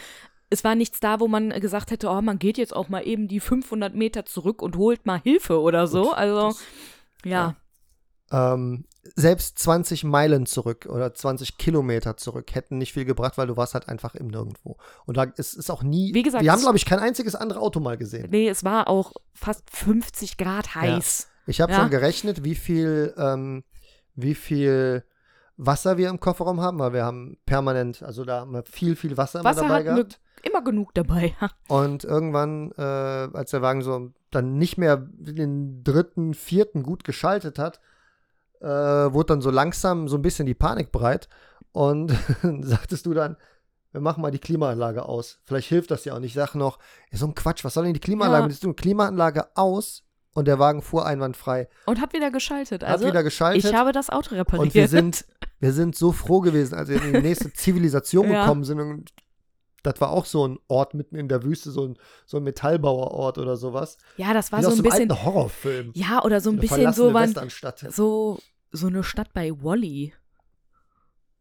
[0.49, 3.27] es war nichts da, wo man gesagt hätte, oh, man geht jetzt auch mal eben
[3.27, 6.03] die 500 Meter zurück und holt mal Hilfe oder so.
[6.03, 6.63] Gut, Also, das-
[7.25, 7.55] ja.
[8.31, 13.55] Ähm, selbst 20 Meilen zurück oder 20 Kilometer zurück hätten nicht viel gebracht, weil du
[13.55, 14.77] warst halt einfach im Nirgendwo.
[15.05, 16.13] Und da ist, ist auch nie.
[16.13, 18.29] Wie gesagt, wir haben, es- glaube ich, kein einziges andere Auto mal gesehen.
[18.31, 21.27] Nee, es war auch fast 50 Grad heiß.
[21.45, 21.81] Ich habe Ja.
[21.81, 23.63] schon gerechnet, wie viel, ähm,
[24.15, 25.03] wie viel
[25.57, 29.15] Wasser wir im Kofferraum haben, weil wir haben permanent, also da haben wir viel, viel
[29.17, 30.19] Wasser, immer Wasser dabei hatten wir gehabt.
[30.41, 31.33] immer genug dabei.
[31.67, 37.59] Und irgendwann, äh, als der Wagen so dann nicht mehr den dritten, vierten gut geschaltet
[37.59, 37.79] hat,
[38.65, 41.29] äh, wurde dann so langsam so ein bisschen die Panik breit.
[41.71, 42.11] Und
[42.61, 43.37] sagtest du dann,
[43.91, 45.39] wir machen mal die Klimaanlage aus.
[45.45, 46.15] Vielleicht hilft das ja.
[46.15, 46.79] Und ich sage noch,
[47.11, 48.59] so ein Quatsch, was soll denn die Klimaanlage Ja.
[48.59, 48.75] tun?
[48.75, 50.03] Klimaanlage aus
[50.33, 51.69] und der Wagen fuhr einwandfrei.
[51.85, 52.83] Und hat wieder geschaltet.
[52.83, 53.63] Hat Also, wieder geschaltet.
[53.63, 54.65] ich habe das Auto repariert.
[54.67, 55.25] und wir sind,
[55.59, 58.41] wir sind so froh gewesen, als wir in die nächste Zivilisation Ja.
[58.41, 58.79] gekommen sind.
[58.81, 59.11] Und
[59.83, 63.37] das war auch so ein Ort mitten in der Wüste, so ein, so ein Metallbauerort
[63.37, 63.97] oder sowas.
[64.17, 65.11] Ja, das war Wie so ein bisschen.
[65.11, 65.91] alten Horrorfilm.
[65.93, 67.33] Ja, oder so ein bisschen so, man,
[67.91, 68.39] so,
[68.75, 70.13] so eine Stadt bei Wally.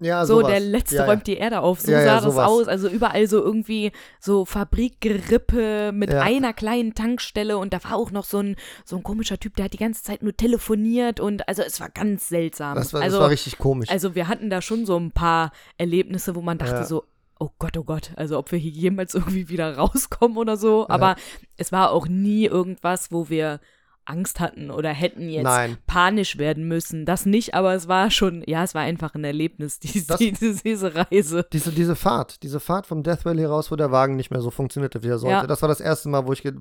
[0.01, 0.51] Ja, so, sowas.
[0.51, 1.81] der Letzte ja, räumt die Erde auf.
[1.81, 2.67] So Ja, ja, sah das aus.
[2.67, 6.21] Also überall so irgendwie so Fabrikgerippe mit Ja.
[6.21, 9.67] einer kleinen Tankstelle und da war auch noch so ein, so ein komischer Typ, der
[9.67, 12.75] hat die ganze Zeit nur telefoniert und also es war ganz seltsam.
[12.75, 13.89] Das war, also, das war richtig komisch.
[13.89, 16.85] also wir hatten da schon so ein paar Erlebnisse, wo man dachte Ja.
[16.85, 17.05] so,
[17.39, 20.89] oh Gott, oh Gott, also ob wir hier jemals irgendwie wieder rauskommen oder so.
[20.89, 21.15] Aber
[21.57, 23.61] es war auch nie irgendwas, wo wir
[24.07, 25.77] Angst hatten oder hätten jetzt Nein.
[25.87, 27.05] panisch werden müssen.
[27.07, 30.63] Das nicht, aber es war schon, ja, es war einfach ein Erlebnis, die, Das- diese,
[30.63, 31.47] diese Reise.
[31.53, 34.51] Diese, diese Fahrt, diese Fahrt vom Death Valley raus, wo der Wagen nicht mehr so
[34.51, 35.35] funktionierte, wie er sollte.
[35.37, 35.47] Ja.
[35.47, 36.55] Das war das erste Mal, wo ich, das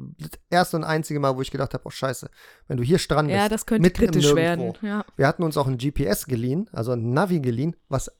[0.49, 2.29] erste und einzige Mal, wo ich gedacht habe, oh scheiße,
[2.67, 3.37] wenn du hier strandest.
[3.39, 4.73] Ja, das könnte kritisch werden.
[4.81, 5.05] Ja.
[5.15, 8.11] Wir hatten uns auch ein GPS geliehen, also ein Navi geliehen, was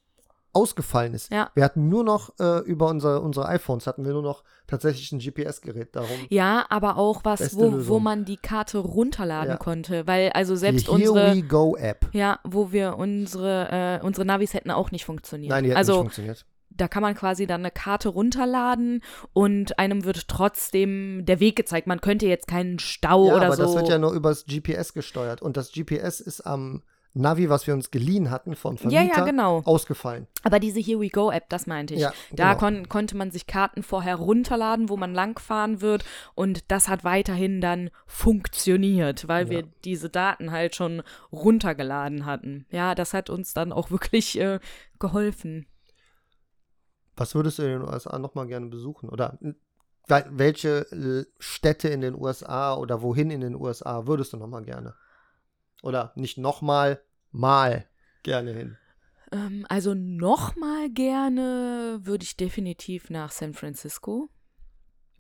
[0.54, 1.32] ausgefallen ist.
[1.32, 1.50] Ja.
[1.56, 5.20] Wir hatten nur noch äh, über unsere, unsere iPhones hatten wir nur noch tatsächlich ein
[5.20, 5.96] GPS-Gerät.
[5.96, 9.58] Darum ja, aber auch was, wo, wo man die Karte runterladen Ja.
[9.58, 12.08] konnte, weil also selbst die Here unsere, We Go App.
[12.14, 15.50] ja, wo wir unsere, äh, unsere Navis hätten auch nicht funktioniert.
[15.50, 16.46] Nein, die hat also nicht funktioniert.
[16.70, 19.02] da kann man quasi dann eine Karte runterladen
[19.34, 21.88] und einem wird trotzdem der Weg gezeigt.
[21.88, 23.64] Man könnte jetzt keinen Stau ja, oder aber so.
[23.64, 25.42] das wird ja nur übers GPS gesteuert.
[25.42, 26.84] Und das GPS ist am
[27.16, 29.62] Navi, was wir uns geliehen hatten vom ja, Vermieter, ja, genau.
[29.66, 30.26] ausgefallen.
[30.42, 32.00] Aber diese Here We Go App, das meinte ich.
[32.00, 32.60] Ja, Da genau.
[32.60, 36.04] kon konnte man sich Karten vorher runterladen, wo man langfahren wird.
[36.34, 39.68] Und das hat weiterhin dann funktioniert, weil wir Ja.
[39.86, 42.66] diese Daten halt schon runtergeladen hatten.
[42.72, 44.60] Ja, das hat uns dann auch wirklich äh,
[44.98, 45.68] geholfen.
[47.16, 49.08] Was würdest du in den USA nochmal gerne besuchen?
[49.10, 49.38] Oder
[50.08, 54.64] wel- welche äh, Städte in den USA oder wohin in den USA würdest du nochmal
[54.64, 54.96] gerne?
[55.84, 57.86] Oder nicht nochmal, mal
[58.24, 58.78] gerne hin.
[59.32, 64.30] Ähm, also nochmal gerne würde ich definitiv nach San Francisco.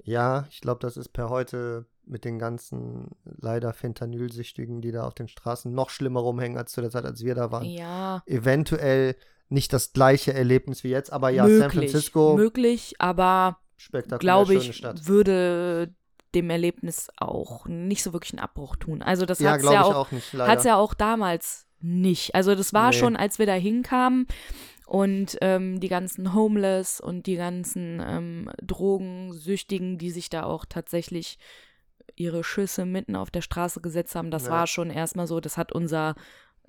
[0.04, 5.14] Ja, ich glaube, das ist per heute mit den ganzen leider Fentanylsüchtigen, die da auf
[5.14, 7.66] den Straßen noch schlimmer rumhängen als zu der Zeit, als wir da waren.
[7.66, 9.16] Ja, Eventuell
[9.50, 11.92] nicht das gleiche Erlebnis wie jetzt, aber ja, San möglich.
[11.92, 15.08] Francisco, Möglich, aber spektakulär glaube schöne ich, Stadt.
[15.08, 15.94] würde
[16.36, 19.02] dem Erlebnis auch nicht so wirklich einen Abbruch tun.
[19.02, 22.34] Also das Ja, hat's glaube ja auch, auch nicht, hat's ja auch damals nicht.
[22.36, 22.98] Also das war Nee.
[22.98, 24.28] schon, als wir da hinkamen
[24.86, 31.38] und ähm, die ganzen Homeless und die ganzen ähm, Drogensüchtigen, die sich da auch tatsächlich
[32.16, 34.52] ihre Schüsse mitten auf der Straße gesetzt haben, das Ja.
[34.52, 36.16] war schon erstmal so, das hat unser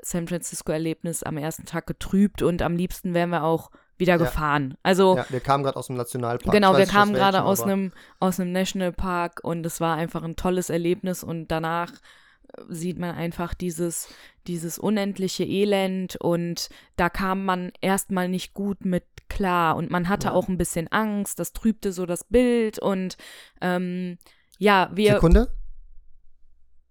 [0.03, 4.19] San Francisco-Erlebnis am ersten Tag getrübt und am liebsten wären wir auch wieder Ja.
[4.19, 4.77] gefahren.
[4.83, 6.53] Also ja, wir kamen gerade aus dem Nationalpark.
[6.53, 10.71] Genau, wir kamen gerade aus einem aus einem Nationalpark und es war einfach ein tolles
[10.71, 14.09] Erlebnis und danach äh, sieht man einfach dieses
[14.47, 20.29] dieses unendliche Elend und da kam man erstmal nicht gut mit klar und man hatte
[20.29, 20.33] Ja.
[20.35, 23.17] auch ein bisschen Angst, das trübte so das Bild und
[23.63, 24.19] ähm,
[24.59, 25.49] ja, wir Sekunde.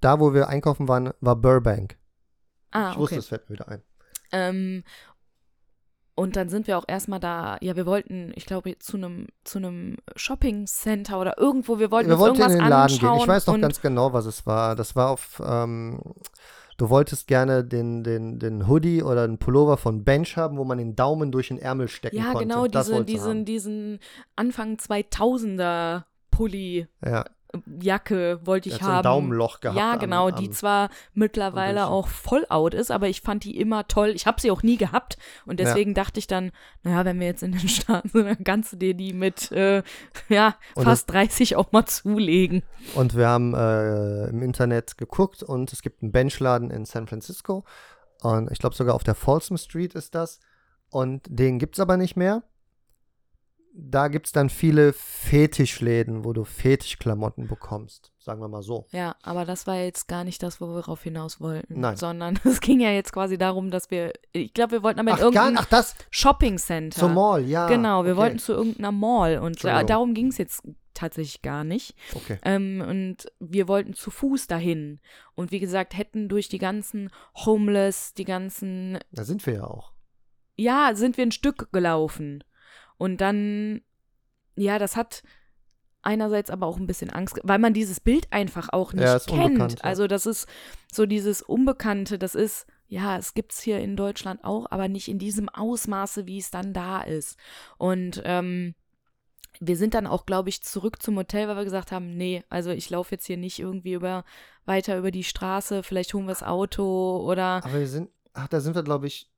[0.02, 1.98] Da, wo wir einkaufen waren, war Burbank.
[2.72, 3.20] ah, ich wusste, okay.
[3.20, 3.84] es fällt mir wieder ein.
[4.34, 4.84] Ähm,
[6.16, 9.58] und dann sind wir auch erstmal da, ja, wir wollten, ich glaube, zu einem zu
[9.58, 13.12] einem Shopping Center oder irgendwo, wir wollten wir uns wollten in irgendwas den Laden anschauen
[13.18, 13.22] gehen.
[13.22, 14.76] Ich weiß noch ganz genau, was es war.
[14.76, 16.00] Das war auf, ähm,
[16.78, 20.78] du wolltest gerne den, den, den Hoodie oder den Pullover von Bench haben, wo man
[20.78, 22.48] den Daumen durch den Ärmel stecken Ja, konnte.
[22.48, 23.46] genau, Das diese, diesen, haben.
[23.46, 24.00] diesen
[24.36, 26.88] Anfang 2000er Pulli.
[27.06, 27.26] Ja,
[27.80, 29.04] Jacke wollte ich so ein haben.
[29.04, 29.78] Daumenloch gehabt.
[29.78, 33.88] ja, genau, am, die zwar mittlerweile auch voll out ist, aber ich fand die immer
[33.88, 34.10] toll.
[34.10, 35.68] Ich habe sie auch nie gehabt und Ja.
[35.68, 36.52] deswegen dachte ich dann,
[36.82, 39.84] naja, wenn wir jetzt in den Staaten sind, dann kannst du dir die mit äh,
[40.30, 42.64] ja, Und fast 30 auch mal zulegen.
[42.96, 47.66] Und wir haben äh, im Internet geguckt und es gibt einen Benchladen in San Francisco.
[48.22, 50.40] Und ich glaube sogar auf der Folsom Street ist das.
[50.90, 52.44] Und den gibt es aber nicht mehr.
[53.76, 58.12] Da gibt es dann viele Fetischläden, wo du Fetischklamotten bekommst.
[58.20, 58.86] Sagen wir mal so.
[58.92, 61.80] Ja, aber das war jetzt gar nicht das, wo wir darauf hinaus wollten.
[61.80, 61.98] Nein.
[61.98, 65.18] Sondern es ging ja jetzt quasi darum, dass wir, ich glaube, wir wollten aber Ach,
[65.18, 67.00] gar, irgendein ach das Shopping Center.
[67.00, 67.68] zur Mall, ja.
[67.68, 68.22] Genau, wir okay.
[68.22, 69.88] wollten zu irgendeiner Mall und da, Entschuldigung.
[69.88, 70.62] darum ging es jetzt
[70.94, 71.96] tatsächlich gar nicht.
[72.14, 72.38] Okay.
[72.44, 75.00] Ähm, und wir wollten zu Fuß dahin.
[75.34, 77.10] Und wie gesagt, hätten durch die ganzen
[77.46, 79.94] Homeless, die ganzen, Da sind wir ja auch.
[80.58, 82.44] ja, sind wir ein Stück gelaufen.
[83.04, 83.82] Und dann,
[84.56, 85.24] ja, das hat
[86.04, 89.60] einerseits aber auch ein bisschen Angst, weil man dieses Bild einfach auch nicht Ja, kennt.
[89.60, 89.78] ja.
[89.82, 90.48] Also das ist
[90.90, 95.20] so dieses Unbekannte, das ist, ja, es gibt's hier in Deutschland auch, aber nicht in
[95.20, 97.38] diesem Ausmaße, wie es dann da ist.
[97.78, 98.74] Und ähm,
[99.60, 102.70] wir sind dann auch, glaube ich, zurück zum Hotel, weil wir gesagt haben, nee, also
[102.70, 104.24] ich laufe jetzt hier nicht irgendwie über
[104.64, 108.62] weiter über die Straße, vielleicht holen wir das Auto oder Aber wir sind, ach, da
[108.62, 109.30] sind wir, glaube ich,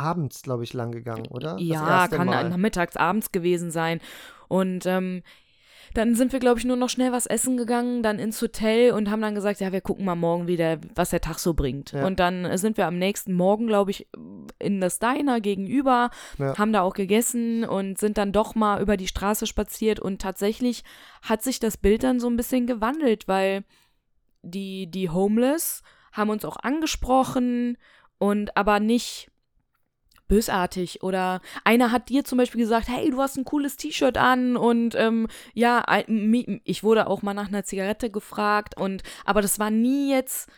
[0.00, 1.56] abends, glaube ich, lang gegangen, oder?
[1.58, 2.48] Ja, kann Mal.
[2.48, 4.00] nachmittags, abends gewesen sein.
[4.48, 5.22] Und ähm,
[5.94, 9.10] dann sind wir, glaube ich, nur noch schnell was essen gegangen, dann ins Hotel und
[9.10, 11.90] haben dann gesagt, ja, wir gucken mal morgen wieder, was der Tag so bringt.
[11.92, 12.06] Ja.
[12.06, 14.06] Und dann sind wir am nächsten Morgen, glaube ich,
[14.60, 16.56] in das Diner gegenüber, Ja.
[16.56, 20.84] haben da auch gegessen und sind dann doch mal über die Straße spaziert und tatsächlich
[21.22, 23.64] hat sich das Bild dann so ein bisschen gewandelt, weil
[24.42, 25.82] die, die Homeless
[26.12, 27.76] haben uns auch angesprochen
[28.18, 29.29] und aber nicht
[30.30, 34.56] bösartig oder einer hat dir zum Beispiel gesagt, hey, du hast ein cooles T-Shirt an
[34.56, 35.84] und ähm, ja,
[36.64, 40.48] ich wurde auch mal nach einer Zigarette gefragt und aber das war nie jetzt,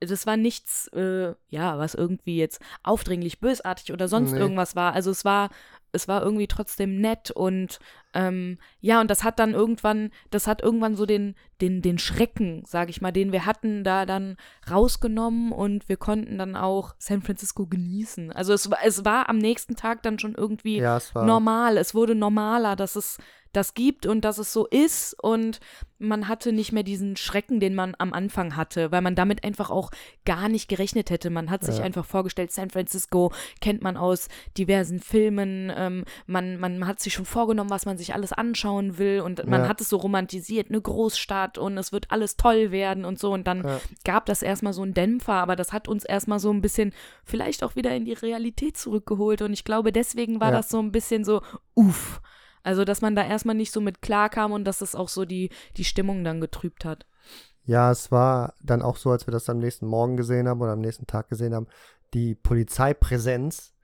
[0.00, 4.40] das war nichts, äh, ja, was irgendwie jetzt aufdringlich bösartig oder sonst Nee.
[4.40, 4.92] irgendwas war.
[4.92, 5.50] Also es war,
[5.92, 7.78] es war irgendwie trotzdem nett und
[8.14, 12.62] ähm, ja, und das hat dann irgendwann, das hat irgendwann so den, den, den Schrecken,
[12.66, 14.36] sag ich mal, den wir hatten, da dann
[14.70, 18.32] rausgenommen und wir konnten dann auch San Francisco genießen.
[18.32, 21.78] Also es war, es war am nächsten Tag dann schon irgendwie Ja, es normal.
[21.78, 23.18] Es wurde normaler, dass es
[23.52, 25.60] das gibt und dass es so ist und
[25.98, 29.70] man hatte nicht mehr diesen Schrecken, den man am Anfang hatte, weil man damit einfach
[29.70, 29.90] auch
[30.24, 31.30] gar nicht gerechnet hätte.
[31.30, 31.84] Man hat sich Ja.
[31.84, 33.30] einfach vorgestellt, San Francisco
[33.60, 38.14] kennt man aus diversen Filmen, ähm, man, man hat sich schon vorgenommen, was man sich
[38.14, 39.68] alles anschauen will und man Ja.
[39.68, 43.46] hat es so romantisiert, eine Großstadt und es wird alles toll werden und so und
[43.46, 43.80] dann Ja.
[44.04, 46.92] gab das erstmal so einen Dämpfer, aber das hat uns erstmal so ein bisschen
[47.24, 50.90] vielleicht auch wieder in die Realität zurückgeholt und ich glaube, deswegen war das so ein
[50.90, 51.42] bisschen so,
[51.74, 52.20] uff.
[52.62, 55.50] Also, dass man da erstmal nicht so mit klarkam und dass das auch so die,
[55.76, 57.06] die Stimmung dann getrübt hat.
[57.64, 60.72] Ja, es war dann auch so, als wir das am nächsten Morgen gesehen haben oder
[60.72, 61.66] am nächsten Tag gesehen haben,
[62.14, 63.74] die Polizeipräsenz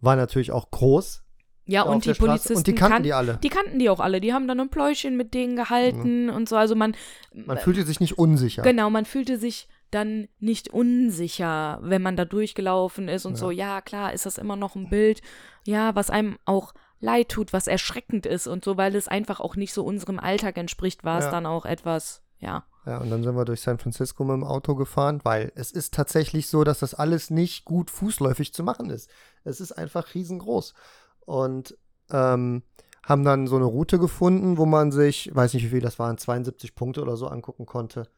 [0.00, 1.22] war natürlich auch groß.
[1.64, 2.12] Ja, und die.
[2.14, 3.38] Polizisten Und die kannten kan- die alle.
[3.42, 4.20] die kannten die auch alle.
[4.20, 6.56] Die haben dann ein Pläuschen mit denen gehalten und so.
[6.56, 6.94] Also man,
[7.32, 8.62] Man fühlte sich nicht unsicher.
[8.62, 13.38] genau, man fühlte sich dann nicht unsicher, wenn man da durchgelaufen ist und Ja.
[13.38, 15.20] so, ja, klar, ist das immer noch ein Bild,
[15.66, 16.72] ja, was einem auch
[17.02, 20.56] leid tut, was erschreckend ist und so, weil es einfach auch nicht so unserem Alltag
[20.56, 21.30] entspricht, war es Ja.
[21.32, 22.64] dann auch etwas, ja.
[22.86, 25.94] Ja, und dann sind wir durch San Francisco mit dem Auto gefahren, weil es ist
[25.94, 29.10] tatsächlich so, dass das alles nicht gut fußläufig zu machen ist.
[29.44, 30.74] Es ist einfach riesengroß.
[31.20, 31.76] Und
[32.10, 32.62] ähm,
[33.04, 36.18] haben dann so eine Route gefunden, wo man sich, weiß nicht wie viel das waren,
[36.18, 38.08] 72 Punkte oder so angucken konnte.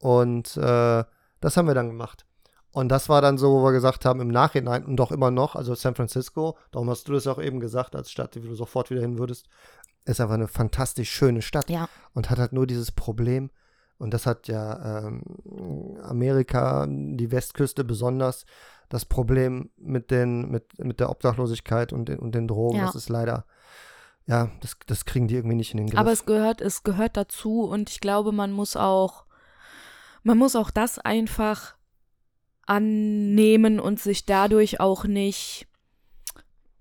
[0.00, 1.04] Und äh,
[1.40, 2.26] das haben wir dann gemacht.
[2.74, 5.54] Und das war dann so, wo wir gesagt haben, im Nachhinein und doch immer noch,
[5.54, 8.90] also San Francisco, darum hast du das auch eben gesagt, als Stadt, die du sofort
[8.90, 9.46] wieder hin würdest,
[10.06, 11.88] ist einfach eine fantastisch schöne Stadt Ja.
[12.14, 13.50] und hat halt nur dieses Problem,
[13.98, 15.22] und das hat ja ähm,
[16.02, 18.44] Amerika, die Westküste besonders,
[18.88, 22.78] das Problem mit, den, mit, mit der Obdachlosigkeit und den, und den Drogen.
[22.78, 22.86] Ja.
[22.86, 23.44] Das ist leider,
[24.26, 26.00] ja, das, das kriegen die irgendwie nicht in den Griff.
[26.00, 29.26] Aber es gehört, es gehört dazu und ich glaube, man muss auch,
[30.24, 31.76] man muss auch das einfach
[32.66, 35.66] annehmen und sich dadurch auch nicht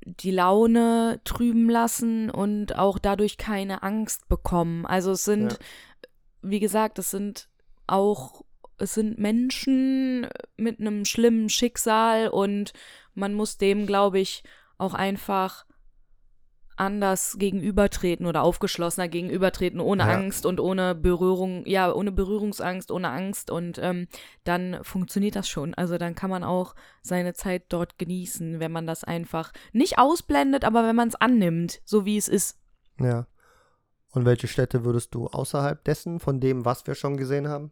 [0.05, 4.85] die Laune trüben lassen und auch dadurch keine Angst bekommen.
[4.85, 5.57] Also es sind, Ja.
[6.41, 7.47] wie gesagt, es sind
[7.87, 8.43] auch,
[8.77, 10.27] es sind Menschen
[10.57, 12.73] mit einem schlimmen Schicksal und
[13.13, 14.43] man muss dem, glaube ich,
[14.77, 15.65] auch einfach
[16.75, 20.13] anders gegenübertreten oder aufgeschlossener gegenübertreten, ohne Ja.
[20.13, 24.07] Angst und ohne Berührung, ja, ohne Berührungsangst, ohne Angst und ähm,
[24.43, 25.73] dann funktioniert das schon.
[25.73, 30.65] Also dann kann man auch seine Zeit dort genießen, wenn man das einfach nicht ausblendet,
[30.65, 32.59] aber wenn man es annimmt, so wie es ist.
[32.99, 33.27] Ja.
[34.11, 37.71] Und welche Städte würdest du außerhalb dessen, von dem, was wir schon gesehen haben?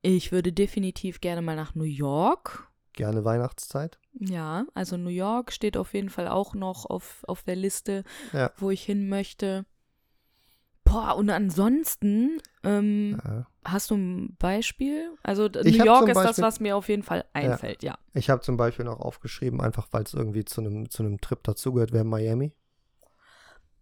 [0.00, 2.68] Ich würde definitiv gerne mal nach New York.
[2.94, 3.98] Gerne Weihnachtszeit.
[4.12, 8.50] Ja, also New York steht auf jeden Fall auch noch auf, auf der Liste, Ja.
[8.58, 9.64] wo ich hin möchte.
[10.84, 13.46] Boah, und ansonsten, ähm, Ja.
[13.64, 15.14] hast du ein Beispiel?
[15.22, 17.96] Also Ich New York ist das, Beispiel- was mir auf jeden Fall einfällt, ja.
[18.12, 21.42] Ich habe zum Beispiel noch aufgeschrieben, einfach weil es irgendwie zu einem zu einem Trip
[21.44, 22.52] dazugehört, wäre Miami.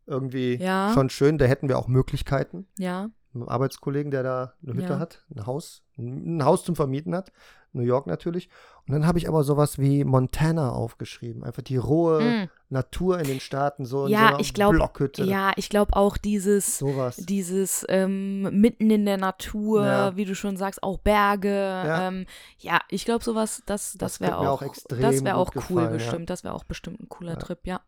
[0.06, 0.92] Irgendwie Ja.
[0.94, 2.66] schon schön, da hätten wir auch Möglichkeiten.
[2.78, 4.98] Ja, Einen Arbeitskollegen, der da eine Hütte Ja.
[4.98, 7.30] hat, ein Haus, ein Haus zum Vermieten hat.
[7.72, 8.48] New York natürlich.
[8.88, 11.44] Und dann habe ich aber sowas wie Montana aufgeschrieben.
[11.44, 12.48] Einfach die rohe Mm.
[12.68, 15.22] Natur in den Staaten, so in Ja, so einer ich glaub- Blockhütte.
[15.22, 17.14] ja, ich glaube auch dieses, Sowas.
[17.18, 20.16] dieses ähm, mitten in der Natur, Ja.
[20.16, 21.48] wie du schon sagst, auch Berge.
[21.54, 22.26] Ja, ähm,
[22.58, 25.62] ja ich glaube sowas, das, das Das wäre auch, auch extrem das wäre auch cool
[25.62, 26.30] gefallen, bestimmt.
[26.30, 27.38] Das wäre auch bestimmt ein cooler.
[27.38, 27.80] Trip, ja.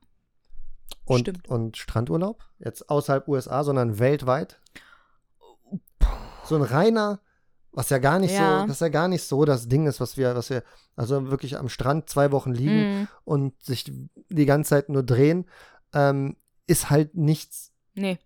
[1.06, 1.48] und, stimmt.
[1.48, 2.44] und Strandurlaub?
[2.60, 4.60] Jetzt außerhalb USA, sondern weltweit?
[6.52, 7.20] So ein reiner,
[7.72, 8.60] was ja gar nicht Ja.
[8.60, 10.62] so, das ja gar nicht so das Ding ist, was wir, was wir,
[10.96, 13.90] also wirklich am Strand zwei Wochen liegen Mm, und sich
[14.28, 15.46] die ganze Zeit nur drehen,
[15.94, 18.18] ähm, ist halt nichts, nee.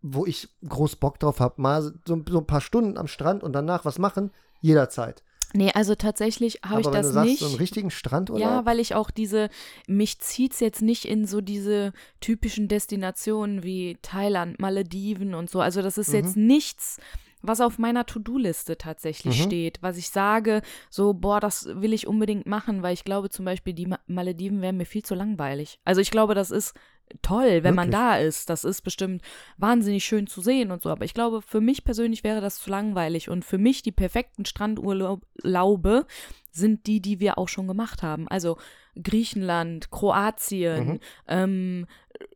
[0.00, 1.60] wo ich groß Bock drauf habe.
[1.60, 4.30] Mal so, so ein paar Stunden am Strand und danach was machen,
[4.60, 5.24] jederzeit.
[5.54, 7.40] Nee, also tatsächlich habe ich wenn das du sagst, nicht.
[7.40, 9.50] so einen richtigen Strandurlaub, Ja, weil ich auch diese,
[9.86, 15.60] mich zieht's jetzt nicht in so diese typischen Destinationen wie Thailand, Malediven und so.
[15.60, 16.14] Also das ist Mhm.
[16.14, 16.98] jetzt nichts,
[17.42, 19.42] was auf meiner To-Do-Liste tatsächlich Mhm.
[19.44, 23.44] steht, was ich sage, so, boah, das will ich unbedingt machen, weil ich glaube zum
[23.44, 25.78] Beispiel, die Ma Malediven wären mir viel zu langweilig.
[25.84, 26.74] Also ich glaube, das ist
[27.20, 28.00] toll, wenn man Wirklich?
[28.00, 28.48] da ist.
[28.48, 29.22] Das ist bestimmt
[29.58, 30.88] wahnsinnig schön zu sehen und so.
[30.88, 33.28] Aber ich glaube, für mich persönlich wäre das zu langweilig.
[33.28, 36.06] Und für mich die perfekten Strandurlaube
[36.50, 38.28] sind die, die wir auch schon gemacht haben.
[38.28, 38.56] Also
[39.02, 41.00] Griechenland, Kroatien, Mhm.
[41.28, 41.86] ähm,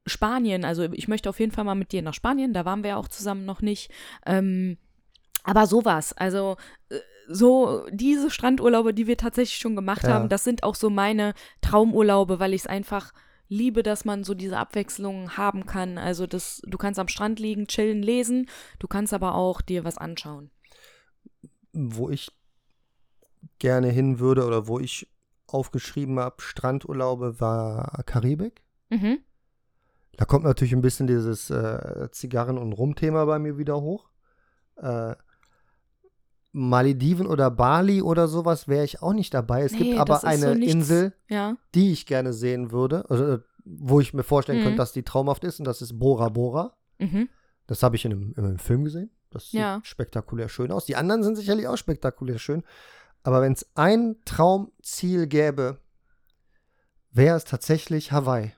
[0.07, 0.65] Spanien.
[0.65, 2.53] Also ich möchte auf jeden Fall mal mit dir nach Spanien.
[2.53, 3.91] Da waren wir ja auch zusammen noch nicht.
[4.25, 4.79] Ähm,
[5.47, 6.57] aber sowas, also
[6.91, 6.99] äh,
[7.29, 10.11] so diese Strandurlaube, die wir tatsächlich schon gemacht Ja.
[10.11, 13.13] haben, das sind auch so meine Traumurlaube, weil ich es einfach
[13.49, 15.99] liebe, dass man so diese Abwechslung haben kann.
[15.99, 18.49] Also das, du kannst am Strand liegen, chillen, lesen,
[18.79, 20.51] du kannst aber auch dir was anschauen.
[21.73, 22.31] wo ich
[23.59, 25.09] gerne hin würde oder wo ich
[25.47, 28.63] aufgeschrieben habe, Strandurlaube, war Karibik.
[28.91, 29.19] Mhm.
[30.17, 34.09] Da kommt natürlich ein bisschen dieses äh, Zigarren- und Rum-Thema bei mir wieder hoch.
[34.77, 35.15] Äh,
[36.59, 39.63] Malediven oder Bali oder sowas wäre ich auch nicht dabei.
[39.65, 41.57] Es Nee, gibt aber so eine nichts- Insel, Ja.
[41.75, 44.63] die ich gerne sehen würde, also, äh, wo ich mir vorstellen Mhm.
[44.63, 46.75] könnte, dass die traumhaft ist, und das ist Bora Bora.
[46.99, 47.29] Mhm.
[47.67, 49.11] Das habe ich in einem, in einem Film gesehen.
[49.31, 49.81] Das sieht Ja.
[49.83, 50.87] spektakulär schön aus.
[50.87, 52.63] Die anderen sind sicherlich auch spektakulär schön.
[53.23, 55.79] Aber wenn es ein Traumziel gäbe,
[57.11, 58.53] wäre es tatsächlich Hawaii.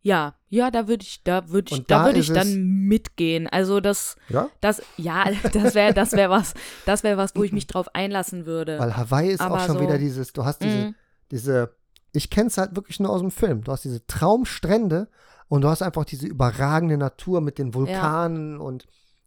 [0.00, 3.46] Ja, ja, da würde ich, da würde ich, Und da da würde ich dann mitgehen.
[3.48, 4.48] Also das, Ja?
[4.60, 6.54] das, ja, das wäre, das wäre was,
[6.86, 8.78] das wäre was, wo ich mich drauf einlassen würde.
[8.78, 10.94] Weil Hawaii ist auch Aber schon so- wieder dieses, du hast diese, Mhm.
[11.32, 11.74] diese,
[12.12, 13.62] ich kenne es halt wirklich nur aus dem Film.
[13.64, 15.08] Du hast diese Traumstrände
[15.48, 18.86] und du hast einfach diese überragende Natur mit den Vulkanen und,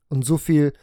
[0.10, 0.74] und so viel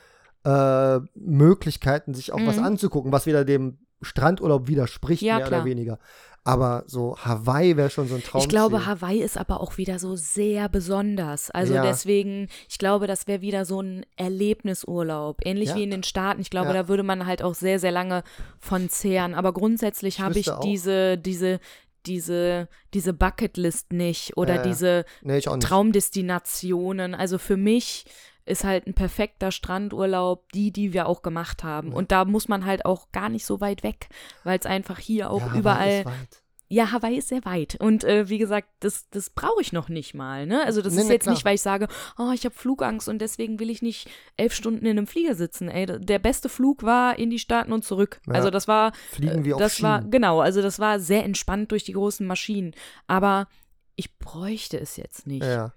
[0.45, 2.65] äh, Möglichkeiten, sich auch was Mhm.
[2.65, 5.61] anzugucken, was wieder dem Strandurlaub widerspricht, Ja, mehr klar.
[5.61, 5.99] oder weniger.
[6.45, 8.47] Aber so Hawaii wäre schon so ein Traumziel.
[8.47, 11.51] Ich glaube, Hawaii ist aber auch wieder so sehr besonders.
[11.51, 11.83] Also Ja.
[11.83, 15.41] deswegen, ich glaube, das wäre wieder so ein Erlebnisurlaub.
[15.45, 15.75] Ähnlich Ja.
[15.77, 16.41] wie in den Staaten.
[16.41, 16.73] Ich glaube, Ja.
[16.75, 18.23] da würde man halt auch sehr, sehr lange
[18.59, 19.35] von zehren.
[19.35, 21.61] Aber grundsätzlich Ich habe ich diese, diese,
[22.07, 25.41] diese, diese Bucketlist nicht oder Äh, diese nee.
[25.41, 27.15] Traumdestinationen.
[27.15, 28.07] Also für mich
[28.49, 31.93] ist halt ein perfekter Strandurlaub die, die wir auch gemacht haben.
[31.93, 34.09] Und da muss man halt auch gar nicht so weit weg,
[34.45, 36.01] weil es einfach hier auch Ja, überall.
[36.01, 36.43] ist weit.
[36.71, 37.77] Ja, Hawaii ist sehr weit.
[37.81, 40.45] Und äh, wie gesagt, das, das brauche ich noch nicht mal.
[40.45, 40.63] Ne?
[40.67, 41.35] Also das Nee, ist nee, jetzt klar.
[41.35, 41.89] nicht, weil ich sage,
[42.19, 45.71] oh, ich habe Flugangst und deswegen will ich nicht elf Stunden in einem Flieger sitzen.
[45.71, 48.21] Ey, der beste Flug war in die Staaten und zurück.
[48.27, 48.35] Ja.
[48.35, 51.85] Also das war, Fliegen wie auf das war, genau, also das war sehr entspannt durch
[51.85, 52.75] die großen Maschinen.
[53.07, 53.49] Aber
[53.97, 55.45] ich bräuchte es jetzt nicht.
[55.47, 55.73] Ja.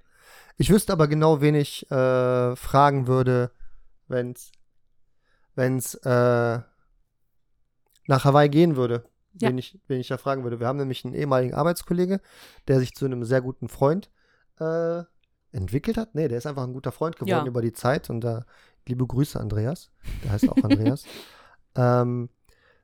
[0.62, 3.50] Ich wüsste aber genau, wen ich äh, fragen würde,
[4.08, 4.52] wenn's,
[5.56, 6.60] wenn's äh,
[8.06, 9.04] nach Hawaii gehen würde.
[9.40, 9.50] Ja.
[9.50, 10.60] Wen, ich, wen ich da fragen würde.
[10.60, 12.22] Wir haben nämlich einen ehemaligen Arbeitskollege,
[12.68, 14.12] der sich zu einem sehr guten Freund
[14.60, 15.02] äh,
[15.52, 16.14] entwickelt hat.
[16.14, 17.48] Nee, der ist einfach ein guter Freund geworden Ja.
[17.48, 18.12] über die Zeit.
[18.12, 18.46] Und da
[18.88, 19.90] liebe Grüße, Andreas.
[20.24, 21.06] Der heißt auch Andreas.
[21.76, 22.30] ähm,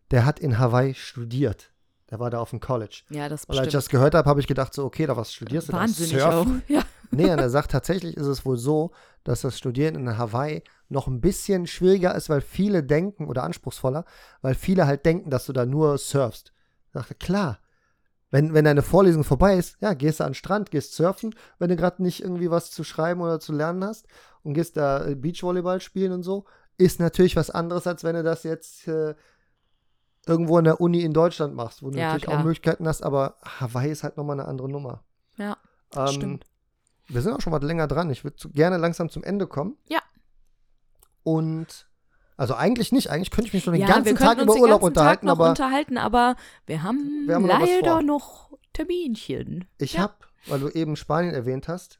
[0.09, 1.71] der hat in Hawaii studiert.
[2.09, 3.03] Der war da auf dem College.
[3.09, 5.33] Ja, das Und als ich das gehört habe, habe ich gedacht so, okay, da was
[5.33, 5.79] studierst du da?
[5.79, 6.63] Wahnsinnig Surfen?
[6.65, 6.69] auch.
[6.73, 6.83] Ja.
[7.11, 8.91] Nee, und er sagt, tatsächlich ist es wohl so,
[9.23, 14.05] dass das Studieren in Hawaii noch ein bisschen schwieriger ist, weil viele denken, oder anspruchsvoller,
[14.41, 16.53] weil viele halt denken, dass du da nur surfst.
[16.87, 17.59] Ich dachte, klar,
[18.31, 21.69] wenn, wenn deine Vorlesung vorbei ist, ja, gehst du an den Strand, gehst surfen, wenn
[21.69, 24.07] du gerade nicht irgendwie was zu schreiben oder zu lernen hast
[24.43, 26.45] und gehst da äh, Beachvolleyball spielen und so,
[26.77, 29.15] ist natürlich was anderes, als wenn du das jetzt äh,
[30.25, 32.39] irgendwo in der Uni in Deutschland machst, wo du Ja, natürlich klar.
[32.39, 35.03] auch Möglichkeiten hast, aber Hawaii ist halt nochmal eine andere Nummer.
[35.37, 35.57] Ja,
[35.95, 36.45] Ähm, stimmt.
[37.07, 38.09] Wir sind auch schon was länger dran.
[38.09, 39.77] Ich würde gerne langsam zum Ende kommen.
[39.87, 39.99] Ja.
[41.23, 41.87] Und
[42.35, 43.09] also eigentlich nicht.
[43.09, 45.49] Eigentlich könnte ich mich schon den ja, ganzen Tag über Urlaub Tag unterhalten, noch aber
[45.49, 46.35] unterhalten, aber
[46.65, 48.01] wir haben, Wir haben noch leider vor.
[48.03, 49.65] noch Terminchen.
[49.79, 50.01] ich Ja.
[50.01, 50.13] habe,
[50.47, 51.99] weil du eben Spanien erwähnt hast,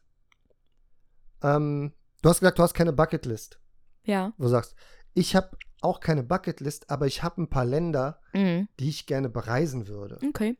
[1.42, 3.58] ähm, du hast gesagt, du hast keine Bucketlist.
[4.04, 4.32] Ja.
[4.36, 4.74] Wo du sagst,
[5.14, 8.68] ich habe auch keine Bucketlist, aber ich habe ein paar Länder, Mhm.
[8.78, 10.18] die ich gerne bereisen würde.
[10.26, 10.56] Okay.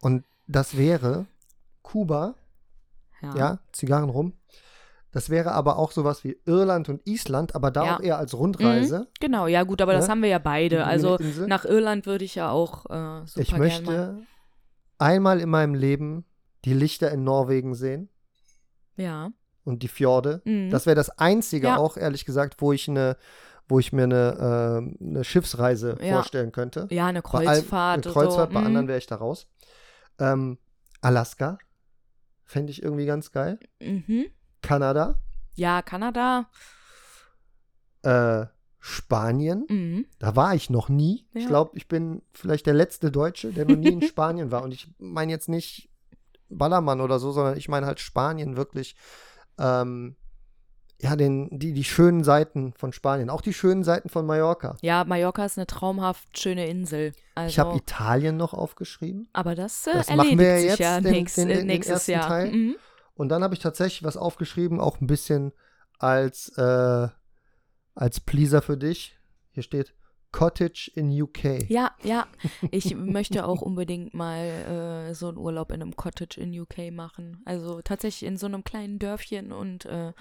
[0.00, 1.26] Und das wäre
[1.82, 2.34] Kuba,
[3.22, 3.34] Ja.
[3.36, 4.34] ja, Zigarren rum.
[5.12, 7.96] Das wäre aber auch sowas wie Irland und Island, aber da Ja.
[7.96, 9.08] auch eher als Rundreise.
[9.18, 10.10] Genau, ja gut, aber das Ne?
[10.10, 10.84] haben wir ja beide.
[10.84, 11.16] Also
[11.46, 14.18] nach Irland würde ich ja auch äh, super ich möchte
[14.98, 16.24] einmal in meinem Leben
[16.66, 18.10] die Lichter in Norwegen sehen
[18.96, 19.30] Ja.
[19.64, 20.42] und die Fjorde.
[20.44, 20.68] Mhm.
[20.70, 21.76] Das wäre das einzige Ja.
[21.78, 23.16] auch, ehrlich gesagt, wo ich eine,
[23.68, 26.14] wo ich mir eine, äh, eine Schiffsreise Ja.
[26.16, 26.88] vorstellen könnte.
[26.90, 28.04] ja, eine Bei Kreuzfahrt.
[28.06, 28.54] eine Kreuzfahrt, so.
[28.54, 28.66] bei mhm.
[28.66, 29.48] anderen wäre ich da raus.
[30.18, 30.58] Ähm,
[31.00, 31.58] Alaska
[32.46, 33.58] fände ich irgendwie ganz geil.
[33.80, 34.26] Mhm.
[34.62, 35.20] Kanada,
[35.54, 36.48] Ja, Kanada.
[38.02, 38.46] äh,
[38.78, 39.66] Spanien.
[39.68, 40.06] Mhm.
[40.18, 41.26] Da war ich noch nie.
[41.34, 41.48] Ich Ja.
[41.48, 44.62] glaube, ich bin vielleicht der letzte Deutsche, der noch nie in Spanien war.
[44.62, 45.90] Und ich meine jetzt nicht
[46.48, 48.94] Ballermann oder so, sondern ich meine halt Spanien wirklich.
[49.58, 50.16] Ähm,
[51.00, 53.28] ja, den, die, die schönen Seiten von Spanien.
[53.30, 54.76] Auch die schönen Seiten von Mallorca.
[54.80, 57.12] Ja, Mallorca ist eine traumhaft schöne Insel.
[57.34, 59.28] Also, Ich habe Italien noch aufgeschrieben.
[59.32, 62.10] aber das, äh, Das machen wir jetzt, ja den- nächst, den- äh, den nächstes ersten
[62.12, 62.28] Jahr.
[62.28, 62.52] Teil.
[62.52, 62.76] Mhm.
[63.14, 65.52] Und dann habe ich tatsächlich was aufgeschrieben, auch ein bisschen
[65.98, 67.08] als, äh,
[67.94, 69.16] als Pleaser für dich.
[69.52, 69.94] Hier steht
[70.32, 71.64] Cottage in UK.
[71.70, 72.26] Ja, ja.
[72.70, 77.40] Ich möchte auch unbedingt mal äh, so einen Urlaub in einem Cottage in UK machen.
[77.46, 80.12] Also tatsächlich in so einem kleinen Dörfchen und äh,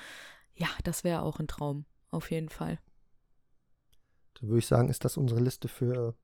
[0.55, 1.85] ja, das wäre auch ein Traum.
[2.11, 2.79] Auf jeden Fall.
[4.39, 6.15] Dann würde ich sagen, ist das unsere Liste für.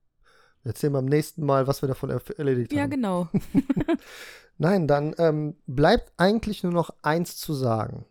[0.64, 2.92] Wir erzählen beim nächsten Mal, was wir davon er- erledigt Ja, haben.
[2.92, 3.28] genau.
[4.58, 8.06] Nein, dann ähm, bleibt eigentlich nur noch eins zu sagen.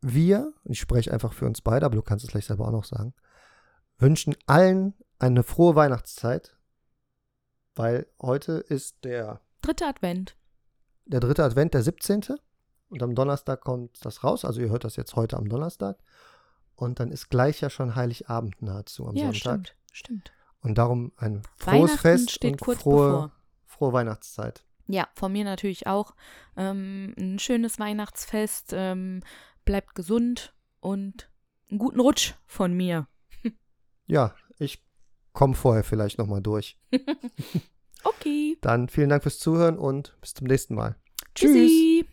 [0.00, 2.84] Wir, ich spreche einfach für uns beide, aber du kannst es gleich selber auch noch
[2.84, 3.14] sagen,
[3.98, 6.56] wünschen allen eine frohe Weihnachtszeit,
[7.74, 10.36] weil heute ist der, Dritter Advent.
[11.06, 12.22] der dritte Advent, der 17.
[12.94, 14.44] Und am Donnerstag kommt das raus.
[14.44, 15.98] Also ihr hört das jetzt heute am Donnerstag.
[16.76, 19.40] Und dann ist gleich ja schon Heiligabend nahezu am ja, Sonntag.
[19.40, 19.76] stimmt.
[19.92, 20.32] Stimmt.
[20.60, 23.32] Und darum ein frohes Fest steht und kurz frohe, bevor.
[23.66, 24.64] frohe Weihnachtszeit.
[24.86, 26.14] Ja, von mir natürlich auch.
[26.56, 28.72] Ähm, ein schönes Weihnachtsfest.
[28.72, 29.22] Ähm,
[29.64, 31.30] bleibt gesund und
[31.70, 33.06] einen guten Rutsch von mir.
[34.06, 34.84] Ja, ich
[35.32, 36.78] komme vorher vielleicht nochmal durch.
[38.04, 38.58] Okay.
[38.60, 40.96] Dann vielen Dank fürs Zuhören und bis zum nächsten Mal.
[41.34, 41.52] Tschüss.
[41.52, 42.06] Tschüssi.